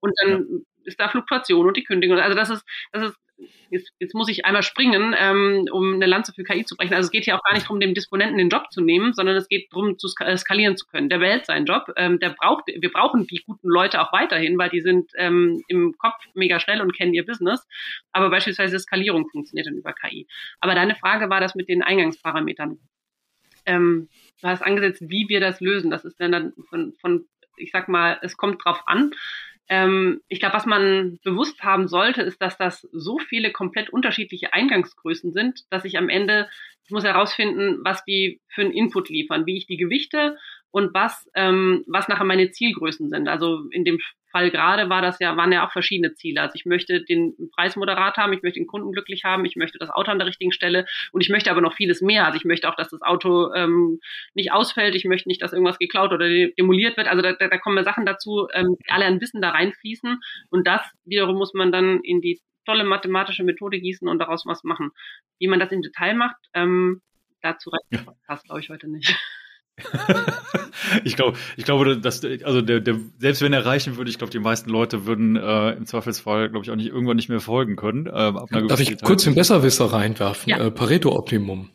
Und 0.01 0.13
dann 0.23 0.31
ja. 0.31 0.59
ist 0.85 1.01
da 1.01 1.09
Fluktuation 1.09 1.67
und 1.67 1.77
die 1.77 1.85
Kündigung. 1.85 2.19
Also 2.19 2.37
das 2.37 2.51
ist, 2.51 2.65
das 2.93 3.11
ist 3.11 3.17
jetzt, 3.71 3.93
jetzt 3.99 4.15
muss 4.15 4.29
ich 4.29 4.45
einmal 4.45 4.63
springen, 4.63 5.15
ähm, 5.19 5.69
um 5.71 5.95
eine 5.95 6.07
Lanze 6.07 6.33
für 6.33 6.45
KI 6.45 6.65
zu 6.65 6.77
brechen. 6.77 6.95
Also 6.95 7.07
es 7.07 7.11
geht 7.11 7.25
hier 7.25 7.37
auch 7.37 7.43
gar 7.43 7.55
nicht 7.55 7.65
darum, 7.65 7.81
dem 7.81 7.95
Disponenten 7.95 8.39
den 8.39 8.49
Job 8.49 8.71
zu 8.71 8.81
nehmen, 8.81 9.13
sondern 9.13 9.37
es 9.37 9.49
geht 9.49 9.73
darum, 9.73 9.99
zu 9.99 10.09
äh, 10.21 10.37
skalieren 10.37 10.77
zu 10.77 10.87
können. 10.87 11.09
Der 11.09 11.19
behält 11.19 11.47
seinen 11.47 11.67
Job. 11.67 11.93
Ähm, 11.97 12.19
der 12.19 12.31
braucht, 12.31 12.65
wir 12.67 12.93
brauchen 12.93 13.27
die 13.27 13.43
guten 13.47 13.69
Leute 13.69 14.01
auch 14.01 14.13
weiterhin, 14.13 14.59
weil 14.59 14.71
die 14.71 14.81
sind 14.81 15.11
ähm, 15.17 15.63
im 15.69 15.97
Kopf 15.99 16.17
mega 16.35 16.61
schnell 16.61 16.81
und 16.81 16.97
kennen 16.97 17.15
ihr 17.15 17.27
Business. 17.27 17.67
Aber 18.13 18.31
beispielsweise 18.31 18.79
Skalierung 18.79 19.29
funktioniert 19.29 19.67
dann 19.67 19.77
über 19.77 19.93
KI. 19.93 20.27
Aber 20.61 20.75
deine 20.75 20.95
Frage 20.95 21.31
war 21.31 21.41
das 21.41 21.55
mit 21.55 21.69
den 21.69 21.83
Eingangsparametern. 21.83 22.79
Ähm, 23.67 24.09
du 24.41 24.49
hast 24.49 24.63
angesetzt, 24.63 25.03
wie 25.09 25.29
wir 25.29 25.41
das 25.41 25.61
lösen. 25.61 25.91
Das 25.91 26.05
ist 26.05 26.21
dann, 26.21 26.53
von, 26.69 26.95
von 27.01 27.27
ich 27.57 27.71
sag 27.73 27.89
mal, 27.89 28.19
es 28.23 28.37
kommt 28.37 28.65
drauf 28.65 28.83
an. 28.87 29.13
Ähm, 29.69 30.21
ich 30.29 30.41
glaube, 30.41 30.55
was 30.55 30.67
man 30.67 31.19
bewusst 31.25 31.63
haben 31.63 31.89
sollte, 31.89 32.23
ist, 32.23 32.41
dass 32.41 32.57
das 32.57 32.89
so 32.93 33.19
viele 33.19 33.51
komplett 33.53 33.91
unterschiedliche 33.91 34.53
Eingangsgrößen 34.53 35.33
sind, 35.33 35.65
dass 35.71 35.85
ich 35.85 35.99
am 35.99 36.09
Ende, 36.09 36.49
ich 36.85 36.91
muss 36.91 37.05
herausfinden, 37.05 37.81
was 37.83 38.05
die 38.05 38.41
für 38.49 38.63
einen 38.63 38.73
Input 38.73 39.09
liefern, 39.09 39.47
wie 39.47 39.57
ich 39.57 39.67
die 39.67 39.77
gewichte 39.77 40.37
und 40.71 40.95
was, 40.95 41.29
ähm, 41.35 41.85
was 41.87 42.07
nachher 42.09 42.25
meine 42.25 42.51
Zielgrößen 42.51 43.09
sind. 43.09 43.29
Also 43.29 43.65
in 43.71 43.85
dem 43.85 43.99
Fall 44.37 44.51
gerade 44.51 44.91
war 44.91 45.01
das 45.01 45.19
ja, 45.19 45.35
waren 45.37 45.51
ja 45.51 45.67
auch 45.67 45.73
verschiedene 45.73 46.13
Ziele. 46.13 46.43
Also 46.43 46.55
ich 46.57 46.67
möchte 46.67 47.03
den 47.03 47.35
Preis 47.55 47.75
moderat 47.75 48.19
haben, 48.19 48.35
ich 48.35 48.43
möchte 48.43 48.61
den 48.61 48.67
Kunden 48.67 48.93
glücklich 48.93 49.25
haben, 49.25 49.47
ich 49.47 49.57
möchte 49.57 49.79
das 49.79 49.89
Auto 49.89 50.11
an 50.11 50.19
der 50.19 50.27
richtigen 50.27 50.53
Stelle 50.53 50.85
und 51.13 51.23
ich 51.23 51.31
möchte 51.31 51.51
aber 51.51 51.63
noch 51.63 51.73
vieles 51.73 52.03
mehr. 52.03 52.27
Also 52.27 52.37
ich 52.37 52.45
möchte 52.45 52.69
auch, 52.69 52.75
dass 52.75 52.91
das 52.91 53.01
Auto 53.01 53.53
ähm, 53.55 53.99
nicht 54.35 54.53
ausfällt, 54.53 54.95
ich 54.95 55.07
möchte 55.07 55.29
nicht, 55.29 55.41
dass 55.41 55.55
irgendwas 55.55 55.79
geklaut 55.79 56.13
oder 56.13 56.29
demoliert 56.29 56.99
wird. 56.99 57.09
Also 57.09 57.23
da, 57.23 57.33
da, 57.33 57.49
da 57.49 57.59
kommen 57.59 57.83
Sachen 57.83 58.05
dazu, 58.05 58.47
ähm, 58.53 58.77
die 58.79 58.91
alle 58.91 59.07
an 59.07 59.21
Wissen 59.23 59.41
da 59.41 59.51
reinfließen 59.51 60.21
und 60.51 60.67
das 60.67 60.83
wiederum 61.07 61.37
muss 61.37 61.55
man 61.55 61.73
dann 61.73 62.01
in 62.03 62.21
die 62.21 62.41
tolle 62.67 62.85
mathematische 62.85 63.43
Methode 63.43 63.81
gießen 63.81 64.07
und 64.07 64.19
daraus 64.19 64.45
was 64.45 64.65
machen. 64.65 64.91
Wie 65.39 65.47
man 65.47 65.61
das 65.61 65.73
im 65.73 65.81
Detail 65.81 66.15
macht, 66.15 66.37
ähm, 66.53 67.01
dazu 67.41 67.71
ja. 67.91 68.01
passt, 68.27 68.45
glaube 68.45 68.61
ich, 68.61 68.69
heute 68.69 68.89
nicht. 68.89 69.17
ich 71.05 71.17
glaube, 71.17 71.37
ich 71.57 71.65
glaube, 71.65 71.99
dass 71.99 72.25
also 72.25 72.63
der, 72.63 72.81
der 72.81 72.99
selbst 73.19 73.43
wenn 73.43 73.53
er 73.53 73.67
reichen 73.67 73.97
würde, 73.97 74.11
ich 74.11 74.19
glaube, 74.19 74.31
die 74.31 74.39
meisten 74.39 74.71
Leute 74.71 75.07
würden 75.07 75.37
äh, 75.37 75.73
im 75.73 75.87
Zweifelsfall, 75.87 76.49
glaube 76.49 76.65
ich, 76.65 76.71
auch 76.71 76.77
nicht 76.77 76.89
irgendwann 76.89 77.17
nicht 77.17 77.29
mehr 77.29 77.41
folgen 77.41 77.77
können. 77.77 78.07
Äh, 78.07 78.11
ab 78.11 78.49
einer 78.51 78.67
Darf 78.67 78.81
ich 78.81 78.89
Detail 78.89 79.07
kurz 79.07 79.25
den 79.25 79.35
Besserwisser 79.35 79.93
reinwerfen? 79.93 80.51
Ja. 80.51 80.59
Äh, 80.59 80.71
Pareto-Optimum. 80.71 81.71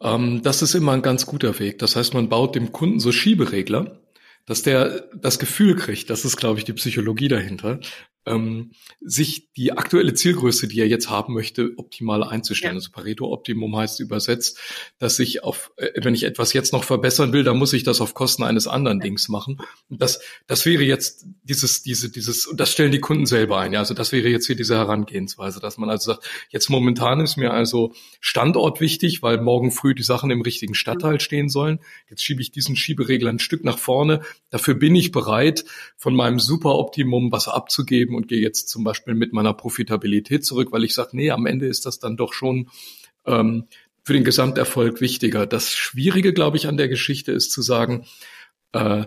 Ähm, 0.00 0.42
das 0.42 0.62
ist 0.62 0.74
immer 0.74 0.92
ein 0.92 1.02
ganz 1.02 1.26
guter 1.26 1.58
Weg. 1.58 1.78
Das 1.80 1.96
heißt, 1.96 2.14
man 2.14 2.28
baut 2.28 2.54
dem 2.54 2.70
Kunden 2.72 3.00
so 3.00 3.10
Schieberegler, 3.10 3.98
dass 4.46 4.62
der 4.62 5.08
das 5.14 5.38
Gefühl 5.38 5.74
kriegt, 5.76 6.08
das 6.08 6.24
ist, 6.24 6.36
glaube 6.36 6.58
ich, 6.58 6.64
die 6.64 6.72
Psychologie 6.72 7.28
dahinter, 7.28 7.80
ähm, 8.28 8.72
sich 9.00 9.52
die 9.52 9.72
aktuelle 9.72 10.14
Zielgröße, 10.14 10.68
die 10.68 10.80
er 10.80 10.86
jetzt 10.86 11.10
haben 11.10 11.34
möchte, 11.34 11.72
optimal 11.76 12.22
einzustellen. 12.22 12.74
Ja. 12.74 12.78
Also 12.78 12.90
Pareto-Optimum 12.90 13.76
heißt 13.76 14.00
übersetzt, 14.00 14.58
dass 14.98 15.18
ich 15.18 15.42
auf, 15.42 15.72
äh, 15.76 15.88
wenn 16.02 16.14
ich 16.14 16.24
etwas 16.24 16.52
jetzt 16.52 16.72
noch 16.72 16.84
verbessern 16.84 17.32
will, 17.32 17.44
dann 17.44 17.58
muss 17.58 17.72
ich 17.72 17.82
das 17.82 18.00
auf 18.00 18.14
Kosten 18.14 18.42
eines 18.42 18.66
anderen 18.66 18.98
ja. 18.98 19.04
Dings 19.04 19.28
machen. 19.28 19.60
Und 19.88 20.02
das, 20.02 20.20
das 20.46 20.66
wäre 20.66 20.84
jetzt 20.84 21.26
dieses, 21.42 21.82
diese, 21.82 22.10
dieses, 22.10 22.46
und 22.46 22.60
das 22.60 22.70
stellen 22.70 22.92
die 22.92 23.00
Kunden 23.00 23.26
selber 23.26 23.58
ein. 23.58 23.72
Ja, 23.72 23.80
also 23.80 23.94
das 23.94 24.12
wäre 24.12 24.28
jetzt 24.28 24.46
hier 24.46 24.56
diese 24.56 24.76
Herangehensweise, 24.76 25.60
dass 25.60 25.78
man 25.78 25.90
also 25.90 26.12
sagt, 26.12 26.28
jetzt 26.50 26.68
momentan 26.68 27.20
ist 27.20 27.36
mir 27.36 27.52
also 27.52 27.92
Standort 28.20 28.80
wichtig, 28.80 29.22
weil 29.22 29.40
morgen 29.40 29.70
früh 29.70 29.94
die 29.94 30.02
Sachen 30.02 30.30
im 30.30 30.42
richtigen 30.42 30.74
Stadtteil 30.74 31.14
mhm. 31.14 31.20
stehen 31.20 31.48
sollen. 31.48 31.80
Jetzt 32.10 32.22
schiebe 32.22 32.42
ich 32.42 32.50
diesen 32.50 32.76
Schieberegler 32.76 33.30
ein 33.30 33.38
Stück 33.38 33.64
nach 33.64 33.78
vorne. 33.78 34.20
Dafür 34.50 34.74
bin 34.74 34.94
ich 34.94 35.10
bereit, 35.10 35.64
von 35.96 36.14
meinem 36.14 36.38
Super-Optimum 36.38 37.32
was 37.32 37.48
abzugeben 37.48 38.14
und 38.18 38.28
gehe 38.28 38.40
jetzt 38.40 38.68
zum 38.68 38.84
Beispiel 38.84 39.14
mit 39.14 39.32
meiner 39.32 39.54
Profitabilität 39.54 40.44
zurück, 40.44 40.72
weil 40.72 40.84
ich 40.84 40.94
sage, 40.94 41.10
nee, 41.12 41.30
am 41.30 41.46
Ende 41.46 41.66
ist 41.66 41.86
das 41.86 41.98
dann 41.98 42.16
doch 42.18 42.34
schon 42.34 42.68
ähm, 43.24 43.64
für 44.04 44.12
den 44.12 44.24
Gesamterfolg 44.24 45.00
wichtiger. 45.00 45.46
Das 45.46 45.72
Schwierige, 45.72 46.32
glaube 46.32 46.56
ich, 46.56 46.66
an 46.66 46.76
der 46.76 46.88
Geschichte 46.88 47.32
ist 47.32 47.52
zu 47.52 47.62
sagen, 47.62 48.04
äh, 48.72 49.06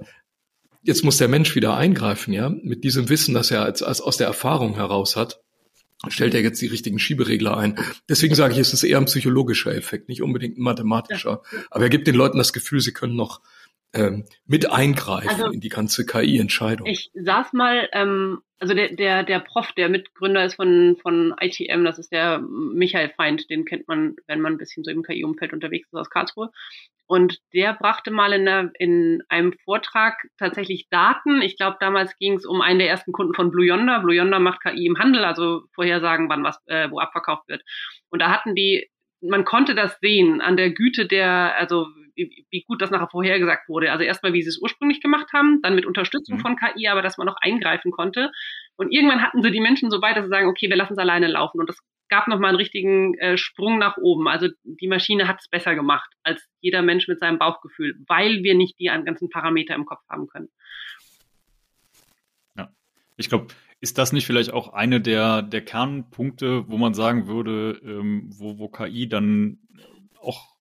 jetzt 0.83 1.03
muss 1.03 1.17
der 1.17 1.27
Mensch 1.27 1.55
wieder 1.55 1.75
eingreifen, 1.75 2.33
ja, 2.33 2.49
mit 2.49 2.83
diesem 2.83 3.09
Wissen, 3.09 3.35
das 3.35 3.51
er 3.51 3.63
als, 3.63 3.83
als 3.83 4.01
aus 4.01 4.17
der 4.17 4.27
Erfahrung 4.27 4.75
heraus 4.75 5.15
hat 5.15 5.41
stellt 6.07 6.33
er 6.33 6.41
jetzt 6.41 6.61
die 6.61 6.67
richtigen 6.67 6.99
Schieberegler 6.99 7.57
ein. 7.57 7.77
Deswegen 8.09 8.33
sage 8.33 8.53
ich, 8.53 8.59
es 8.59 8.73
ist 8.73 8.83
eher 8.83 8.97
ein 8.97 9.05
psychologischer 9.05 9.75
Effekt, 9.75 10.09
nicht 10.09 10.23
unbedingt 10.23 10.57
ein 10.57 10.63
mathematischer. 10.63 11.41
Ja. 11.51 11.59
Aber 11.69 11.83
er 11.83 11.89
gibt 11.89 12.07
den 12.07 12.15
Leuten 12.15 12.37
das 12.37 12.53
Gefühl, 12.53 12.79
sie 12.79 12.93
können 12.93 13.15
noch 13.15 13.41
ähm, 13.93 14.25
mit 14.45 14.71
eingreifen 14.71 15.29
also, 15.29 15.51
in 15.51 15.59
die 15.59 15.69
ganze 15.69 16.05
KI-Entscheidung. 16.05 16.87
Ich 16.87 17.11
saß 17.13 17.53
mal, 17.53 17.89
ähm, 17.93 18.41
also 18.59 18.73
der, 18.73 18.95
der, 18.95 19.23
der 19.23 19.39
Prof, 19.39 19.71
der 19.73 19.89
Mitgründer 19.89 20.45
ist 20.45 20.55
von, 20.55 20.97
von 21.01 21.35
ITM, 21.39 21.83
das 21.83 21.99
ist 21.99 22.11
der 22.11 22.39
Michael 22.39 23.09
Feind, 23.17 23.49
den 23.49 23.65
kennt 23.65 23.87
man, 23.87 24.15
wenn 24.27 24.39
man 24.39 24.53
ein 24.53 24.57
bisschen 24.57 24.83
so 24.83 24.91
im 24.91 25.03
KI-Umfeld 25.03 25.51
unterwegs 25.51 25.87
ist 25.87 25.99
aus 25.99 26.09
Karlsruhe. 26.09 26.51
Und 27.07 27.39
der 27.53 27.73
brachte 27.73 28.09
mal 28.09 28.31
in, 28.31 28.45
der, 28.45 28.71
in 28.79 29.21
einem 29.27 29.51
Vortrag 29.65 30.15
tatsächlich 30.37 30.87
Daten. 30.89 31.41
Ich 31.41 31.57
glaube, 31.57 31.75
damals 31.81 32.17
ging 32.17 32.35
es 32.35 32.45
um 32.45 32.61
einen 32.61 32.79
der 32.79 32.87
ersten 32.87 33.11
Kunden 33.11 33.33
von 33.33 33.51
Blue 33.51 33.65
Yonder. 33.65 33.99
Blue 33.99 34.15
Yonder 34.15 34.39
macht 34.39 34.61
KI 34.61 34.85
im 34.85 34.97
Handel, 34.97 35.25
also 35.25 35.63
Vorhersagen, 35.73 36.29
wann 36.29 36.45
was 36.45 36.57
äh, 36.67 36.89
wo 36.89 36.99
abverkauft 36.99 37.49
wird. 37.49 37.63
Und 38.11 38.21
da 38.21 38.29
hatten 38.31 38.55
die 38.55 38.89
man 39.21 39.45
konnte 39.45 39.75
das 39.75 39.99
sehen 39.99 40.41
an 40.41 40.57
der 40.57 40.71
Güte 40.71 41.05
der, 41.05 41.55
also 41.57 41.87
wie, 42.15 42.45
wie 42.49 42.63
gut 42.63 42.81
das 42.81 42.91
nachher 42.91 43.09
vorhergesagt 43.09 43.69
wurde. 43.69 43.91
Also 43.91 44.03
erstmal, 44.03 44.33
wie 44.33 44.41
sie 44.41 44.49
es 44.49 44.61
ursprünglich 44.61 45.01
gemacht 45.01 45.31
haben, 45.33 45.61
dann 45.61 45.75
mit 45.75 45.85
Unterstützung 45.85 46.37
mhm. 46.37 46.41
von 46.41 46.55
KI, 46.55 46.87
aber 46.87 47.01
dass 47.01 47.17
man 47.17 47.27
noch 47.27 47.37
eingreifen 47.39 47.91
konnte. 47.91 48.31
Und 48.75 48.91
irgendwann 48.91 49.21
hatten 49.21 49.41
sie 49.41 49.51
die 49.51 49.61
Menschen 49.61 49.91
so 49.91 50.01
weit, 50.01 50.17
dass 50.17 50.25
sie 50.25 50.31
sagen, 50.31 50.47
okay, 50.47 50.69
wir 50.69 50.75
lassen 50.75 50.93
es 50.93 50.99
alleine 50.99 51.27
laufen. 51.27 51.59
Und 51.59 51.69
das 51.69 51.77
gab 52.09 52.27
nochmal 52.27 52.49
einen 52.49 52.57
richtigen 52.57 53.13
äh, 53.15 53.37
Sprung 53.37 53.77
nach 53.77 53.97
oben. 53.97 54.27
Also 54.27 54.49
die 54.63 54.87
Maschine 54.87 55.27
hat 55.27 55.39
es 55.39 55.47
besser 55.47 55.75
gemacht 55.75 56.11
als 56.23 56.45
jeder 56.59 56.81
Mensch 56.81 57.07
mit 57.07 57.19
seinem 57.19 57.39
Bauchgefühl, 57.39 57.95
weil 58.07 58.43
wir 58.43 58.55
nicht 58.55 58.77
die 58.79 58.85
ganzen 58.85 59.29
Parameter 59.29 59.75
im 59.75 59.85
Kopf 59.85 60.01
haben 60.09 60.27
können. 60.27 60.49
Ja, 62.57 62.69
ich 63.17 63.29
glaube, 63.29 63.47
ist 63.81 63.97
das 63.97 64.13
nicht 64.13 64.27
vielleicht 64.27 64.53
auch 64.53 64.73
eine 64.73 65.01
der, 65.01 65.41
der 65.41 65.65
Kernpunkte, 65.65 66.69
wo 66.69 66.77
man 66.77 66.93
sagen 66.93 67.27
würde, 67.27 67.81
ähm, 67.83 68.29
wo, 68.29 68.59
wo 68.59 68.69
KI 68.69 69.09
dann 69.09 69.57
auch 70.21 70.55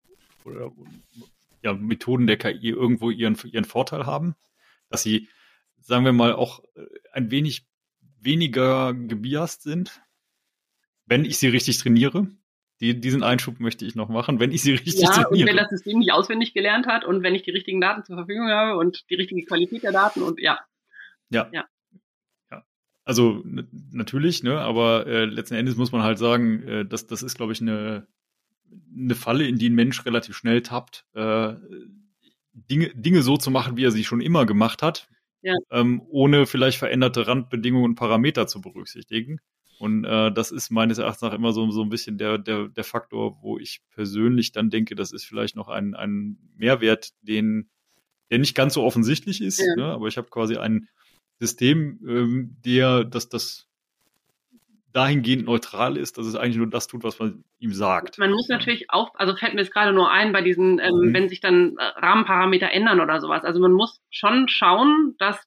oder, 0.45 0.73
ja, 1.63 1.75
Methoden 1.75 2.27
der 2.27 2.39
KI 2.39 2.71
irgendwo 2.71 3.11
ihren, 3.11 3.37
ihren 3.45 3.67
Vorteil 3.67 4.07
haben? 4.07 4.37
Dass 4.89 5.03
sie, 5.03 5.29
sagen 5.79 6.07
wir 6.07 6.15
mal, 6.15 6.33
auch 6.33 6.65
äh, 6.75 6.87
ein 7.13 7.31
wenig 7.31 7.67
weniger 8.19 8.95
gebiased 8.95 9.63
sind, 9.63 10.01
wenn 11.05 11.27
ich 11.27 11.37
sie 11.37 11.49
richtig 11.49 11.77
trainiere? 11.77 12.27
Die, 12.81 12.99
diesen 12.99 13.23
Einschub 13.23 13.61
möchte 13.61 13.85
ich 13.85 13.95
noch 13.95 14.09
machen, 14.09 14.41
wenn 14.41 14.53
ich 14.53 14.63
sie 14.63 14.73
richtig 14.73 14.95
ja, 14.95 15.11
trainiere. 15.11 15.43
Und 15.43 15.47
wenn 15.49 15.57
das 15.59 15.69
System 15.69 15.99
nicht 15.99 16.13
auswendig 16.13 16.55
gelernt 16.55 16.87
hat 16.87 17.05
und 17.05 17.23
wenn 17.23 17.35
ich 17.35 17.43
die 17.43 17.51
richtigen 17.51 17.83
Daten 17.83 18.03
zur 18.03 18.17
Verfügung 18.17 18.49
habe 18.49 18.79
und 18.79 19.05
die 19.11 19.17
richtige 19.17 19.45
Qualität 19.45 19.83
der 19.83 19.93
Daten 19.93 20.23
und 20.23 20.41
ja. 20.41 20.59
Ja. 21.29 21.51
ja. 21.53 21.67
Also 23.11 23.43
natürlich, 23.91 24.45
ne, 24.45 24.61
aber 24.61 25.05
äh, 25.09 25.25
letzten 25.25 25.57
Endes 25.57 25.75
muss 25.75 25.91
man 25.91 26.05
halt 26.05 26.17
sagen, 26.17 26.63
äh, 26.63 26.87
das, 26.87 27.09
das 27.09 27.25
ist, 27.25 27.37
glaube 27.37 27.53
ich, 27.53 27.61
eine, 27.61 28.07
eine 28.97 29.17
Falle, 29.17 29.49
in 29.49 29.59
die 29.59 29.69
ein 29.69 29.75
Mensch 29.75 30.07
relativ 30.07 30.37
schnell 30.37 30.63
tappt, 30.63 31.07
äh, 31.15 31.55
Dinge, 32.53 32.91
Dinge 32.95 33.23
so 33.23 33.37
zu 33.37 33.51
machen, 33.51 33.77
wie 33.77 33.85
er 33.85 33.91
sie 33.91 34.05
schon 34.05 34.21
immer 34.21 34.47
gemacht 34.47 34.81
hat, 34.81 35.09
ja. 35.43 35.57
ähm, 35.73 36.03
ohne 36.09 36.47
vielleicht 36.47 36.79
veränderte 36.79 37.27
Randbedingungen 37.27 37.85
und 37.85 37.95
Parameter 37.97 38.47
zu 38.47 38.61
berücksichtigen. 38.61 39.41
Und 39.81 40.05
äh, 40.05 40.31
das 40.31 40.53
ist 40.53 40.71
meines 40.71 40.99
Erachtens 40.99 41.23
nach 41.23 41.35
immer 41.35 41.53
so, 41.53 41.69
so 41.73 41.83
ein 41.83 41.89
bisschen 41.89 42.17
der, 42.17 42.39
der, 42.39 42.69
der 42.69 42.85
Faktor, 42.85 43.43
wo 43.43 43.59
ich 43.59 43.81
persönlich 43.91 44.53
dann 44.53 44.71
denke, 44.71 44.95
das 44.95 45.11
ist 45.11 45.25
vielleicht 45.25 45.57
noch 45.57 45.67
ein, 45.67 45.97
ein 45.97 46.39
Mehrwert, 46.55 47.11
den, 47.23 47.71
der 48.31 48.39
nicht 48.39 48.55
ganz 48.55 48.75
so 48.75 48.85
offensichtlich 48.85 49.41
ist, 49.41 49.59
ja. 49.59 49.75
ne? 49.75 49.87
aber 49.87 50.07
ich 50.07 50.17
habe 50.17 50.29
quasi 50.31 50.59
einen 50.59 50.87
System, 51.41 51.99
ähm, 52.07 52.57
der, 52.65 53.05
dass 53.05 53.29
das 53.29 53.67
dahingehend 54.93 55.47
neutral 55.47 55.97
ist, 55.97 56.19
dass 56.19 56.27
es 56.27 56.35
eigentlich 56.35 56.57
nur 56.57 56.69
das 56.69 56.87
tut, 56.87 57.03
was 57.05 57.19
man 57.19 57.45
ihm 57.59 57.73
sagt. 57.73 58.19
Man 58.19 58.33
muss 58.33 58.49
natürlich 58.49 58.91
auch, 58.91 59.15
also 59.15 59.35
fällt 59.37 59.55
mir 59.55 59.61
jetzt 59.61 59.73
gerade 59.73 59.93
nur 59.93 60.11
ein 60.11 60.33
bei 60.33 60.43
diesen, 60.43 60.79
ähm, 60.81 60.91
mhm. 60.95 61.15
wenn 61.15 61.29
sich 61.29 61.41
dann 61.41 61.77
äh, 61.79 61.85
Rahmenparameter 61.85 62.71
ändern 62.73 63.01
oder 63.01 63.21
sowas. 63.21 63.45
Also 63.45 63.61
man 63.61 63.73
muss 63.73 64.01
schon 64.11 64.49
schauen, 64.49 65.15
dass 65.19 65.41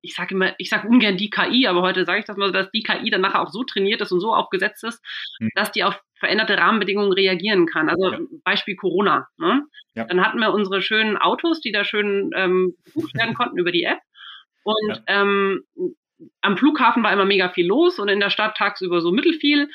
ich 0.00 0.14
sage 0.14 0.34
immer, 0.34 0.52
ich 0.58 0.68
sage 0.68 0.88
ungern 0.88 1.16
die 1.16 1.30
KI, 1.30 1.68
aber 1.68 1.82
heute 1.82 2.04
sage 2.04 2.18
ich 2.18 2.24
das 2.24 2.36
mal, 2.36 2.50
dass 2.50 2.70
die 2.72 2.82
KI 2.82 3.08
dann 3.08 3.20
nachher 3.20 3.40
auch 3.40 3.50
so 3.50 3.62
trainiert 3.62 4.00
ist 4.00 4.10
und 4.10 4.20
so 4.20 4.34
aufgesetzt 4.34 4.82
ist, 4.82 5.00
mhm. 5.38 5.50
dass 5.54 5.70
die 5.70 5.84
auf 5.84 6.00
veränderte 6.18 6.58
Rahmenbedingungen 6.58 7.12
reagieren 7.12 7.66
kann. 7.66 7.88
Also 7.88 8.12
ja. 8.12 8.18
Beispiel 8.44 8.76
Corona. 8.76 9.28
Ne? 9.38 9.62
Ja. 9.94 10.04
Dann 10.06 10.24
hatten 10.24 10.38
wir 10.38 10.52
unsere 10.52 10.82
schönen 10.82 11.16
Autos, 11.16 11.60
die 11.60 11.72
da 11.72 11.84
schön 11.84 12.30
ähm, 12.34 12.74
gebucht 12.84 13.14
werden 13.14 13.34
konnten 13.34 13.58
über 13.58 13.70
die 13.70 13.84
App. 13.84 14.00
Und 14.62 15.02
ja. 15.06 15.22
ähm, 15.22 15.64
am 16.40 16.56
Flughafen 16.56 17.02
war 17.02 17.12
immer 17.12 17.24
mega 17.24 17.48
viel 17.48 17.66
los 17.66 17.98
und 17.98 18.08
in 18.08 18.20
der 18.20 18.30
Stadt 18.30 18.56
tagsüber 18.56 19.00
so 19.00 19.10
mittelfiel. 19.10 19.70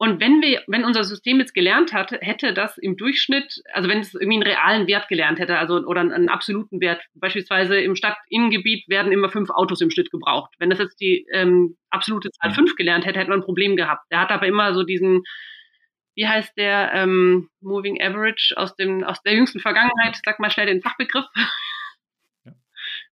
Und 0.00 0.20
wenn 0.20 0.40
wir, 0.40 0.62
wenn 0.68 0.84
unser 0.84 1.02
System 1.02 1.40
jetzt 1.40 1.54
gelernt 1.54 1.92
hat, 1.92 2.12
hätte 2.12 2.54
das 2.54 2.78
im 2.78 2.96
Durchschnitt, 2.96 3.60
also 3.72 3.88
wenn 3.88 3.98
es 3.98 4.14
irgendwie 4.14 4.36
einen 4.36 4.44
realen 4.44 4.86
Wert 4.86 5.08
gelernt 5.08 5.40
hätte, 5.40 5.58
also 5.58 5.74
oder 5.78 6.00
einen, 6.00 6.12
einen 6.12 6.28
absoluten 6.28 6.80
Wert, 6.80 7.02
beispielsweise 7.14 7.80
im 7.80 7.96
Stadtinnengebiet 7.96 8.88
werden 8.88 9.10
immer 9.10 9.28
fünf 9.28 9.50
Autos 9.50 9.80
im 9.80 9.90
Schnitt 9.90 10.12
gebraucht. 10.12 10.54
Wenn 10.60 10.70
das 10.70 10.78
jetzt 10.78 11.00
die 11.00 11.26
ähm, 11.32 11.76
absolute 11.90 12.30
Zahl 12.30 12.52
fünf 12.52 12.76
gelernt 12.76 13.06
hätte, 13.06 13.18
hätte 13.18 13.30
man 13.30 13.40
ein 13.40 13.44
Problem 13.44 13.74
gehabt. 13.74 14.04
Der 14.12 14.20
hat 14.20 14.30
aber 14.30 14.46
immer 14.46 14.72
so 14.72 14.84
diesen, 14.84 15.24
wie 16.14 16.28
heißt 16.28 16.56
der 16.56 16.92
ähm, 16.94 17.48
Moving 17.60 18.00
Average 18.00 18.54
aus 18.56 18.76
dem 18.76 19.02
aus 19.02 19.20
der 19.22 19.34
jüngsten 19.34 19.58
Vergangenheit, 19.58 20.16
sag 20.24 20.38
mal 20.38 20.50
schnell 20.50 20.66
den 20.66 20.80
Fachbegriff 20.80 21.26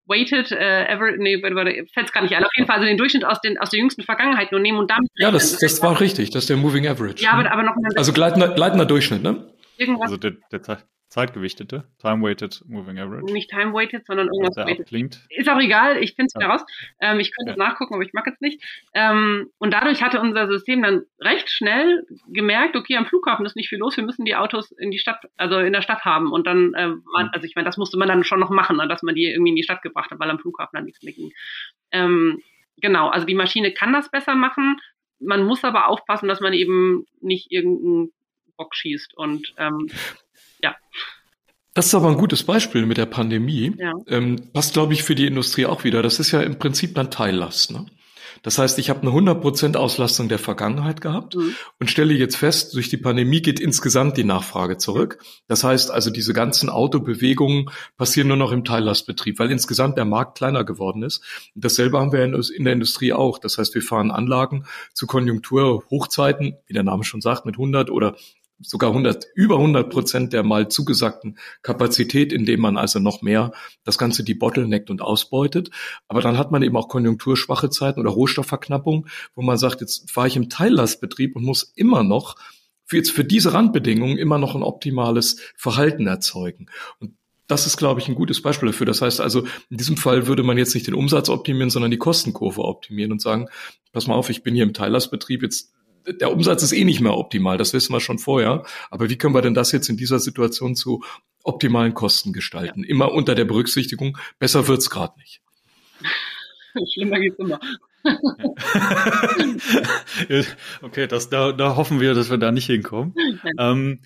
weighted 0.06 0.52
äh, 0.52 0.86
average, 0.88 1.18
nee, 1.18 1.40
fällt 1.40 2.06
es 2.06 2.12
gar 2.12 2.22
nicht 2.22 2.34
ein. 2.34 2.44
Auf 2.44 2.50
jeden 2.56 2.66
Fall 2.66 2.76
also 2.76 2.86
den 2.86 2.96
Durchschnitt 2.96 3.24
aus, 3.24 3.40
den, 3.40 3.58
aus 3.58 3.70
der 3.70 3.80
jüngsten 3.80 4.02
Vergangenheit 4.02 4.52
nur 4.52 4.60
nehmen 4.60 4.78
und 4.78 4.90
damit. 4.90 5.10
Ja, 5.16 5.30
das, 5.30 5.58
das 5.58 5.82
war 5.82 6.00
richtig, 6.00 6.30
das 6.30 6.44
ist 6.44 6.50
der 6.50 6.56
Moving 6.56 6.86
Average. 6.86 7.22
Ja, 7.22 7.32
aber, 7.32 7.50
aber 7.50 7.62
noch 7.62 7.74
Also 7.96 8.12
gleitender, 8.12 8.54
gleitender 8.54 8.86
Durchschnitt, 8.86 9.22
ne? 9.22 9.44
Irgendwas. 9.76 10.04
Also 10.10 10.16
der, 10.16 10.32
der, 10.50 10.78
Zeitgewichtete? 11.16 11.84
Time-Weighted 11.98 12.62
Moving 12.66 12.98
Average? 12.98 13.32
Nicht 13.32 13.48
Time-Weighted, 13.48 14.04
sondern 14.04 14.26
irgendwas 14.26 14.54
weighted. 14.54 14.86
Klingt. 14.86 15.24
Ist 15.30 15.48
auch 15.48 15.58
egal, 15.58 15.96
ich 15.96 16.14
finde 16.14 16.26
es 16.26 16.34
wieder 16.34 16.48
ja. 16.48 16.52
raus. 16.52 16.66
Ähm, 17.00 17.20
ich 17.20 17.34
könnte 17.34 17.52
es 17.52 17.56
ja. 17.56 17.64
nachgucken, 17.64 17.94
aber 17.94 18.02
ich 18.02 18.12
mag 18.12 18.26
es 18.26 18.38
nicht. 18.42 18.62
Ähm, 18.92 19.48
und 19.56 19.72
dadurch 19.72 20.02
hatte 20.02 20.20
unser 20.20 20.46
System 20.46 20.82
dann 20.82 21.04
recht 21.18 21.48
schnell 21.48 22.06
gemerkt, 22.28 22.76
okay, 22.76 22.98
am 22.98 23.06
Flughafen 23.06 23.46
ist 23.46 23.56
nicht 23.56 23.70
viel 23.70 23.78
los, 23.78 23.96
wir 23.96 24.04
müssen 24.04 24.26
die 24.26 24.36
Autos 24.36 24.72
in 24.72 24.90
die 24.90 24.98
Stadt, 24.98 25.24
also 25.38 25.58
in 25.58 25.72
der 25.72 25.80
Stadt 25.80 26.04
haben. 26.04 26.32
Und 26.32 26.46
dann, 26.46 26.74
äh, 26.74 26.88
man, 26.88 27.30
also 27.32 27.46
ich 27.46 27.54
meine, 27.56 27.64
das 27.64 27.78
musste 27.78 27.96
man 27.96 28.08
dann 28.08 28.22
schon 28.22 28.38
noch 28.38 28.50
machen, 28.50 28.76
ne, 28.76 28.86
dass 28.86 29.02
man 29.02 29.14
die 29.14 29.24
irgendwie 29.24 29.50
in 29.50 29.56
die 29.56 29.62
Stadt 29.62 29.80
gebracht 29.80 30.10
hat, 30.10 30.18
weil 30.18 30.28
am 30.28 30.38
Flughafen 30.38 30.76
dann 30.76 30.84
nichts 30.84 31.02
mehr 31.02 31.14
ging. 31.14 31.32
Ähm, 31.92 32.42
genau, 32.76 33.08
also 33.08 33.26
die 33.26 33.34
Maschine 33.34 33.72
kann 33.72 33.94
das 33.94 34.10
besser 34.10 34.34
machen. 34.34 34.82
Man 35.18 35.44
muss 35.44 35.64
aber 35.64 35.88
aufpassen, 35.88 36.28
dass 36.28 36.40
man 36.40 36.52
eben 36.52 37.06
nicht 37.22 37.50
irgendeinen 37.50 38.12
Bock 38.58 38.74
schießt 38.74 39.16
und 39.16 39.54
ähm, 39.56 39.88
ja. 40.66 40.76
Das 41.74 41.86
ist 41.86 41.94
aber 41.94 42.08
ein 42.08 42.16
gutes 42.16 42.42
Beispiel 42.42 42.86
mit 42.86 42.96
der 42.96 43.06
Pandemie. 43.06 43.74
Ja. 43.78 43.92
Ähm, 44.08 44.50
passt, 44.52 44.72
glaube 44.72 44.94
ich, 44.94 45.02
für 45.02 45.14
die 45.14 45.26
Industrie 45.26 45.66
auch 45.66 45.84
wieder. 45.84 46.02
Das 46.02 46.18
ist 46.18 46.30
ja 46.30 46.40
im 46.40 46.58
Prinzip 46.58 46.94
dann 46.94 47.10
Teillast. 47.10 47.70
Ne? 47.70 47.84
Das 48.42 48.58
heißt, 48.58 48.78
ich 48.78 48.90
habe 48.90 49.02
eine 49.02 49.10
100% 49.10 49.76
Auslastung 49.76 50.28
der 50.28 50.38
Vergangenheit 50.38 51.00
gehabt 51.00 51.34
mhm. 51.34 51.54
und 51.78 51.90
stelle 51.90 52.14
jetzt 52.14 52.36
fest, 52.36 52.74
durch 52.74 52.88
die 52.88 52.96
Pandemie 52.96 53.42
geht 53.42 53.60
insgesamt 53.60 54.16
die 54.16 54.24
Nachfrage 54.24 54.78
zurück. 54.78 55.18
Das 55.48 55.64
heißt 55.64 55.90
also, 55.90 56.10
diese 56.10 56.32
ganzen 56.32 56.70
Autobewegungen 56.70 57.70
passieren 57.96 58.28
nur 58.28 58.36
noch 58.36 58.52
im 58.52 58.64
Teillastbetrieb, 58.64 59.38
weil 59.38 59.50
insgesamt 59.50 59.98
der 59.98 60.04
Markt 60.04 60.38
kleiner 60.38 60.64
geworden 60.64 61.02
ist. 61.02 61.22
Und 61.54 61.64
dasselbe 61.64 61.98
haben 61.98 62.12
wir 62.12 62.24
in 62.24 62.64
der 62.64 62.72
Industrie 62.72 63.12
auch. 63.12 63.38
Das 63.38 63.58
heißt, 63.58 63.74
wir 63.74 63.82
fahren 63.82 64.10
Anlagen 64.10 64.64
zu 64.94 65.06
Konjunkturhochzeiten, 65.06 66.56
wie 66.66 66.72
der 66.72 66.84
Name 66.84 67.04
schon 67.04 67.20
sagt, 67.20 67.46
mit 67.46 67.56
100 67.56 67.90
oder 67.90 68.16
sogar 68.60 68.90
100, 68.90 69.26
über 69.34 69.56
100 69.56 69.90
Prozent 69.90 70.32
der 70.32 70.42
mal 70.42 70.68
zugesagten 70.68 71.38
Kapazität, 71.62 72.32
indem 72.32 72.60
man 72.60 72.76
also 72.76 72.98
noch 72.98 73.22
mehr 73.22 73.52
das 73.84 73.98
Ganze 73.98 74.24
die 74.24 74.34
bottleneckt 74.34 74.90
und 74.90 75.02
ausbeutet. 75.02 75.70
Aber 76.08 76.20
dann 76.20 76.38
hat 76.38 76.50
man 76.50 76.62
eben 76.62 76.76
auch 76.76 76.88
konjunkturschwache 76.88 77.70
Zeiten 77.70 78.00
oder 78.00 78.10
Rohstoffverknappung, 78.10 79.06
wo 79.34 79.42
man 79.42 79.58
sagt, 79.58 79.80
jetzt 79.80 80.10
fahre 80.10 80.28
ich 80.28 80.36
im 80.36 80.48
Teillastbetrieb 80.48 81.36
und 81.36 81.44
muss 81.44 81.72
immer 81.76 82.02
noch 82.02 82.36
für 82.86 82.96
jetzt 82.96 83.10
für 83.10 83.24
diese 83.24 83.52
Randbedingungen 83.52 84.16
immer 84.16 84.38
noch 84.38 84.54
ein 84.54 84.62
optimales 84.62 85.40
Verhalten 85.56 86.06
erzeugen. 86.06 86.66
Und 87.00 87.16
das 87.48 87.66
ist, 87.66 87.76
glaube 87.76 88.00
ich, 88.00 88.08
ein 88.08 88.14
gutes 88.14 88.42
Beispiel 88.42 88.68
dafür. 88.68 88.86
Das 88.86 89.02
heißt 89.02 89.20
also, 89.20 89.46
in 89.70 89.76
diesem 89.76 89.96
Fall 89.96 90.26
würde 90.26 90.42
man 90.42 90.58
jetzt 90.58 90.74
nicht 90.74 90.86
den 90.86 90.94
Umsatz 90.94 91.28
optimieren, 91.28 91.70
sondern 91.70 91.90
die 91.90 91.98
Kostenkurve 91.98 92.62
optimieren 92.62 93.12
und 93.12 93.20
sagen, 93.20 93.48
pass 93.92 94.06
mal 94.06 94.14
auf, 94.14 94.30
ich 94.30 94.42
bin 94.42 94.54
hier 94.54 94.64
im 94.64 94.74
Teillastbetrieb, 94.74 95.42
jetzt 95.42 95.72
der 96.06 96.32
Umsatz 96.32 96.62
ist 96.62 96.72
eh 96.72 96.84
nicht 96.84 97.00
mehr 97.00 97.16
optimal, 97.16 97.58
das 97.58 97.72
wissen 97.72 97.92
wir 97.92 98.00
schon 98.00 98.18
vorher. 98.18 98.64
Aber 98.90 99.10
wie 99.10 99.16
können 99.16 99.34
wir 99.34 99.42
denn 99.42 99.54
das 99.54 99.72
jetzt 99.72 99.88
in 99.88 99.96
dieser 99.96 100.18
Situation 100.18 100.76
zu 100.76 101.02
optimalen 101.42 101.94
Kosten 101.94 102.32
gestalten? 102.32 102.82
Ja. 102.82 102.88
Immer 102.88 103.12
unter 103.12 103.34
der 103.34 103.44
Berücksichtigung, 103.44 104.18
besser 104.38 104.68
wird's 104.68 104.90
gerade 104.90 105.18
nicht. 105.18 105.40
Schlimmer 106.94 107.18
geht's 107.18 107.38
immer. 107.38 107.58
okay, 110.82 111.06
das, 111.06 111.28
da, 111.28 111.52
da 111.52 111.76
hoffen 111.76 112.00
wir, 112.00 112.14
dass 112.14 112.30
wir 112.30 112.38
da 112.38 112.52
nicht 112.52 112.66
hinkommen. 112.66 113.14
Ähm, 113.58 114.00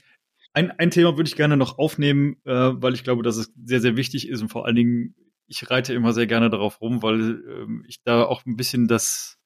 ein, 0.53 0.71
ein 0.73 0.91
Thema 0.91 1.17
würde 1.17 1.29
ich 1.29 1.37
gerne 1.37 1.57
noch 1.57 1.79
aufnehmen, 1.79 2.37
äh, 2.45 2.53
weil 2.53 2.95
ich 2.95 3.05
glaube, 3.05 3.23
dass 3.23 3.37
es 3.37 3.53
sehr, 3.63 3.81
sehr 3.81 3.97
wichtig 3.97 4.29
ist 4.29 4.43
und 4.43 4.49
vor 4.49 4.67
allen 4.67 4.77
Dingen, 4.77 5.15
ich 5.47 5.71
reite 5.71 5.95
immer 5.95 6.13
sehr 6.13 6.27
gerne 6.27 6.51
darauf 6.51 6.81
rum, 6.81 7.03
weil 7.03 7.43
äh, 7.47 7.89
ich 7.89 8.03
da 8.03 8.25
auch 8.25 8.45
ein 8.47 8.57
bisschen 8.57 8.89
das 8.89 9.39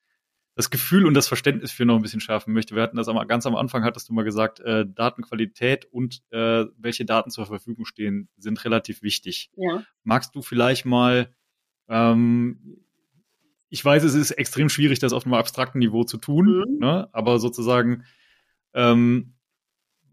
das 0.55 0.71
Gefühl 0.71 1.07
und 1.07 1.15
das 1.15 1.27
Verständnis 1.27 1.73
für 1.73 1.85
noch 1.85 1.97
ein 1.97 2.03
bisschen 2.03 2.21
schärfen 2.21 2.53
möchte. 2.53 2.77
Wir 2.77 2.83
hatten 2.83 2.97
das 2.97 3.09
aber 3.09 3.27
ganz 3.27 3.45
am 3.47 3.57
Anfang, 3.57 3.83
hattest 3.83 4.09
du 4.09 4.13
mal 4.13 4.23
gesagt, 4.23 4.61
äh, 4.61 4.87
Datenqualität 4.87 5.87
und 5.87 6.23
äh, 6.31 6.67
welche 6.77 7.05
Daten 7.05 7.31
zur 7.31 7.47
Verfügung 7.47 7.85
stehen, 7.85 8.29
sind 8.37 8.65
relativ 8.65 9.03
wichtig. 9.03 9.51
Ja. 9.57 9.83
Magst 10.05 10.35
du 10.37 10.43
vielleicht 10.43 10.85
mal, 10.85 11.35
ähm, 11.89 12.85
ich 13.69 13.85
weiß, 13.85 14.05
es 14.05 14.15
ist 14.15 14.31
extrem 14.31 14.69
schwierig, 14.69 15.01
das 15.01 15.13
auf 15.13 15.25
einem 15.25 15.35
abstrakten 15.35 15.81
Niveau 15.81 16.05
zu 16.05 16.19
tun, 16.19 16.47
mhm. 16.47 16.79
ne? 16.79 17.09
aber 17.13 17.41
sozusagen, 17.41 18.05
ähm, 18.75 19.35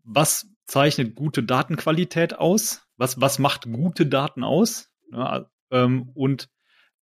was 0.04 0.48
zeichnet 0.66 1.14
gute 1.14 1.44
Datenqualität 1.44 2.34
aus? 2.34 2.88
Was, 2.98 3.22
was 3.22 3.38
macht 3.38 3.72
gute 3.72 4.08
Daten 4.08 4.44
aus? 4.44 4.92
Ja, 5.12 5.52
ähm, 5.70 6.10
und 6.16 6.50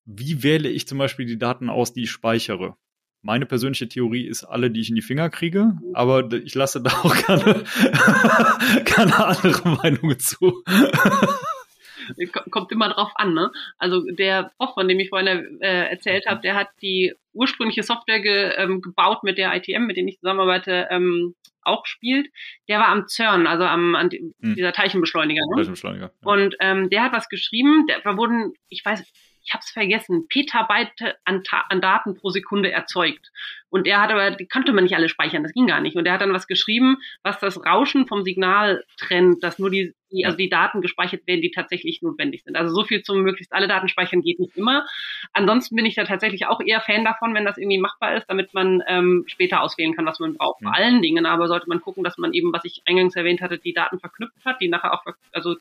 wie 0.03 0.43
wähle 0.43 0.69
ich 0.69 0.87
zum 0.87 0.97
Beispiel 0.97 1.25
die 1.25 1.37
Daten 1.37 1.69
aus, 1.69 1.93
die 1.93 2.03
ich 2.03 2.11
speichere? 2.11 2.75
Meine 3.21 3.45
persönliche 3.45 3.89
Theorie 3.89 4.25
ist 4.25 4.45
alle, 4.45 4.71
die 4.71 4.79
ich 4.79 4.89
in 4.89 4.95
die 4.95 5.01
Finger 5.01 5.29
kriege, 5.29 5.73
aber 5.93 6.31
ich 6.31 6.55
lasse 6.55 6.81
da 6.81 6.91
auch 6.91 7.13
keine, 7.15 7.63
keine 8.85 9.25
andere 9.25 9.69
Meinung 9.69 10.17
zu. 10.19 10.63
Kommt 12.49 12.71
immer 12.71 12.89
drauf 12.89 13.11
an, 13.15 13.33
ne? 13.33 13.51
Also 13.77 14.01
der 14.09 14.51
Prof, 14.57 14.73
von 14.73 14.87
dem 14.87 14.99
ich 14.99 15.09
vorhin 15.09 15.59
äh, 15.61 15.89
erzählt 15.89 16.25
habe, 16.27 16.41
der 16.41 16.55
hat 16.55 16.69
die 16.81 17.13
ursprüngliche 17.33 17.83
Software 17.83 18.19
ge, 18.19 18.53
ähm, 18.57 18.81
gebaut, 18.81 19.23
mit 19.23 19.37
der 19.37 19.53
ITM, 19.55 19.85
mit 19.85 19.97
dem 19.97 20.07
ich 20.07 20.19
zusammenarbeite, 20.19 20.87
ähm, 20.89 21.35
auch 21.61 21.85
spielt. 21.85 22.29
Der 22.67 22.79
war 22.79 22.87
am 22.87 23.07
CERN, 23.07 23.47
also 23.47 23.65
am 23.65 23.95
an 23.95 24.09
hm. 24.09 24.55
dieser 24.55 24.73
Teilchenbeschleuniger. 24.73 25.41
Ne? 25.41 25.55
Teilchenbeschleuniger. 25.55 26.11
Ja. 26.23 26.31
Und 26.31 26.55
ähm, 26.61 26.89
der 26.89 27.03
hat 27.03 27.13
was 27.13 27.29
geschrieben. 27.29 27.85
Da 28.03 28.17
wurden, 28.17 28.53
ich 28.69 28.83
weiß, 28.83 29.03
ich 29.49 29.53
habe 29.53 29.63
es 29.65 29.71
vergessen, 29.71 30.27
Petabyte 30.29 31.15
an, 31.25 31.41
an, 31.69 31.81
Daten 31.81 32.15
pro 32.15 32.29
Sekunde 32.29 32.71
erzeugt. 32.71 33.31
Und 33.71 33.87
er 33.87 33.99
hat 33.99 34.11
aber, 34.11 34.31
die 34.31 34.47
konnte 34.47 34.73
man 34.73 34.83
nicht 34.83 34.95
alle 34.95 35.09
speichern, 35.09 35.41
das 35.41 35.53
ging 35.53 35.65
gar 35.65 35.81
nicht. 35.81 35.95
Und 35.95 36.05
er 36.05 36.13
hat 36.13 36.21
dann 36.21 36.33
was 36.33 36.45
geschrieben, 36.45 36.97
was 37.23 37.39
das 37.39 37.65
Rauschen 37.65 38.05
vom 38.05 38.23
Signal 38.23 38.83
trennt, 38.97 39.43
dass 39.43 39.57
nur 39.57 39.71
die, 39.71 39.95
die, 40.11 40.25
also 40.25 40.37
die 40.37 40.49
Daten 40.49 40.81
gespeichert 40.81 41.25
werden, 41.25 41.41
die 41.41 41.49
tatsächlich 41.49 42.03
notwendig 42.03 42.43
sind. 42.43 42.55
Also 42.55 42.75
so 42.75 42.83
viel 42.83 43.01
zum 43.01 43.21
möglichst 43.21 43.51
alle 43.51 43.67
Daten 43.67 43.89
speichern 43.89 44.21
geht 44.21 44.39
nicht 44.39 44.55
immer. 44.55 44.85
Ansonsten 45.33 45.75
bin 45.75 45.85
ich 45.87 45.95
da 45.95 46.03
tatsächlich 46.03 46.45
auch 46.45 46.61
eher 46.61 46.81
Fan 46.81 47.03
davon, 47.03 47.33
wenn 47.33 47.45
das 47.45 47.57
irgendwie 47.57 47.79
machbar 47.79 48.17
ist, 48.17 48.27
damit 48.29 48.53
man 48.53 48.83
ähm, 48.87 49.23
später 49.25 49.61
auswählen 49.61 49.95
kann, 49.95 50.05
was 50.05 50.19
man 50.19 50.35
braucht. 50.35 50.61
Vor 50.61 50.75
allen 50.75 51.01
Dingen 51.01 51.25
aber 51.25 51.47
sollte 51.47 51.69
man 51.69 51.81
gucken, 51.81 52.03
dass 52.03 52.19
man 52.19 52.33
eben, 52.33 52.53
was 52.53 52.65
ich 52.65 52.83
eingangs 52.85 53.15
erwähnt 53.15 53.41
hatte, 53.41 53.57
die 53.57 53.73
Daten 53.73 53.99
verknüpft 53.99 54.45
hat, 54.45 54.61
die 54.61 54.69
nachher 54.69 54.93
auch, 54.93 55.03
also 55.31 55.55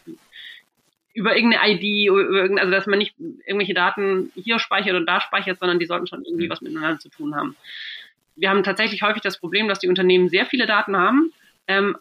über 1.18 1.34
irgendeine 1.34 1.72
ID, 1.74 2.10
also 2.58 2.70
dass 2.70 2.86
man 2.86 3.00
nicht 3.00 3.14
irgendwelche 3.18 3.74
Daten 3.74 4.30
hier 4.36 4.60
speichert 4.60 4.94
und 4.94 5.06
da 5.06 5.20
speichert, 5.20 5.58
sondern 5.58 5.80
die 5.80 5.86
sollten 5.86 6.06
schon 6.06 6.24
irgendwie 6.24 6.46
mhm. 6.46 6.50
was 6.50 6.60
miteinander 6.60 7.00
zu 7.00 7.08
tun 7.08 7.34
haben. 7.34 7.56
Wir 8.36 8.50
haben 8.50 8.62
tatsächlich 8.62 9.02
häufig 9.02 9.22
das 9.22 9.38
Problem, 9.38 9.66
dass 9.66 9.80
die 9.80 9.88
Unternehmen 9.88 10.28
sehr 10.28 10.46
viele 10.46 10.66
Daten 10.66 10.96
haben, 10.96 11.32
ähm, 11.66 11.96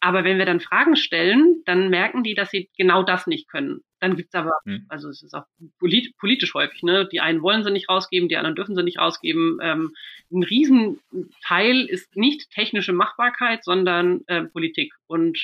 aber 0.00 0.22
wenn 0.22 0.38
wir 0.38 0.44
dann 0.44 0.60
Fragen 0.60 0.96
stellen, 0.96 1.62
dann 1.64 1.88
merken 1.88 2.22
die, 2.22 2.34
dass 2.34 2.50
sie 2.50 2.68
genau 2.76 3.02
das 3.02 3.26
nicht 3.26 3.48
können. 3.48 3.82
Dann 4.00 4.16
gibt's 4.16 4.34
aber, 4.34 4.52
mhm. 4.64 4.84
also 4.88 5.08
es 5.08 5.22
ist 5.22 5.34
auch 5.34 5.46
polit 5.80 6.16
politisch 6.18 6.54
häufig, 6.54 6.82
ne? 6.82 7.08
Die 7.10 7.20
einen 7.20 7.42
wollen 7.42 7.64
sie 7.64 7.72
nicht 7.72 7.88
rausgeben, 7.88 8.28
die 8.28 8.36
anderen 8.36 8.54
dürfen 8.54 8.76
sie 8.76 8.84
nicht 8.84 8.98
rausgeben. 8.98 9.58
Ähm, 9.60 9.94
ein 10.30 10.42
Riesenteil 10.44 11.80
ist 11.86 12.14
nicht 12.16 12.50
technische 12.50 12.92
Machbarkeit, 12.92 13.64
sondern 13.64 14.20
äh, 14.26 14.42
Politik 14.42 14.92
und 15.08 15.38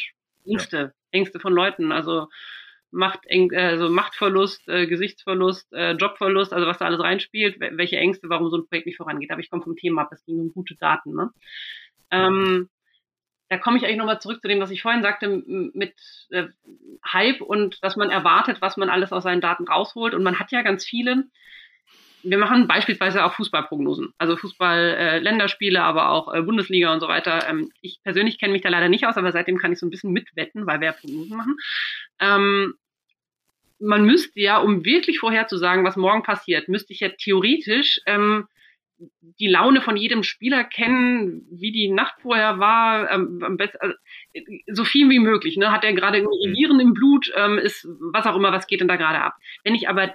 Ängste, 0.46 0.76
ja. 0.76 0.92
Ängste 1.10 1.40
von 1.40 1.52
Leuten. 1.52 1.90
Also 1.90 2.28
Macht, 2.94 3.26
also 3.30 3.88
Machtverlust, 3.88 4.68
äh, 4.68 4.86
Gesichtsverlust, 4.86 5.72
äh, 5.72 5.92
Jobverlust, 5.92 6.52
also 6.52 6.66
was 6.66 6.78
da 6.78 6.86
alles 6.86 7.00
reinspielt, 7.00 7.58
welche 7.58 7.96
Ängste, 7.96 8.28
warum 8.28 8.48
so 8.50 8.58
ein 8.58 8.66
Projekt 8.66 8.86
nicht 8.86 8.96
vorangeht. 8.96 9.30
Aber 9.30 9.40
ich 9.40 9.50
komme 9.50 9.62
vom 9.62 9.76
Thema 9.76 10.02
ab, 10.02 10.12
es 10.12 10.24
ging 10.24 10.38
um 10.38 10.52
gute 10.52 10.76
Daten. 10.76 11.14
Ne? 11.14 11.30
Ähm, 12.10 12.68
da 13.48 13.58
komme 13.58 13.76
ich 13.76 13.84
eigentlich 13.84 13.98
nochmal 13.98 14.20
zurück 14.20 14.40
zu 14.40 14.48
dem, 14.48 14.60
was 14.60 14.70
ich 14.70 14.82
vorhin 14.82 15.02
sagte, 15.02 15.28
mit 15.28 15.94
äh, 16.30 16.46
Hype 17.06 17.40
und 17.40 17.82
dass 17.82 17.96
man 17.96 18.10
erwartet, 18.10 18.58
was 18.60 18.76
man 18.76 18.88
alles 18.88 19.12
aus 19.12 19.24
seinen 19.24 19.40
Daten 19.40 19.68
rausholt. 19.68 20.14
Und 20.14 20.22
man 20.22 20.38
hat 20.38 20.50
ja 20.52 20.62
ganz 20.62 20.84
viele. 20.84 21.24
Wir 22.22 22.38
machen 22.38 22.66
beispielsweise 22.66 23.22
auch 23.22 23.34
Fußballprognosen, 23.34 24.14
also 24.16 24.36
Fußball-Länderspiele, 24.36 25.78
äh, 25.78 25.82
aber 25.82 26.08
auch 26.08 26.32
äh, 26.32 26.40
Bundesliga 26.40 26.90
und 26.92 27.00
so 27.00 27.08
weiter. 27.08 27.46
Ähm, 27.48 27.70
ich 27.82 28.00
persönlich 28.02 28.38
kenne 28.38 28.54
mich 28.54 28.62
da 28.62 28.70
leider 28.70 28.88
nicht 28.88 29.06
aus, 29.06 29.18
aber 29.18 29.30
seitdem 29.30 29.58
kann 29.58 29.72
ich 29.72 29.78
so 29.78 29.84
ein 29.84 29.90
bisschen 29.90 30.12
mitwetten, 30.12 30.66
weil 30.66 30.80
wir 30.80 30.86
ja 30.86 30.92
Prognosen 30.92 31.36
machen. 31.36 31.56
Ähm, 32.20 32.74
man 33.84 34.04
müsste 34.04 34.40
ja, 34.40 34.58
um 34.58 34.84
wirklich 34.84 35.18
vorherzusagen, 35.18 35.84
was 35.84 35.96
morgen 35.96 36.22
passiert, 36.22 36.68
müsste 36.68 36.92
ich 36.92 37.00
ja 37.00 37.10
theoretisch 37.10 38.00
ähm, 38.06 38.46
die 39.40 39.48
Laune 39.48 39.80
von 39.80 39.96
jedem 39.96 40.22
Spieler 40.22 40.64
kennen, 40.64 41.46
wie 41.50 41.72
die 41.72 41.88
Nacht 41.88 42.14
vorher 42.22 42.58
war, 42.58 43.10
ähm, 43.10 43.42
am 43.42 43.56
besten, 43.56 43.78
also, 43.80 43.94
so 44.68 44.84
viel 44.84 45.10
wie 45.10 45.18
möglich. 45.18 45.56
Ne? 45.56 45.72
Hat 45.72 45.84
er 45.84 45.92
gerade 45.92 46.18
irgendwie 46.18 46.48
mhm. 46.48 46.54
Viren 46.54 46.80
im 46.80 46.94
Blut, 46.94 47.32
ähm, 47.36 47.58
ist 47.58 47.86
was 48.12 48.26
auch 48.26 48.36
immer, 48.36 48.52
was 48.52 48.66
geht 48.66 48.80
denn 48.80 48.88
da 48.88 48.96
gerade 48.96 49.20
ab? 49.20 49.34
Wenn 49.64 49.74
ich 49.74 49.88
aber 49.88 50.14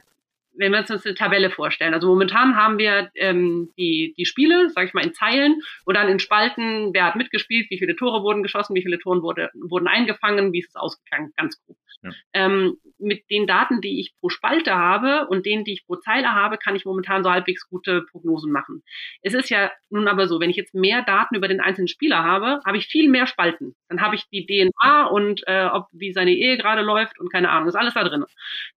wenn 0.60 0.74
wir 0.74 0.80
uns 0.80 0.91
eine 0.91 1.16
Tabelle 1.16 1.49
vorstellen. 1.49 1.93
Also 1.93 2.07
momentan 2.07 2.55
haben 2.55 2.78
wir 2.78 3.10
ähm, 3.16 3.72
die, 3.78 4.14
die 4.18 4.26
Spiele, 4.26 4.70
sage 4.70 4.88
ich 4.88 4.93
mal, 4.93 5.05
in 5.05 5.14
Zeilen 5.14 5.62
und 5.86 5.95
dann 5.95 6.10
in 6.10 6.20
Spalten, 6.20 6.93
wer 6.93 7.05
hat 7.05 7.16
mitgespielt, 7.16 7.70
wie 7.70 7.80
viele 7.80 7.95
Tore 7.95 8.22
wurden 8.22 8.43
geschossen, 8.43 8.76
wie 8.76 8.82
viele 8.82 8.99
Tore 8.99 9.22
wurde, 9.22 9.49
wurden 9.53 9.88
eingefangen, 9.88 10.51
wie 10.51 10.60
ist 10.60 10.70
es 10.70 10.76
ausgegangen, 10.76 11.32
ganz 11.38 11.60
grob. 11.66 11.78
Ja. 12.01 12.12
Ähm, 12.34 12.78
mit 12.97 13.30
den 13.30 13.47
Daten, 13.47 13.82
die 13.82 13.99
ich 13.99 14.14
pro 14.20 14.30
Spalte 14.30 14.76
habe 14.76 15.28
und 15.28 15.45
denen, 15.45 15.64
die 15.64 15.74
ich 15.74 15.86
pro 15.86 15.95
Zeile 15.95 16.34
habe, 16.34 16.57
kann 16.57 16.76
ich 16.76 16.86
momentan 16.86 17.24
so 17.24 17.32
halbwegs 17.32 17.68
gute 17.70 18.03
Prognosen 18.03 18.51
machen. 18.51 18.84
Es 19.22 19.34
ist 19.34 19.49
ja 19.49 19.72
nun 19.89 20.07
aber 20.07 20.28
so, 20.28 20.39
wenn 20.39 20.49
ich 20.49 20.55
jetzt 20.55 20.74
mehr 20.74 21.01
Daten 21.01 21.36
über 21.36 21.47
den 21.47 21.62
einzelnen 21.62 21.88
Spieler 21.88 22.24
habe, 22.24 22.62
habe 22.66 22.78
ich 22.78 22.88
viel 22.88 23.10
mehr 23.10 23.28
Spalten. 23.28 23.76
Dann 23.89 24.01
habe 24.01 24.16
ich 24.16 24.28
die 24.30 24.45
DNA 24.45 25.07
und 25.07 25.43
äh, 25.47 25.66
ob 25.66 25.88
wie 25.91 26.14
seine 26.14 26.32
Ehe 26.32 26.57
gerade 26.57 26.82
läuft 26.82 27.20
und 27.20 27.32
keine 27.32 27.49
Ahnung, 27.49 27.68
ist 27.68 27.76
alles 27.76 27.93
da 27.93 28.03
drin. 28.03 28.26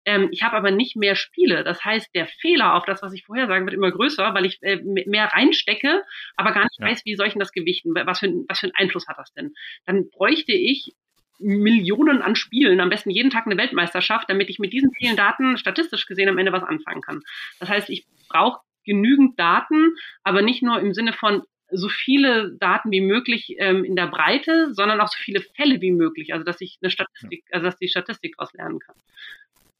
Ähm, 0.05 0.29
ich 0.31 0.43
habe 0.43 0.57
aber 0.57 0.71
nicht 0.71 0.97
mehr 0.97 1.17
Spiele. 1.17 1.65
Das 1.73 1.83
heißt, 1.87 2.15
der 2.15 2.27
Fehler 2.27 2.75
auf 2.75 2.85
das, 2.85 3.01
was 3.01 3.15
ich 3.15 3.25
vorher 3.25 3.47
sagen, 3.47 3.65
wird 3.65 3.73
immer 3.73 3.91
größer, 3.91 4.35
weil 4.35 4.45
ich 4.45 4.59
äh, 4.61 4.77
mehr 4.83 5.33
reinstecke, 5.33 6.03
aber 6.37 6.53
gar 6.53 6.65
nicht 6.65 6.79
ja. 6.79 6.87
weiß, 6.87 7.01
wie 7.07 7.17
soll 7.17 7.29
ich 7.29 7.33
denn 7.33 7.41
das 7.41 7.53
gewichten? 7.53 7.95
Was 7.95 8.19
für, 8.19 8.31
was 8.47 8.61
für 8.61 8.67
einen 8.67 8.75
Einfluss 8.75 9.09
hat 9.09 9.17
das 9.17 9.33
denn? 9.33 9.55
Dann 9.87 10.11
bräuchte 10.11 10.53
ich 10.53 10.93
Millionen 11.39 12.21
an 12.21 12.37
Spielen, 12.37 12.79
am 12.79 12.91
besten 12.91 13.09
jeden 13.09 13.31
Tag 13.31 13.47
eine 13.47 13.57
Weltmeisterschaft, 13.57 14.29
damit 14.29 14.51
ich 14.51 14.59
mit 14.59 14.75
diesen 14.75 14.93
vielen 14.93 15.17
Daten 15.17 15.57
statistisch 15.57 16.05
gesehen 16.05 16.29
am 16.29 16.37
Ende 16.37 16.53
was 16.53 16.63
anfangen 16.63 17.01
kann. 17.01 17.23
Das 17.59 17.71
heißt, 17.71 17.89
ich 17.89 18.07
brauche 18.29 18.61
genügend 18.85 19.41
Daten, 19.41 19.97
aber 20.25 20.43
nicht 20.43 20.63
nur 20.63 20.79
im 20.79 20.93
Sinne 20.93 21.15
von 21.15 21.43
so 21.71 21.89
viele 21.89 22.53
Daten 22.61 22.91
wie 22.91 23.01
möglich 23.01 23.55
ähm, 23.57 23.83
in 23.83 23.97
der 23.97 24.09
Breite, 24.09 24.75
sondern 24.75 25.01
auch 25.01 25.09
so 25.09 25.17
viele 25.17 25.41
Fälle 25.41 25.81
wie 25.81 25.93
möglich, 25.93 26.35
also 26.35 26.45
dass 26.45 26.61
ich 26.61 26.77
eine 26.83 26.91
Statistik, 26.91 27.45
also 27.51 27.65
dass 27.65 27.79
die 27.79 27.89
Statistik 27.89 28.35
daraus 28.37 28.53
lernen 28.53 28.79
kann. 28.79 28.97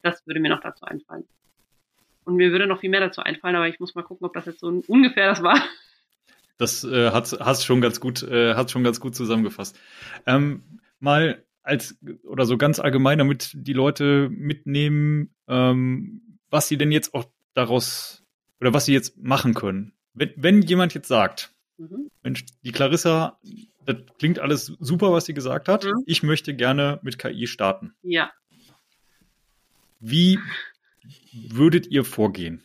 Das 0.01 0.25
würde 0.25 0.39
mir 0.39 0.49
noch 0.49 0.61
dazu 0.61 0.85
einfallen. 0.85 1.27
Und 2.25 2.35
mir 2.35 2.51
würde 2.51 2.67
noch 2.67 2.79
viel 2.79 2.89
mehr 2.89 2.99
dazu 2.99 3.21
einfallen, 3.21 3.55
aber 3.55 3.67
ich 3.67 3.79
muss 3.79 3.95
mal 3.95 4.03
gucken, 4.03 4.25
ob 4.25 4.33
das 4.33 4.45
jetzt 4.45 4.59
so 4.59 4.67
ungefähr 4.87 5.27
das 5.27 5.43
war. 5.43 5.61
Das 6.57 6.83
äh, 6.83 7.11
hat, 7.11 7.35
hast 7.39 7.65
schon 7.65 7.81
ganz 7.81 7.99
gut, 7.99 8.23
äh, 8.23 8.55
hat 8.55 8.71
schon 8.71 8.83
ganz 8.83 8.99
gut 8.99 9.15
zusammengefasst. 9.15 9.79
Ähm, 10.25 10.79
mal 10.99 11.43
als 11.63 11.97
oder 12.23 12.45
so 12.45 12.57
ganz 12.57 12.79
allgemein, 12.79 13.17
damit 13.17 13.51
die 13.53 13.73
Leute 13.73 14.29
mitnehmen, 14.29 15.33
ähm, 15.47 16.39
was 16.49 16.67
sie 16.67 16.77
denn 16.77 16.91
jetzt 16.91 17.13
auch 17.13 17.25
daraus 17.53 18.23
oder 18.59 18.73
was 18.73 18.85
sie 18.85 18.93
jetzt 18.93 19.17
machen 19.17 19.53
können. 19.53 19.93
Wenn, 20.13 20.31
wenn 20.35 20.61
jemand 20.61 20.93
jetzt 20.93 21.07
sagt, 21.07 21.53
mhm. 21.77 22.09
Mensch, 22.21 22.45
die 22.63 22.71
Clarissa, 22.71 23.39
das 23.85 23.97
klingt 24.19 24.39
alles 24.39 24.73
super, 24.79 25.11
was 25.11 25.25
sie 25.25 25.33
gesagt 25.33 25.67
hat. 25.67 25.85
Mhm. 25.85 26.03
Ich 26.05 26.23
möchte 26.23 26.55
gerne 26.55 26.99
mit 27.01 27.17
KI 27.17 27.47
starten. 27.47 27.93
Ja. 28.01 28.31
Wie 29.99 30.37
würdet 31.33 31.87
ihr 31.87 32.03
vorgehen? 32.03 32.63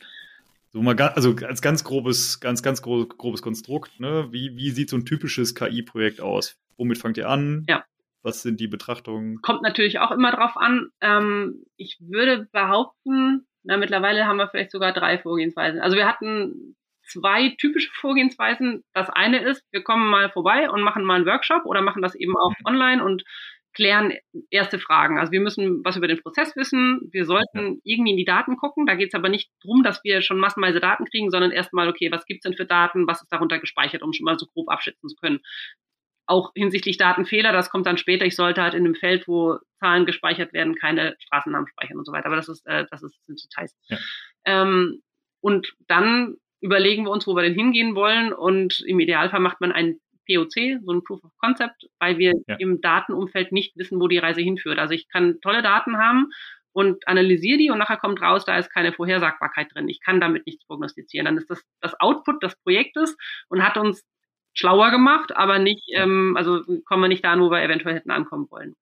So 0.70 0.82
mal 0.82 0.94
ganz, 0.94 1.16
also 1.16 1.34
als 1.46 1.62
ganz 1.62 1.82
grobes, 1.82 2.40
ganz, 2.40 2.62
ganz 2.62 2.82
grobes 2.82 3.42
Konstrukt, 3.42 4.00
ne? 4.00 4.28
Wie, 4.30 4.56
wie 4.56 4.70
sieht 4.70 4.90
so 4.90 4.96
ein 4.96 5.06
typisches 5.06 5.54
KI-Projekt 5.54 6.20
aus? 6.20 6.56
Womit 6.76 6.98
fangt 6.98 7.16
ihr 7.16 7.28
an? 7.28 7.64
Ja. 7.68 7.84
Was 8.22 8.42
sind 8.42 8.60
die 8.60 8.68
Betrachtungen? 8.68 9.40
Kommt 9.40 9.62
natürlich 9.62 9.98
auch 9.98 10.10
immer 10.10 10.30
drauf 10.32 10.56
an. 10.56 10.90
Ähm, 11.00 11.64
ich 11.76 11.96
würde 12.00 12.48
behaupten, 12.52 13.46
na, 13.62 13.76
mittlerweile 13.76 14.26
haben 14.26 14.36
wir 14.36 14.48
vielleicht 14.48 14.70
sogar 14.70 14.92
drei 14.92 15.18
Vorgehensweisen. 15.18 15.80
Also 15.80 15.96
wir 15.96 16.06
hatten 16.06 16.76
zwei 17.08 17.54
typische 17.58 17.90
Vorgehensweisen. 17.94 18.84
Das 18.92 19.08
eine 19.08 19.40
ist, 19.40 19.62
wir 19.70 19.82
kommen 19.82 20.08
mal 20.08 20.30
vorbei 20.30 20.70
und 20.70 20.82
machen 20.82 21.04
mal 21.04 21.16
einen 21.16 21.26
Workshop 21.26 21.64
oder 21.64 21.80
machen 21.80 22.02
das 22.02 22.14
eben 22.14 22.36
auch 22.36 22.50
mhm. 22.50 22.66
online 22.66 23.04
und 23.04 23.24
klären 23.78 24.12
erste 24.50 24.80
Fragen. 24.80 25.18
Also 25.18 25.30
wir 25.30 25.40
müssen 25.40 25.84
was 25.84 25.96
über 25.96 26.08
den 26.08 26.20
Prozess 26.20 26.56
wissen. 26.56 27.08
Wir 27.12 27.24
sollten 27.24 27.80
irgendwie 27.84 28.10
in 28.10 28.16
die 28.16 28.24
Daten 28.24 28.56
gucken. 28.56 28.86
Da 28.86 28.96
geht 28.96 29.08
es 29.08 29.14
aber 29.14 29.28
nicht 29.28 29.50
darum, 29.62 29.84
dass 29.84 30.02
wir 30.02 30.20
schon 30.20 30.40
massenweise 30.40 30.80
Daten 30.80 31.04
kriegen, 31.04 31.30
sondern 31.30 31.52
erstmal, 31.52 31.88
okay, 31.88 32.10
was 32.10 32.26
gibt's 32.26 32.42
denn 32.42 32.56
für 32.56 32.66
Daten, 32.66 33.06
was 33.06 33.22
ist 33.22 33.32
darunter 33.32 33.60
gespeichert, 33.60 34.02
um 34.02 34.12
schon 34.12 34.24
mal 34.24 34.36
so 34.36 34.46
grob 34.46 34.68
abschätzen 34.68 35.08
zu 35.08 35.14
können 35.14 35.38
auch 36.26 36.52
hinsichtlich 36.54 36.98
Datenfehler, 36.98 37.52
das 37.52 37.70
kommt 37.70 37.86
dann 37.86 37.96
später. 37.96 38.26
Ich 38.26 38.36
sollte 38.36 38.60
halt 38.60 38.74
in 38.74 38.84
einem 38.84 38.94
Feld, 38.94 39.26
wo 39.26 39.56
Zahlen 39.80 40.04
gespeichert 40.04 40.52
werden, 40.52 40.74
keine 40.74 41.16
Straßennamen 41.20 41.68
speichern 41.68 41.96
und 41.96 42.04
so 42.04 42.12
weiter. 42.12 42.26
Aber 42.26 42.36
das 42.36 42.50
ist, 42.50 42.66
äh, 42.66 42.84
das 42.90 43.02
ist 43.02 43.24
sind 43.24 43.42
Details. 43.42 43.74
Ja. 43.88 43.96
Ähm, 44.44 45.00
und 45.40 45.74
dann 45.86 46.36
überlegen 46.60 47.04
wir 47.04 47.12
uns, 47.12 47.26
wo 47.26 47.34
wir 47.34 47.42
denn 47.42 47.54
hingehen 47.54 47.94
wollen. 47.94 48.34
Und 48.34 48.80
im 48.80 49.00
Idealfall 49.00 49.40
macht 49.40 49.62
man 49.62 49.72
ein 49.72 50.00
POC, 50.28 50.80
so 50.84 50.92
ein 50.92 51.02
Proof 51.02 51.24
of 51.24 51.32
Concept, 51.38 51.88
weil 51.98 52.18
wir 52.18 52.34
ja. 52.46 52.56
im 52.56 52.80
Datenumfeld 52.80 53.52
nicht 53.52 53.76
wissen, 53.76 54.00
wo 54.00 54.08
die 54.08 54.18
Reise 54.18 54.40
hinführt. 54.40 54.78
Also 54.78 54.94
ich 54.94 55.08
kann 55.08 55.40
tolle 55.40 55.62
Daten 55.62 55.96
haben 55.96 56.30
und 56.72 57.08
analysiere 57.08 57.58
die 57.58 57.70
und 57.70 57.78
nachher 57.78 57.96
kommt 57.96 58.20
raus, 58.20 58.44
da 58.44 58.56
ist 58.58 58.72
keine 58.72 58.92
Vorhersagbarkeit 58.92 59.74
drin. 59.74 59.88
Ich 59.88 60.00
kann 60.00 60.20
damit 60.20 60.46
nichts 60.46 60.64
prognostizieren. 60.66 61.24
Dann 61.24 61.38
ist 61.38 61.50
das 61.50 61.64
das 61.80 61.98
Output 62.00 62.42
des 62.42 62.56
Projektes 62.62 63.16
und 63.48 63.64
hat 63.64 63.76
uns 63.76 64.04
schlauer 64.52 64.90
gemacht, 64.90 65.34
aber 65.36 65.58
nicht, 65.58 65.88
ähm, 65.92 66.34
also 66.36 66.62
kommen 66.84 67.02
wir 67.02 67.08
nicht 67.08 67.24
da 67.24 67.32
an, 67.32 67.40
wo 67.40 67.50
wir 67.50 67.62
eventuell 67.62 67.94
hätten 67.94 68.10
ankommen 68.10 68.48
wollen. 68.50 68.76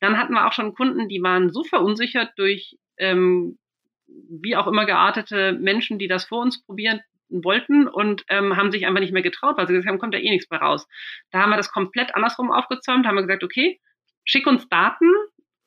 Dann 0.00 0.18
hatten 0.18 0.34
wir 0.34 0.46
auch 0.46 0.52
schon 0.52 0.74
Kunden, 0.74 1.08
die 1.08 1.22
waren 1.22 1.52
so 1.52 1.62
verunsichert 1.62 2.32
durch 2.36 2.76
ähm, 2.98 3.58
wie 4.06 4.56
auch 4.56 4.66
immer 4.66 4.86
geartete 4.86 5.52
Menschen, 5.52 5.98
die 5.98 6.08
das 6.08 6.24
vor 6.24 6.42
uns 6.42 6.64
probieren 6.64 7.00
wollten 7.28 7.88
und 7.88 8.24
ähm, 8.28 8.56
haben 8.56 8.72
sich 8.72 8.86
einfach 8.86 9.00
nicht 9.00 9.12
mehr 9.12 9.22
getraut, 9.22 9.56
weil 9.56 9.66
sie 9.66 9.72
gesagt 9.72 9.90
haben, 9.90 9.98
kommt 9.98 10.14
da 10.14 10.18
eh 10.18 10.30
nichts 10.30 10.50
mehr 10.50 10.60
raus. 10.60 10.86
Da 11.30 11.40
haben 11.40 11.50
wir 11.50 11.56
das 11.56 11.72
komplett 11.72 12.14
andersrum 12.14 12.50
aufgezäumt, 12.50 13.06
haben 13.06 13.16
wir 13.16 13.22
gesagt, 13.22 13.44
okay, 13.44 13.80
schick 14.24 14.46
uns 14.46 14.68
Daten 14.68 15.10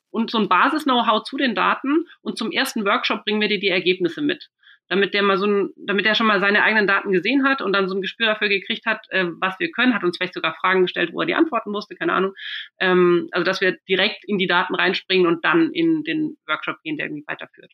und 0.10 0.32
so 0.32 0.38
ein 0.38 0.50
Basis-Know-how 0.50 1.24
zu 1.24 1.38
den 1.38 1.56
Daten 1.56 2.06
und 2.22 2.38
zum 2.38 2.52
ersten 2.52 2.86
Workshop 2.86 3.26
bringen 3.26 3.42
wir 3.42 3.50
dir 3.50 3.60
die 3.60 3.70
Ergebnisse 3.70 4.22
mit 4.22 4.50
damit 4.90 5.14
der 5.14 5.24
mal 5.24 5.38
so 5.38 5.46
ein, 5.46 5.74
damit 5.76 6.06
der 6.06 6.16
schon 6.16 6.28
mal 6.28 6.40
seine 6.40 6.64
eigenen 6.64 6.88
Daten 6.88 7.12
gesehen 7.12 7.44
hat 7.44 7.62
und 7.62 7.74
dann 7.74 7.90
so 7.90 7.96
ein 7.96 8.02
Gespür 8.02 8.28
dafür 8.28 8.50
gekriegt 8.50 8.86
hat, 8.86 9.06
äh, 9.10 9.26
was 9.40 9.60
wir 9.60 9.72
können, 9.72 9.94
hat 9.94 10.04
uns 10.04 10.18
vielleicht 10.18 10.34
sogar 10.34 10.56
Fragen 10.56 10.84
gestellt, 10.84 11.12
wo 11.14 11.22
er 11.22 11.26
die 11.26 11.36
antworten 11.36 11.72
musste, 11.72 11.96
keine 11.96 12.14
Ahnung. 12.14 12.34
Ähm, 12.80 13.28
also 13.32 13.44
dass 13.44 13.62
wir 13.62 13.78
direkt 13.88 14.24
in 14.26 14.38
die 14.38 14.48
Daten 14.48 14.76
reinspringen 14.76 15.28
und 15.28 15.44
dann 15.44 15.72
in 15.74 16.04
den 16.04 16.38
Workshop 16.48 16.82
gehen, 16.84 16.98
der 16.98 17.08
irgendwie 17.08 17.28
weiterführt. 17.28 17.72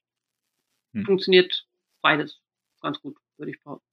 Hm. 0.93 1.05
Funktioniert 1.05 1.65
beides 2.01 2.39
ganz 2.81 2.99
gut, 2.99 3.15
würde 3.37 3.51
ich 3.51 3.63
behaupten. 3.63 3.87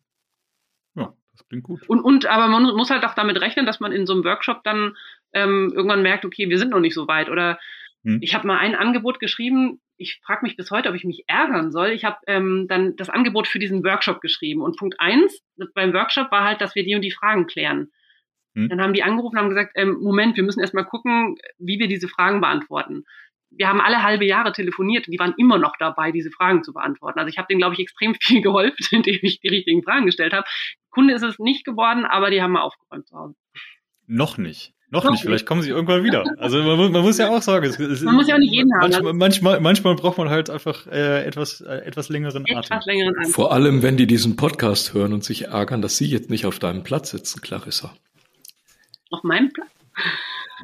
Ja, 0.94 1.14
das 1.32 1.46
klingt 1.48 1.64
gut. 1.64 1.88
Und, 1.88 2.00
und 2.00 2.26
aber 2.26 2.48
man 2.48 2.62
muss 2.76 2.90
halt 2.90 3.04
auch 3.04 3.14
damit 3.14 3.40
rechnen, 3.40 3.66
dass 3.66 3.80
man 3.80 3.92
in 3.92 4.06
so 4.06 4.12
einem 4.12 4.24
Workshop 4.24 4.64
dann 4.64 4.96
ähm, 5.32 5.72
irgendwann 5.74 6.02
merkt, 6.02 6.24
okay, 6.24 6.48
wir 6.48 6.58
sind 6.58 6.70
noch 6.70 6.80
nicht 6.80 6.94
so 6.94 7.06
weit. 7.08 7.30
Oder 7.30 7.58
hm. 8.04 8.18
ich 8.20 8.34
habe 8.34 8.46
mal 8.46 8.58
ein 8.58 8.74
Angebot 8.74 9.20
geschrieben, 9.20 9.80
ich 9.96 10.20
frage 10.24 10.40
mich 10.42 10.56
bis 10.56 10.70
heute, 10.70 10.88
ob 10.88 10.94
ich 10.94 11.04
mich 11.04 11.24
ärgern 11.26 11.70
soll. 11.70 11.90
Ich 11.90 12.04
habe 12.04 12.16
ähm, 12.26 12.66
dann 12.68 12.96
das 12.96 13.10
Angebot 13.10 13.46
für 13.46 13.58
diesen 13.58 13.84
Workshop 13.84 14.20
geschrieben. 14.20 14.62
Und 14.62 14.78
Punkt 14.78 14.98
eins 14.98 15.42
beim 15.74 15.92
Workshop 15.92 16.30
war 16.32 16.44
halt, 16.44 16.60
dass 16.60 16.74
wir 16.74 16.84
die 16.84 16.94
und 16.94 17.02
die 17.02 17.10
Fragen 17.10 17.46
klären. 17.46 17.90
Hm. 18.54 18.68
Dann 18.68 18.80
haben 18.80 18.94
die 18.94 19.02
angerufen 19.02 19.36
und 19.36 19.42
haben 19.42 19.50
gesagt, 19.50 19.72
ähm, 19.76 19.98
Moment, 20.00 20.36
wir 20.36 20.42
müssen 20.42 20.60
erstmal 20.60 20.86
gucken, 20.86 21.36
wie 21.58 21.78
wir 21.78 21.86
diese 21.86 22.08
Fragen 22.08 22.40
beantworten. 22.40 23.04
Wir 23.50 23.68
haben 23.68 23.80
alle 23.80 24.02
halbe 24.02 24.24
Jahre 24.24 24.52
telefoniert 24.52 25.06
und 25.06 25.12
die 25.12 25.18
waren 25.18 25.34
immer 25.36 25.58
noch 25.58 25.74
dabei, 25.78 26.12
diese 26.12 26.30
Fragen 26.30 26.62
zu 26.62 26.72
beantworten. 26.72 27.18
Also 27.18 27.28
ich 27.28 27.38
habe 27.38 27.46
denen, 27.48 27.60
glaube 27.60 27.74
ich, 27.74 27.80
extrem 27.80 28.14
viel 28.20 28.42
geholfen, 28.42 28.86
indem 28.90 29.18
ich 29.22 29.40
die 29.40 29.48
richtigen 29.48 29.82
Fragen 29.82 30.06
gestellt 30.06 30.32
habe. 30.32 30.46
Kunde 30.90 31.14
ist 31.14 31.22
es 31.22 31.38
nicht 31.38 31.64
geworden, 31.64 32.04
aber 32.04 32.30
die 32.30 32.42
haben 32.42 32.52
wir 32.52 32.62
aufgeräumt 32.62 33.06
zu 33.06 33.16
Hause. 33.16 33.34
Noch 34.06 34.38
nicht. 34.38 34.74
Noch 34.92 35.08
nicht, 35.08 35.22
vielleicht 35.22 35.46
kommen 35.46 35.62
sie 35.62 35.70
irgendwann 35.70 36.02
wieder. 36.02 36.24
Also 36.38 36.60
man, 36.64 36.90
man 36.90 37.02
muss 37.02 37.16
ja 37.16 37.28
auch 37.28 37.42
sagen, 37.42 37.64
es, 37.64 37.78
es, 37.78 38.02
man 38.02 38.16
muss 38.16 38.26
ja 38.26 38.34
auch 38.34 38.40
nicht 38.40 38.52
jeden 38.52 38.70
manchmal, 38.70 39.06
haben. 39.06 39.18
Manchmal, 39.18 39.60
manchmal 39.60 39.94
braucht 39.94 40.18
man 40.18 40.30
halt 40.30 40.50
einfach 40.50 40.88
äh, 40.88 41.24
etwas, 41.24 41.60
äh, 41.60 41.76
etwas 41.84 42.08
längeren 42.08 42.44
etwas 42.44 42.72
Atem. 42.72 42.80
Längeren 42.86 43.16
Atem. 43.16 43.30
Vor 43.30 43.52
allem, 43.52 43.84
wenn 43.84 43.96
die 43.96 44.08
diesen 44.08 44.34
Podcast 44.34 44.92
hören 44.92 45.12
und 45.12 45.22
sich 45.22 45.44
ärgern, 45.44 45.80
dass 45.80 45.96
sie 45.96 46.06
jetzt 46.06 46.28
nicht 46.28 46.44
auf 46.44 46.58
deinem 46.58 46.82
Platz 46.82 47.12
sitzen, 47.12 47.40
Clarissa. 47.40 47.94
Auf 49.10 49.22
meinem 49.22 49.52
Platz? 49.52 49.70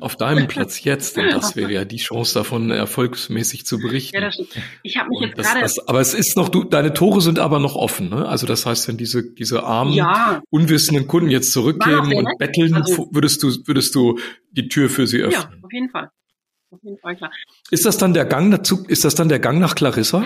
Auf 0.07 0.17
deinem 0.17 0.47
Platz 0.47 0.85
jetzt, 0.85 1.17
denn 1.17 1.31
das 1.31 1.57
wäre 1.57 1.73
ja 1.73 1.85
die 1.85 1.97
Chance 1.97 2.35
davon, 2.35 2.71
erfolgsmäßig 2.71 3.67
zu 3.67 3.79
berichten. 3.81 4.15
Ja, 4.15 4.21
das 4.23 4.35
stimmt. 4.35 4.51
Ich 4.85 4.97
habe 4.97 5.09
mich 5.09 5.19
jetzt 5.21 5.37
gerade. 5.37 5.69
Aber 5.89 6.01
es 6.01 6.15
ist 6.15 6.37
noch, 6.37 6.49
du, 6.49 6.63
deine 6.63 6.95
Tore 6.95 7.21
sind 7.21 7.41
aber 7.41 7.59
noch 7.59 7.75
offen, 7.75 8.09
ne? 8.09 8.27
Also 8.29 8.47
das 8.47 8.65
heißt, 8.67 8.87
wenn 8.87 8.97
diese 8.97 9.35
diese 9.35 9.65
armen, 9.65 9.95
ja. 9.95 10.43
unwissenden 10.51 11.09
Kunden 11.09 11.29
jetzt 11.29 11.53
zurückgeben 11.53 12.15
und 12.15 12.25
nett. 12.25 12.39
betteln, 12.39 12.75
also, 12.75 13.09
würdest 13.11 13.43
du 13.43 13.49
würdest 13.67 13.97
du 13.97 14.21
die 14.53 14.69
Tür 14.69 14.89
für 14.89 15.09
sie 15.09 15.23
öffnen? 15.23 15.51
Ja, 15.51 15.59
auf 15.61 15.73
jeden 15.73 15.91
Fall. 15.91 16.11
Auf 16.71 16.79
jeden 16.85 16.99
Fall 16.99 17.17
klar. 17.17 17.33
Ist 17.73 17.85
das 17.85 17.99
dann 17.99 18.15
der 18.15 18.27
Gang 18.27 18.53
dazu? 18.53 18.85
Ist 18.87 19.05
das 19.05 19.17
dann 19.17 19.29
der 19.29 19.41
Gang 19.41 19.59
nach 19.59 19.75
Clarissa? 19.75 20.25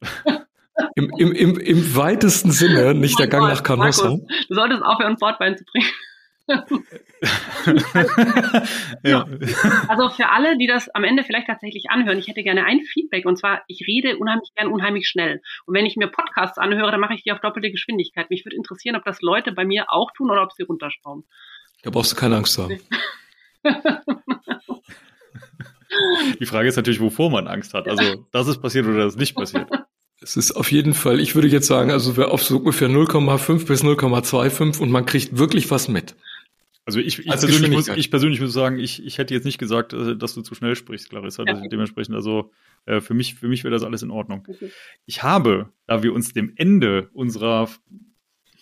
Im, 0.94 1.10
im, 1.16 1.32
im, 1.32 1.58
Im 1.58 1.96
weitesten 1.96 2.50
Sinne, 2.50 2.94
nicht 2.94 3.18
der 3.18 3.28
Gang 3.28 3.48
nach 3.48 3.62
Canossa. 3.62 4.08
du 4.48 4.54
solltest 4.54 4.82
aufhören, 4.82 5.16
Portwein 5.16 5.56
zu 5.56 5.64
trinken. 5.64 5.88
Ja. 9.02 9.26
Also 9.88 10.10
für 10.10 10.28
alle, 10.28 10.56
die 10.58 10.66
das 10.66 10.88
am 10.90 11.04
Ende 11.04 11.24
vielleicht 11.24 11.48
tatsächlich 11.48 11.90
anhören, 11.90 12.18
ich 12.18 12.28
hätte 12.28 12.42
gerne 12.42 12.64
ein 12.64 12.82
Feedback 12.82 13.26
und 13.26 13.36
zwar, 13.36 13.62
ich 13.66 13.86
rede 13.86 14.18
unheimlich 14.18 14.52
gern 14.54 14.68
unheimlich 14.68 15.08
schnell. 15.08 15.42
Und 15.66 15.74
wenn 15.74 15.86
ich 15.86 15.96
mir 15.96 16.06
Podcasts 16.06 16.58
anhöre, 16.58 16.90
dann 16.90 17.00
mache 17.00 17.14
ich 17.14 17.24
die 17.24 17.32
auf 17.32 17.40
doppelte 17.40 17.70
Geschwindigkeit. 17.70 18.30
Mich 18.30 18.44
würde 18.44 18.56
interessieren, 18.56 18.96
ob 18.96 19.04
das 19.04 19.22
Leute 19.22 19.52
bei 19.52 19.64
mir 19.64 19.92
auch 19.92 20.12
tun 20.12 20.30
oder 20.30 20.42
ob 20.42 20.52
sie 20.52 20.62
runterschrauben. 20.62 21.24
Da 21.82 21.90
brauchst 21.90 22.12
du 22.12 22.16
keine 22.16 22.36
Angst 22.36 22.58
haben. 22.58 22.78
Die 26.40 26.46
Frage 26.46 26.68
ist 26.68 26.76
natürlich, 26.76 27.00
wovor 27.00 27.30
man 27.30 27.48
Angst 27.48 27.74
hat. 27.74 27.88
Also, 27.88 28.26
dass 28.30 28.46
es 28.46 28.60
passiert 28.60 28.86
oder 28.86 28.98
dass 28.98 29.14
es 29.14 29.18
nicht 29.18 29.34
passiert. 29.34 29.68
Es 30.20 30.36
ist 30.36 30.52
auf 30.52 30.72
jeden 30.72 30.94
Fall, 30.94 31.20
ich 31.20 31.34
würde 31.34 31.48
jetzt 31.48 31.66
sagen, 31.66 31.90
also 31.90 32.16
wir 32.16 32.30
auf 32.30 32.42
so 32.42 32.56
ungefähr 32.56 32.88
0,5 32.88 33.66
bis 33.66 33.84
0,25 33.84 34.80
und 34.80 34.90
man 34.90 35.04
kriegt 35.04 35.36
wirklich 35.36 35.70
was 35.70 35.88
mit. 35.88 36.16
Also 36.86 37.00
ich, 37.00 37.18
ich, 37.18 37.30
also 37.30 37.48
persönlich, 37.48 37.72
muss, 37.72 37.88
ich 37.88 38.10
persönlich 38.12 38.40
muss 38.40 38.52
sagen, 38.52 38.78
ich, 38.78 39.04
ich 39.04 39.18
hätte 39.18 39.34
jetzt 39.34 39.44
nicht 39.44 39.58
gesagt, 39.58 39.92
äh, 39.92 40.16
dass 40.16 40.34
du 40.34 40.42
zu 40.42 40.54
schnell 40.54 40.76
sprichst, 40.76 41.10
Clarissa. 41.10 41.42
Ja. 41.44 41.60
dementsprechend, 41.66 42.14
also 42.14 42.52
äh, 42.86 43.00
für 43.00 43.12
mich, 43.12 43.34
für 43.34 43.48
mich 43.48 43.64
wäre 43.64 43.72
das 43.72 43.82
alles 43.82 44.02
in 44.02 44.12
Ordnung. 44.12 44.44
Okay. 44.46 44.70
Ich 45.04 45.24
habe, 45.24 45.72
da 45.88 46.04
wir 46.04 46.14
uns 46.14 46.32
dem 46.32 46.52
Ende 46.54 47.10
unserer 47.12 47.68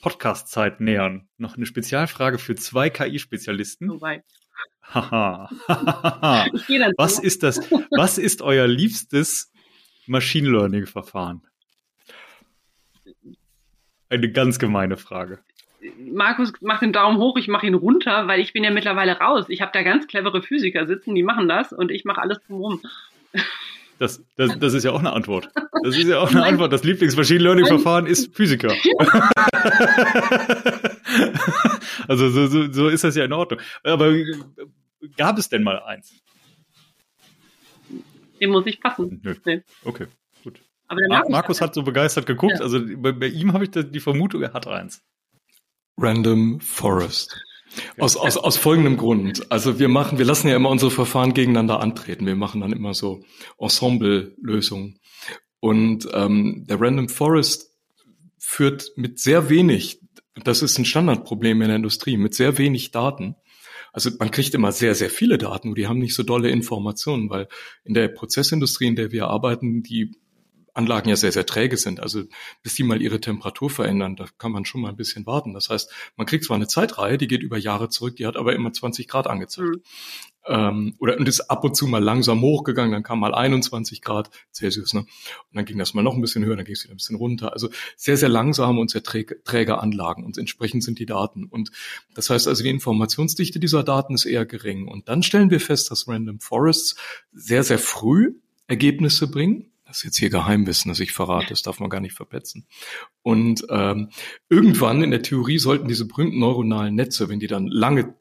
Podcast-Zeit 0.01 0.81
nähern, 0.81 1.29
noch 1.37 1.59
eine 1.59 1.66
Spezialfrage 1.66 2.39
für 2.39 2.55
zwei 2.55 2.89
KI-Spezialisten. 2.89 3.91
Oh 3.91 4.01
Haha. 4.83 5.51
was 6.97 7.18
ist 7.18 7.43
das? 7.43 7.59
Was 7.91 8.16
ist 8.16 8.41
euer 8.41 8.66
liebstes 8.66 9.53
Machine 10.07 10.49
Learning-Verfahren? 10.49 11.43
Eine 14.09 14.33
ganz 14.33 14.59
gemeine 14.59 14.97
Frage. 14.97 15.41
Markus 16.12 16.53
macht 16.61 16.82
den 16.82 16.93
Daumen 16.93 17.18
hoch, 17.18 17.37
ich 17.37 17.49
mache 17.49 17.66
ihn 17.66 17.74
runter, 17.74 18.26
weil 18.26 18.41
ich 18.41 18.53
bin 18.53 18.64
ja 18.64 18.70
mittlerweile 18.70 19.18
raus. 19.18 19.47
Ich 19.49 19.61
habe 19.61 19.72
da 19.72 19.82
ganz 19.82 20.07
clevere 20.07 20.43
Physiker 20.43 20.87
sitzen, 20.87 21.14
die 21.14 21.22
machen 21.22 21.49
das 21.49 21.72
und 21.72 21.91
ich 21.91 22.05
mache 22.05 22.22
alles 22.22 22.39
drumherum. 22.47 22.80
Das, 23.99 24.24
das, 24.37 24.59
das 24.59 24.74
ist 24.74 24.85
ja 24.85 24.93
auch 24.93 24.99
eine 24.99 25.12
Antwort. 25.12 25.51
Das 25.82 25.97
ist 25.97 26.09
ja 26.09 26.18
auch 26.18 26.30
eine 26.30 26.41
Nein. 26.41 26.55
Antwort. 26.55 26.72
Das 26.72 26.82
Lieblings-Machine 26.82 27.41
Learning-Verfahren 27.41 28.07
ist 28.07 28.35
Physiker. 28.35 28.74
Also 32.09 32.30
so, 32.30 32.47
so, 32.47 32.72
so 32.72 32.89
ist 32.89 33.05
das 33.05 33.16
ja 33.16 33.24
in 33.24 33.32
Ordnung. 33.32 33.61
Aber 33.82 34.14
gab 35.16 35.39
es 35.39 35.49
denn 35.49 35.62
mal 35.62 35.82
eins? 35.82 36.12
Dem 38.41 38.51
muss 38.51 38.66
ich 38.66 38.80
passen. 38.80 39.20
Nö. 39.22 39.35
Nee. 39.45 39.62
Okay, 39.85 40.07
gut. 40.43 40.61
Aber 40.89 41.01
Mar 41.09 41.24
Markus 41.28 41.61
hat 41.61 41.74
so 41.74 41.82
begeistert 41.82 42.26
geguckt. 42.26 42.59
Ja. 42.59 42.61
Also 42.61 42.80
bei, 42.97 43.12
bei 43.12 43.26
ihm 43.26 43.53
habe 43.53 43.64
ich 43.64 43.70
die 43.70 44.01
Vermutung, 44.01 44.43
er 44.43 44.53
hat 44.53 44.66
eins. 44.66 45.03
Random 45.97 46.61
Forest. 46.61 47.36
Aus, 47.99 48.16
aus, 48.16 48.36
aus 48.36 48.57
folgendem 48.57 48.97
Grund. 48.97 49.51
Also 49.51 49.78
wir 49.78 49.88
machen, 49.88 50.18
wir 50.18 50.24
lassen 50.24 50.49
ja 50.49 50.57
immer 50.57 50.70
unsere 50.70 50.90
Verfahren 50.90 51.34
gegeneinander 51.34 51.80
antreten. 51.80 52.26
Wir 52.26 52.36
machen 52.36 52.61
dann 52.61 52.72
immer 52.72 52.95
so 52.95 53.24
Ensemble-Lösungen. 53.59 55.01
Und 55.61 56.09
ähm, 56.12 56.66
der 56.68 56.80
Random 56.80 57.09
Forest 57.09 57.70
führt 58.38 58.92
mit 58.97 59.18
sehr 59.18 59.49
wenig, 59.49 60.01
das 60.45 60.62
ist 60.62 60.78
ein 60.78 60.84
Standardproblem 60.84 61.62
in 61.62 61.68
der 61.68 61.76
Industrie, 61.76 62.16
mit 62.16 62.34
sehr 62.34 62.59
wenig 62.59 62.90
Daten. 62.90 63.36
Also 63.92 64.11
man 64.18 64.30
kriegt 64.30 64.55
immer 64.55 64.72
sehr, 64.72 64.95
sehr 64.95 65.09
viele 65.09 65.38
Daten, 65.38 65.74
die 65.74 65.86
haben 65.86 66.01
nicht 66.01 66.14
so 66.14 66.24
dolle 66.24 66.51
Informationen, 66.51 67.30
weil 67.30 67.49
in 67.84 67.95
der 67.95 68.09
Prozessindustrie, 68.09 68.88
in 68.88 68.97
der 68.97 69.12
wir 69.12 69.28
arbeiten, 69.28 69.82
die 69.82 70.16
Anlagen 70.75 71.09
ja 71.09 71.16
sehr, 71.16 71.33
sehr 71.33 71.47
träge 71.47 71.77
sind. 71.77 72.01
Also 72.01 72.25
bis 72.62 72.75
die 72.75 72.83
mal 72.83 73.01
ihre 73.01 73.20
Temperatur 73.20 73.70
verändern, 73.70 74.16
da 74.16 74.27
kann 74.39 74.53
man 74.53 74.64
schon 74.64 74.81
mal 74.81 74.89
ein 74.89 74.97
bisschen 74.97 75.25
warten. 75.25 75.55
Das 75.55 75.70
heißt, 75.70 75.91
man 76.16 76.27
kriegt 76.27 76.45
zwar 76.45 76.57
eine 76.57 76.66
Zeitreihe, 76.66 77.16
die 77.16 77.29
geht 77.29 77.43
über 77.43 77.57
Jahre 77.57 77.89
zurück, 77.89 78.16
die 78.16 78.27
hat 78.27 78.37
aber 78.37 78.55
immer 78.55 78.72
20 78.72 79.09
Grad 79.09 79.27
angezeigt. 79.29 79.68
Mhm. 79.68 79.83
Ähm, 80.47 80.95
oder 80.99 81.16
und 81.16 81.27
ist 81.27 81.41
ab 81.43 81.64
und 81.64 81.75
zu 81.75 81.87
mal 81.87 82.03
langsam 82.03 82.43
hochgegangen, 82.43 82.93
dann 82.93 83.03
kam 83.03 83.20
mal 83.20 83.35
21 83.35 84.03
Grad 84.03 84.29
Celsius, 84.53 84.93
ne? 84.93 85.01
Und 85.01 85.09
dann 85.55 85.64
ging 85.64 85.79
das 85.79 85.95
mal 85.95 86.03
noch 86.03 86.14
ein 86.14 86.20
bisschen 86.20 86.45
höher, 86.45 86.57
dann 86.57 86.66
ging 86.66 86.75
es 86.75 86.85
wieder 86.85 86.93
ein 86.93 86.99
bisschen 86.99 87.16
runter. 87.16 87.55
Also 87.55 87.70
sehr, 87.97 88.18
sehr 88.18 88.29
langsame 88.29 88.79
und 88.79 88.91
sehr 88.91 89.03
träge, 89.03 89.43
träge 89.45 89.79
Anlagen 89.79 90.22
und 90.22 90.37
entsprechend 90.37 90.85
sind 90.85 90.99
die 90.99 91.07
Daten. 91.07 91.45
Und 91.45 91.70
das 92.14 92.29
heißt 92.29 92.47
also, 92.47 92.62
die 92.62 92.68
Informationsdichte 92.68 93.59
dieser 93.59 93.85
Daten 93.85 94.14
ist 94.14 94.27
eher 94.27 94.45
gering. 94.45 94.87
Und 94.87 95.09
dann 95.09 95.22
stellen 95.22 95.51
wir 95.51 95.61
fest, 95.61 95.91
dass 95.91 96.07
Random 96.07 96.41
Forests 96.41 96.97
sehr, 97.33 97.62
sehr 97.62 97.79
früh 97.79 98.35
Ergebnisse 98.66 99.31
bringen 99.31 99.70
das 99.85 99.99
ist 99.99 100.05
jetzt 100.05 100.18
hier 100.18 100.30
Geheimwissen, 100.30 100.89
das 100.89 101.01
ich 101.01 101.12
verrate, 101.12 101.49
das 101.51 101.62
darf 101.62 101.80
man 101.80 101.91
gar 101.91 102.01
nicht 102.01 102.14
verpetzen. 102.14 102.66
Und 103.22 103.66
ähm, 103.70 104.11
irgendwann 104.49 105.03
in 105.03 105.11
der 105.11 105.22
Theorie 105.22 105.59
sollten 105.59 105.89
diese 105.89 106.07
berühmten 106.07 106.39
neuronalen 106.39 106.95
Netze, 106.95 107.28
wenn 107.28 107.41
die 107.41 107.47
dann 107.47 107.66
lange 107.66 108.14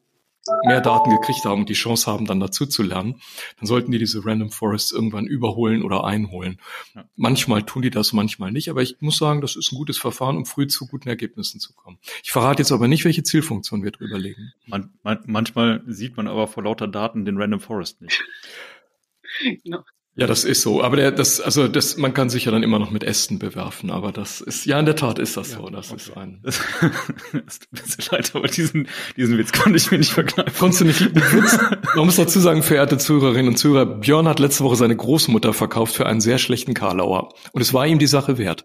mehr 0.66 0.80
Daten 0.80 1.10
gekriegt 1.10 1.44
haben 1.44 1.60
und 1.60 1.68
die 1.68 1.74
Chance 1.74 2.10
haben, 2.10 2.26
dann 2.26 2.40
dazu 2.40 2.66
zu 2.66 2.82
lernen, 2.82 3.20
dann 3.58 3.66
sollten 3.66 3.90
die 3.92 3.98
diese 3.98 4.24
Random 4.24 4.50
Forests 4.50 4.92
irgendwann 4.92 5.26
überholen 5.26 5.82
oder 5.82 6.04
einholen. 6.04 6.60
Ja. 6.94 7.04
Manchmal 7.16 7.62
tun 7.62 7.82
die 7.82 7.90
das, 7.90 8.12
manchmal 8.12 8.52
nicht, 8.52 8.68
aber 8.68 8.82
ich 8.82 8.96
muss 9.00 9.16
sagen, 9.16 9.40
das 9.40 9.56
ist 9.56 9.72
ein 9.72 9.76
gutes 9.76 9.98
Verfahren, 9.98 10.36
um 10.36 10.44
früh 10.44 10.66
zu 10.66 10.86
guten 10.86 11.08
Ergebnissen 11.08 11.60
zu 11.60 11.72
kommen. 11.72 11.98
Ich 12.22 12.32
verrate 12.32 12.60
jetzt 12.60 12.72
aber 12.72 12.88
nicht, 12.88 13.04
welche 13.04 13.22
Zielfunktion 13.22 13.82
wir 13.82 13.90
drüber 13.90 14.18
legen. 14.18 14.52
Man, 14.66 14.92
man, 15.02 15.20
manchmal 15.26 15.82
sieht 15.86 16.16
man 16.16 16.28
aber 16.28 16.46
vor 16.46 16.62
lauter 16.62 16.88
Daten 16.88 17.24
den 17.24 17.38
Random 17.38 17.60
Forest 17.60 18.02
nicht. 18.02 18.22
Genau. 19.64 19.82
Ja, 20.16 20.28
das 20.28 20.44
ist 20.44 20.62
so. 20.62 20.80
Aber 20.80 20.96
der, 20.96 21.10
das, 21.10 21.40
also 21.40 21.66
das, 21.66 21.96
man 21.96 22.14
kann 22.14 22.30
sich 22.30 22.44
ja 22.44 22.52
dann 22.52 22.62
immer 22.62 22.78
noch 22.78 22.92
mit 22.92 23.02
Ästen 23.02 23.40
bewerfen. 23.40 23.90
Aber 23.90 24.12
das 24.12 24.40
ist, 24.40 24.64
ja, 24.64 24.78
in 24.78 24.86
der 24.86 24.94
Tat 24.94 25.18
ist 25.18 25.36
das 25.36 25.52
ja, 25.52 25.58
so. 25.58 25.70
Das 25.70 25.90
okay. 25.90 26.02
ist 26.02 26.16
ein. 26.16 26.38
Das, 26.42 26.60
das 27.32 27.58
tut 27.58 27.98
mir 27.98 28.16
leid, 28.16 28.30
aber 28.34 28.46
diesen, 28.46 28.88
diesen 29.16 29.38
Witz 29.38 29.52
konnte 29.52 29.76
ich 29.76 29.90
mir 29.90 29.98
nicht 29.98 30.12
verkneifen. 30.12 30.54
Konntest 30.56 30.82
du 30.82 30.84
nicht 30.84 31.00
Witz? 31.00 31.58
Man 31.96 32.04
muss 32.04 32.16
dazu 32.16 32.38
sagen, 32.38 32.62
verehrte 32.62 32.96
Zuhörerinnen 32.96 33.48
und 33.48 33.56
Zuhörer, 33.56 33.86
Björn 33.86 34.28
hat 34.28 34.38
letzte 34.38 34.62
Woche 34.62 34.76
seine 34.76 34.94
Großmutter 34.94 35.52
verkauft 35.52 35.96
für 35.96 36.06
einen 36.06 36.20
sehr 36.20 36.38
schlechten 36.38 36.74
Karlauer. 36.74 37.34
Und 37.52 37.62
es 37.62 37.74
war 37.74 37.84
ihm 37.84 37.98
die 37.98 38.06
Sache 38.06 38.38
wert. 38.38 38.64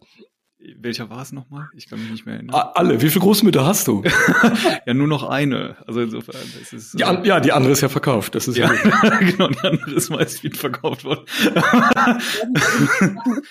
Welcher 0.80 1.10
war 1.10 1.22
es 1.22 1.32
nochmal? 1.32 1.70
Ich 1.76 1.90
kann 1.90 2.00
mich 2.00 2.12
nicht 2.12 2.26
mehr 2.26 2.36
erinnern. 2.36 2.56
Alle. 2.74 3.02
Wie 3.02 3.10
viele 3.10 3.22
Großmütter 3.22 3.66
hast 3.66 3.88
du? 3.88 4.04
ja, 4.86 4.94
nur 4.94 5.08
noch 5.08 5.24
eine. 5.24 5.78
Also 5.88 6.02
insofern, 6.02 6.36
das 6.60 6.74
ist. 6.74 7.00
Die 7.00 7.04
an, 7.04 7.24
ja, 7.26 7.40
die 7.40 7.52
andere 7.52 7.72
ist 7.72 7.82
ja 7.82 7.90
verkauft. 7.90 8.36
Das 8.36 8.48
ist 8.48 8.58
ja, 8.58 8.72
ja 8.74 9.18
genau. 9.20 9.48
Die 9.50 9.60
andere 9.60 9.92
ist 9.92 10.10
meist 10.10 10.44
wieder 10.44 10.58
verkauft 10.58 11.04
worden. 11.04 11.26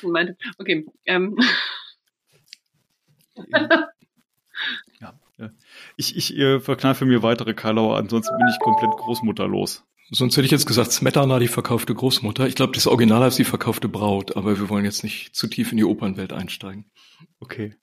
okay. 0.58 0.86
Ähm. 1.06 1.36
Ja. 5.38 5.52
Ich, 5.96 6.16
ich 6.16 6.36
äh, 6.36 6.60
verkneife 6.60 7.04
mir 7.04 7.22
weitere 7.22 7.54
Karlauer, 7.54 7.96
ansonsten 7.96 8.36
bin 8.36 8.48
ich 8.48 8.58
komplett 8.58 8.90
großmutterlos. 8.92 9.84
Sonst 10.10 10.36
hätte 10.36 10.46
ich 10.46 10.50
jetzt 10.50 10.66
gesagt, 10.66 10.90
Smetana, 10.90 11.38
die 11.38 11.48
verkaufte 11.48 11.94
Großmutter. 11.94 12.46
Ich 12.46 12.54
glaube, 12.54 12.72
das 12.72 12.86
Original 12.86 13.22
heißt 13.22 13.38
die 13.38 13.44
verkaufte 13.44 13.88
Braut, 13.88 14.36
aber 14.36 14.58
wir 14.58 14.68
wollen 14.70 14.86
jetzt 14.86 15.04
nicht 15.04 15.36
zu 15.36 15.46
tief 15.48 15.70
in 15.70 15.76
die 15.76 15.84
Opernwelt 15.84 16.32
einsteigen. 16.32 16.86
Okay. 17.40 17.74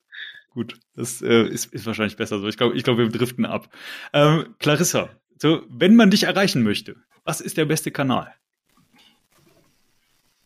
Gut, 0.52 0.80
das 0.96 1.22
äh, 1.22 1.44
ist, 1.44 1.74
ist 1.74 1.86
wahrscheinlich 1.86 2.16
besser 2.16 2.40
so. 2.40 2.48
Ich 2.48 2.56
glaube, 2.56 2.78
ich 2.78 2.84
glaub, 2.84 2.98
wir 2.98 3.10
driften 3.10 3.46
ab. 3.46 3.70
Ähm, 4.14 4.56
Clarissa, 4.60 5.10
so, 5.38 5.64
wenn 5.68 5.96
man 5.96 6.12
dich 6.12 6.24
erreichen 6.24 6.64
möchte, 6.64 6.96
was 7.26 7.42
ist 7.42 7.58
der 7.58 7.66
beste 7.66 7.92
Kanal? 7.92 8.34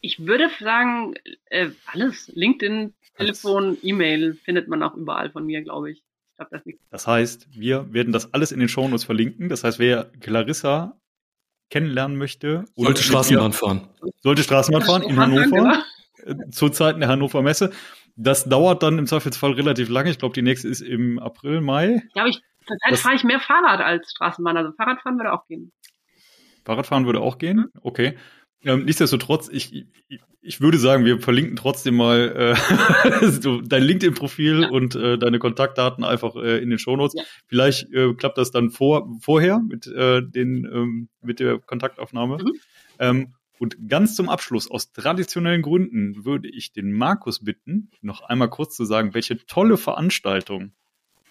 Ich 0.02 0.26
würde 0.26 0.50
sagen, 0.60 1.14
äh, 1.46 1.70
alles. 1.86 2.32
LinkedIn, 2.34 2.94
Telefon, 3.18 3.78
E-Mail 3.84 4.34
findet 4.34 4.68
man 4.68 4.82
auch 4.82 4.96
überall 4.96 5.30
von 5.30 5.46
mir, 5.46 5.62
glaube 5.62 5.92
ich. 5.92 5.98
ich 6.00 6.36
glaub, 6.38 6.50
das, 6.50 6.62
das 6.90 7.08
heißt, 7.08 7.48
wir 7.52 7.94
werden 7.94 8.14
das 8.14 8.34
alles 8.34 8.52
in 8.52 8.60
den 8.60 8.70
Shownotes 8.70 9.04
verlinken. 9.04 9.50
Das 9.50 9.64
heißt, 9.64 9.78
wer 9.78 10.06
Clarissa 10.22 11.00
kennenlernen 11.70 12.18
möchte. 12.18 12.66
Sollte 12.76 13.04
Straßenbahn 13.04 13.54
fahren. 13.54 13.90
Sollte 14.22 14.44
Straßenbahn 14.44 14.82
fahren 14.84 15.04
in 15.04 15.18
Hannover. 15.18 15.84
Genau. 16.24 16.42
Äh, 16.44 16.50
Zu 16.50 16.70
Zeiten 16.70 17.00
der 17.00 17.10
Hannover 17.10 17.42
Messe. 17.42 17.72
Das 18.22 18.44
dauert 18.44 18.84
dann 18.84 19.00
im 19.00 19.08
Zweifelsfall 19.08 19.54
relativ 19.54 19.88
lange. 19.88 20.10
Ich 20.10 20.20
glaube, 20.20 20.34
die 20.34 20.42
nächste 20.42 20.68
ist 20.68 20.82
im 20.82 21.20
April, 21.20 21.62
Mai. 21.62 22.04
Ja, 22.16 22.26
ich, 22.28 22.42
zurzeit 22.68 23.00
fahre 23.00 23.16
ich 23.16 23.24
mehr 23.24 23.40
Fahrrad 23.40 23.80
als 23.80 24.12
Straßenbahn. 24.12 24.58
Also 24.58 24.74
Fahrradfahren 24.74 25.18
würde 25.18 25.32
auch 25.32 25.48
gehen. 25.48 25.72
Fahrradfahren 26.66 27.06
würde 27.06 27.22
auch 27.22 27.38
gehen? 27.38 27.68
Okay. 27.82 28.18
Ähm, 28.66 28.84
nichtsdestotrotz, 28.84 29.48
ich, 29.48 29.86
ich, 30.10 30.20
ich 30.42 30.60
würde 30.60 30.78
sagen, 30.78 31.06
wir 31.06 31.22
verlinken 31.22 31.56
trotzdem 31.56 31.96
mal 31.96 32.56
äh, 32.58 33.60
dein 33.64 33.84
LinkedIn-Profil 33.84 34.64
ja. 34.64 34.70
und 34.70 34.96
äh, 34.96 35.18
deine 35.18 35.40
Kontaktdaten 35.40 36.04
einfach 36.04 36.36
äh, 36.36 36.58
in 36.58 36.70
den 36.70 36.78
Shownotes. 36.78 37.14
Ja. 37.16 37.24
Vielleicht 37.48 37.90
äh, 37.94 38.14
klappt 38.16 38.38
das 38.38 38.52
dann 38.52 38.70
vor, 38.70 39.08
vorher 39.22 39.60
mit, 39.60 39.88
äh, 39.88 40.22
den, 40.22 40.66
ähm, 40.66 41.10
mit 41.22 41.40
der 41.40 41.60
Kontaktaufnahme. 41.60 42.40
Mhm. 42.44 42.54
Ähm, 43.00 43.34
und 43.60 43.90
ganz 43.90 44.16
zum 44.16 44.30
Abschluss, 44.30 44.72
aus 44.72 44.92
traditionellen 44.92 45.62
Gründen, 45.62 46.26
würde 46.26 46.50
ich 46.50 46.72
den 46.72 46.92
Markus 46.92 47.44
bitten, 47.44 47.92
noch 48.02 48.22
einmal 48.22 48.50
kurz 48.50 48.76
zu 48.76 48.86
sagen, 48.86 49.14
welche 49.14 49.46
tolle 49.46 49.78
Veranstaltung 49.78 50.72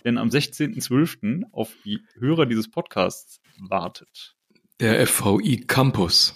denn 0.04 0.18
am 0.18 0.28
16.12. 0.28 1.44
auf 1.52 1.74
die 1.84 2.00
Hörer 2.18 2.46
dieses 2.46 2.70
Podcasts 2.70 3.40
wartet. 3.58 4.36
Der 4.78 5.04
FVI 5.06 5.64
Campus 5.66 6.34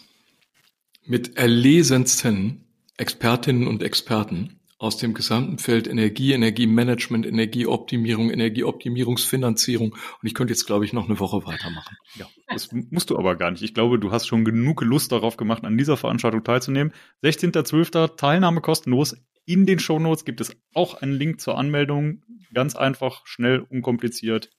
mit 1.04 1.36
erlesensten 1.36 2.64
Expertinnen 2.96 3.66
und 3.66 3.82
Experten 3.82 4.60
aus 4.82 4.96
dem 4.96 5.14
gesamten 5.14 5.58
Feld 5.58 5.86
Energie, 5.86 6.32
Energiemanagement, 6.32 7.24
Energieoptimierung, 7.24 8.30
Energieoptimierungsfinanzierung. 8.30 9.92
Und 9.92 10.26
ich 10.26 10.34
könnte 10.34 10.52
jetzt, 10.52 10.66
glaube 10.66 10.84
ich, 10.84 10.92
noch 10.92 11.08
eine 11.08 11.20
Woche 11.20 11.46
weitermachen. 11.46 11.96
Ja, 12.16 12.26
das 12.48 12.70
musst 12.72 13.10
du 13.10 13.16
aber 13.16 13.36
gar 13.36 13.52
nicht. 13.52 13.62
Ich 13.62 13.74
glaube, 13.74 14.00
du 14.00 14.10
hast 14.10 14.26
schon 14.26 14.44
genug 14.44 14.82
Lust 14.82 15.12
darauf 15.12 15.36
gemacht, 15.36 15.64
an 15.64 15.78
dieser 15.78 15.96
Veranstaltung 15.96 16.42
teilzunehmen. 16.42 16.92
16.12. 17.22 18.16
Teilnahme 18.16 18.60
kostenlos. 18.60 19.16
In 19.44 19.66
den 19.66 19.78
Shownotes 19.78 20.24
gibt 20.24 20.40
es 20.40 20.56
auch 20.74 20.94
einen 20.94 21.12
Link 21.12 21.40
zur 21.40 21.56
Anmeldung. 21.56 22.24
Ganz 22.52 22.74
einfach, 22.74 23.24
schnell, 23.24 23.60
unkompliziert 23.60 24.50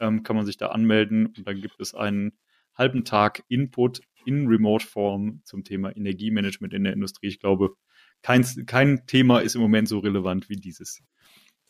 ähm, 0.00 0.22
kann 0.22 0.36
man 0.36 0.46
sich 0.46 0.56
da 0.56 0.68
anmelden. 0.68 1.26
Und 1.26 1.46
dann 1.46 1.60
gibt 1.60 1.78
es 1.80 1.94
einen 1.94 2.32
halben 2.74 3.04
Tag 3.04 3.42
Input 3.48 4.00
in 4.24 4.46
Remote-Form 4.46 5.42
zum 5.44 5.64
Thema 5.64 5.94
Energiemanagement 5.94 6.72
in 6.72 6.84
der 6.84 6.94
Industrie. 6.94 7.28
Ich 7.28 7.40
glaube, 7.40 7.76
kein, 8.26 8.44
kein 8.66 9.06
Thema 9.06 9.38
ist 9.38 9.54
im 9.54 9.60
Moment 9.60 9.86
so 9.88 10.00
relevant 10.00 10.48
wie 10.48 10.56
dieses. 10.56 11.00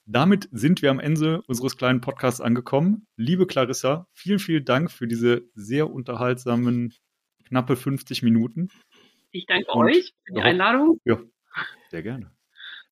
damit 0.07 0.49
sind 0.53 0.81
wir 0.81 0.91
am 0.91 1.01
Ende 1.01 1.43
unseres 1.49 1.77
kleinen 1.77 2.01
Podcasts 2.01 2.41
angekommen. 2.41 3.07
Liebe 3.17 3.47
Clarissa, 3.47 4.07
vielen, 4.15 4.39
vielen 4.39 4.65
Dank 4.65 4.91
für 4.91 5.07
diese 5.07 5.43
sehr 5.55 5.91
unterhaltsamen 5.91 6.95
knappe 7.45 7.77
50 7.77 8.23
Minuten. 8.23 8.69
Ich 9.33 9.45
danke 9.45 9.71
Und 9.73 9.85
euch 9.85 10.15
für 10.25 10.33
die 10.33 10.41
Einladung. 10.41 10.99
Ja, 11.05 11.21
sehr 11.91 12.03
gerne. 12.03 12.31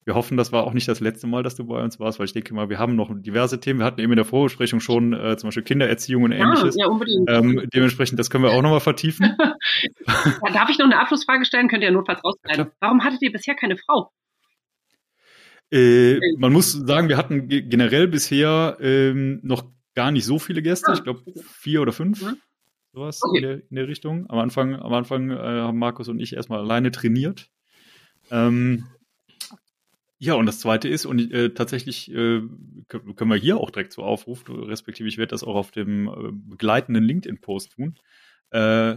Wir 0.05 0.14
hoffen, 0.14 0.36
das 0.36 0.52
war 0.52 0.64
auch 0.64 0.74
nicht 0.74 0.86
das 0.86 1.00
letzte 1.00 1.26
Mal, 1.26 1.42
dass 1.42 1.57
du 1.57 1.64
bei 1.64 1.82
uns 1.82 1.98
warst, 1.98 2.18
weil 2.18 2.26
ich 2.26 2.34
denke 2.34 2.52
mal, 2.52 2.68
wir 2.68 2.78
haben 2.78 2.94
noch 2.94 3.11
diverse 3.14 3.59
Themen. 3.59 3.80
Wir 3.80 3.86
hatten 3.86 4.00
eben 4.00 4.12
in 4.12 4.16
der 4.16 4.26
Vorbesprechung 4.26 4.80
schon 4.80 5.14
äh, 5.14 5.36
zum 5.38 5.48
Beispiel 5.48 5.62
Kindererziehung 5.62 6.24
und 6.24 6.32
ähnliches. 6.32 6.76
Ja, 6.78 6.88
unbedingt. 6.88 7.30
Ähm, 7.30 7.68
dementsprechend, 7.72 8.18
das 8.18 8.28
können 8.28 8.44
wir 8.44 8.50
auch 8.50 8.61
nochmal 8.61 8.80
vertiefen. 8.80 9.34
Darf 10.52 10.68
ich 10.68 10.78
noch 10.78 10.86
eine 10.86 11.00
Abschlussfrage 11.00 11.46
stellen? 11.46 11.68
Könnt 11.68 11.82
ihr 11.82 11.88
ja 11.88 11.94
notfalls 11.94 12.22
rausschneiden. 12.22 12.70
Warum 12.80 13.02
hattet 13.02 13.22
ihr 13.22 13.32
bisher 13.32 13.55
keine 13.55 13.76
Frau? 13.78 14.11
Äh, 15.70 16.18
man 16.36 16.52
muss 16.52 16.72
sagen, 16.72 17.09
wir 17.09 17.16
hatten 17.16 17.48
generell 17.48 18.07
bisher 18.07 18.76
ähm, 18.80 19.40
noch 19.42 19.64
gar 19.94 20.11
nicht 20.11 20.26
so 20.26 20.38
viele 20.38 20.61
Gäste. 20.61 20.90
Ah, 20.90 20.94
ich 20.94 21.02
glaube 21.02 21.22
vier 21.42 21.80
oder 21.80 21.92
fünf. 21.92 22.22
Mhm. 22.22 22.36
Sowas 22.92 23.20
okay. 23.22 23.38
in, 23.38 23.42
der, 23.42 23.55
in 23.70 23.76
der 23.76 23.88
Richtung. 23.88 24.28
Am 24.28 24.38
Anfang, 24.38 24.76
am 24.76 24.92
Anfang 24.92 25.30
äh, 25.30 25.36
haben 25.36 25.78
Markus 25.78 26.09
und 26.09 26.20
ich 26.20 26.34
erstmal 26.34 26.61
alleine 26.61 26.90
trainiert. 26.90 27.48
Ähm, 28.30 28.86
ja, 30.18 30.34
und 30.34 30.46
das 30.46 30.60
zweite 30.60 30.88
ist, 30.88 31.06
und 31.06 31.32
äh, 31.32 31.50
tatsächlich 31.50 32.10
äh, 32.10 32.42
können 32.88 33.30
wir 33.30 33.36
hier 33.36 33.58
auch 33.58 33.70
direkt 33.70 33.92
so 33.92 34.02
aufrufen, 34.02 34.54
respektive 34.64 35.08
ich 35.08 35.18
werde 35.18 35.30
das 35.30 35.44
auch 35.44 35.56
auf 35.56 35.70
dem 35.70 36.08
äh, 36.08 36.12
begleitenden 36.32 37.04
LinkedIn-Post 37.04 37.72
tun. 37.72 37.98
Äh, 38.50 38.96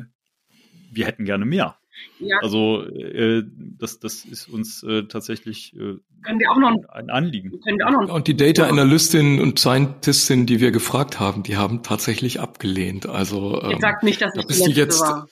wir 0.91 1.05
hätten 1.05 1.25
gerne 1.25 1.45
mehr. 1.45 1.77
Ja. 2.19 2.37
Also 2.41 2.83
äh, 2.83 3.43
das, 3.45 3.99
das 3.99 4.23
ist 4.25 4.47
uns 4.47 4.83
äh, 4.83 5.03
tatsächlich 5.03 5.75
äh, 5.75 5.97
können 6.23 6.39
wir 6.39 6.51
auch 6.51 6.57
noch, 6.57 6.89
ein 6.89 7.09
Anliegen. 7.09 7.59
Können 7.61 7.79
wir 7.79 7.87
auch 7.87 7.91
noch, 7.91 8.13
und 8.13 8.27
die 8.27 8.35
Data 8.35 8.67
Analystinnen 8.67 9.39
und 9.39 9.59
Scientistinnen, 9.59 10.45
die 10.45 10.59
wir 10.59 10.71
gefragt 10.71 11.19
haben, 11.19 11.43
die 11.43 11.57
haben 11.57 11.83
tatsächlich 11.83 12.39
abgelehnt. 12.39 13.07
Also 13.07 13.61
ähm, 13.63 13.79
sagt 13.79 14.03
nicht, 14.03 14.21
dass 14.21 14.33
da 14.33 14.41
ich 14.41 14.47
bist 14.47 14.65
du 14.65 14.71
jetzt. 14.71 15.01
War. 15.01 15.27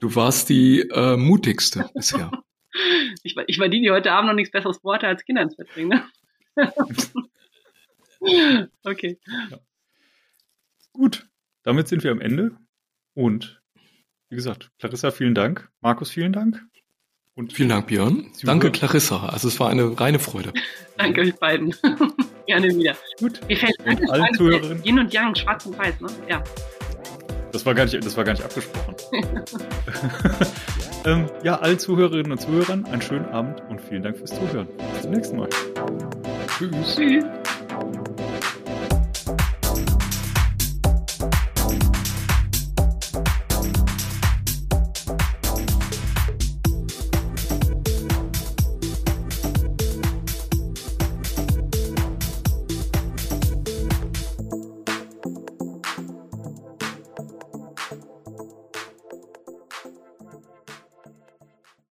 Du 0.00 0.14
warst 0.14 0.48
die 0.48 0.80
äh, 0.80 1.16
mutigste 1.16 1.88
bisher. 1.94 2.30
Ich, 3.22 3.36
ich 3.46 3.56
verdiene 3.58 3.86
die 3.86 3.90
heute 3.90 4.12
Abend 4.12 4.28
noch 4.28 4.34
nichts 4.34 4.50
besseres 4.50 4.82
Worte 4.84 5.06
als 5.06 5.24
Kinder 5.24 5.42
ins 5.42 5.56
Bett 5.56 5.68
bringen. 5.72 5.88
Ne? 6.56 6.72
okay. 8.84 9.18
Ja. 9.50 9.58
Gut, 10.92 11.28
damit 11.62 11.88
sind 11.88 12.02
wir 12.02 12.10
am 12.10 12.20
Ende 12.20 12.56
und 13.14 13.62
wie 14.30 14.36
gesagt, 14.36 14.70
Clarissa, 14.78 15.10
vielen 15.10 15.34
Dank. 15.34 15.70
Markus, 15.80 16.10
vielen 16.10 16.32
Dank. 16.32 16.62
Und 17.34 17.52
vielen 17.52 17.68
Dank, 17.68 17.86
Björn. 17.86 18.32
Danke, 18.42 18.72
Clarissa. 18.72 19.28
Also 19.28 19.46
es 19.46 19.60
war 19.60 19.70
eine 19.70 19.98
reine 19.98 20.18
Freude. 20.18 20.52
Danke 20.98 21.20
euch 21.20 21.34
beiden. 21.36 21.72
Gerne 22.46 22.74
wieder. 22.74 22.96
Gut. 23.20 23.40
Mir 23.46 23.56
fällt 23.56 23.78
und 23.86 24.10
allen 24.10 24.34
Zuhörerinnen. 24.34 24.82
Yin 24.84 24.98
und 24.98 25.12
Yang, 25.14 25.36
schwarz 25.36 25.64
und 25.66 25.78
weiß, 25.78 26.00
ne? 26.00 26.08
Ja. 26.28 26.42
Das 27.52 27.64
war 27.64 27.74
gar 27.74 27.84
nicht, 27.84 27.94
das 28.04 28.16
war 28.16 28.24
gar 28.24 28.32
nicht 28.32 28.44
abgesprochen. 28.44 28.96
Ähm, 31.04 31.26
ja, 31.42 31.56
allen 31.56 31.78
Zuhörerinnen 31.78 32.32
und 32.32 32.40
Zuhörern 32.40 32.84
einen 32.86 33.02
schönen 33.02 33.26
Abend 33.26 33.62
und 33.68 33.80
vielen 33.80 34.02
Dank 34.02 34.16
fürs 34.16 34.30
Zuhören. 34.30 34.68
Bis 34.92 35.02
zum 35.02 35.10
nächsten 35.12 35.36
Mal. 35.36 35.48
Tschüss. 36.58 36.96
Tschüss. 36.96 37.24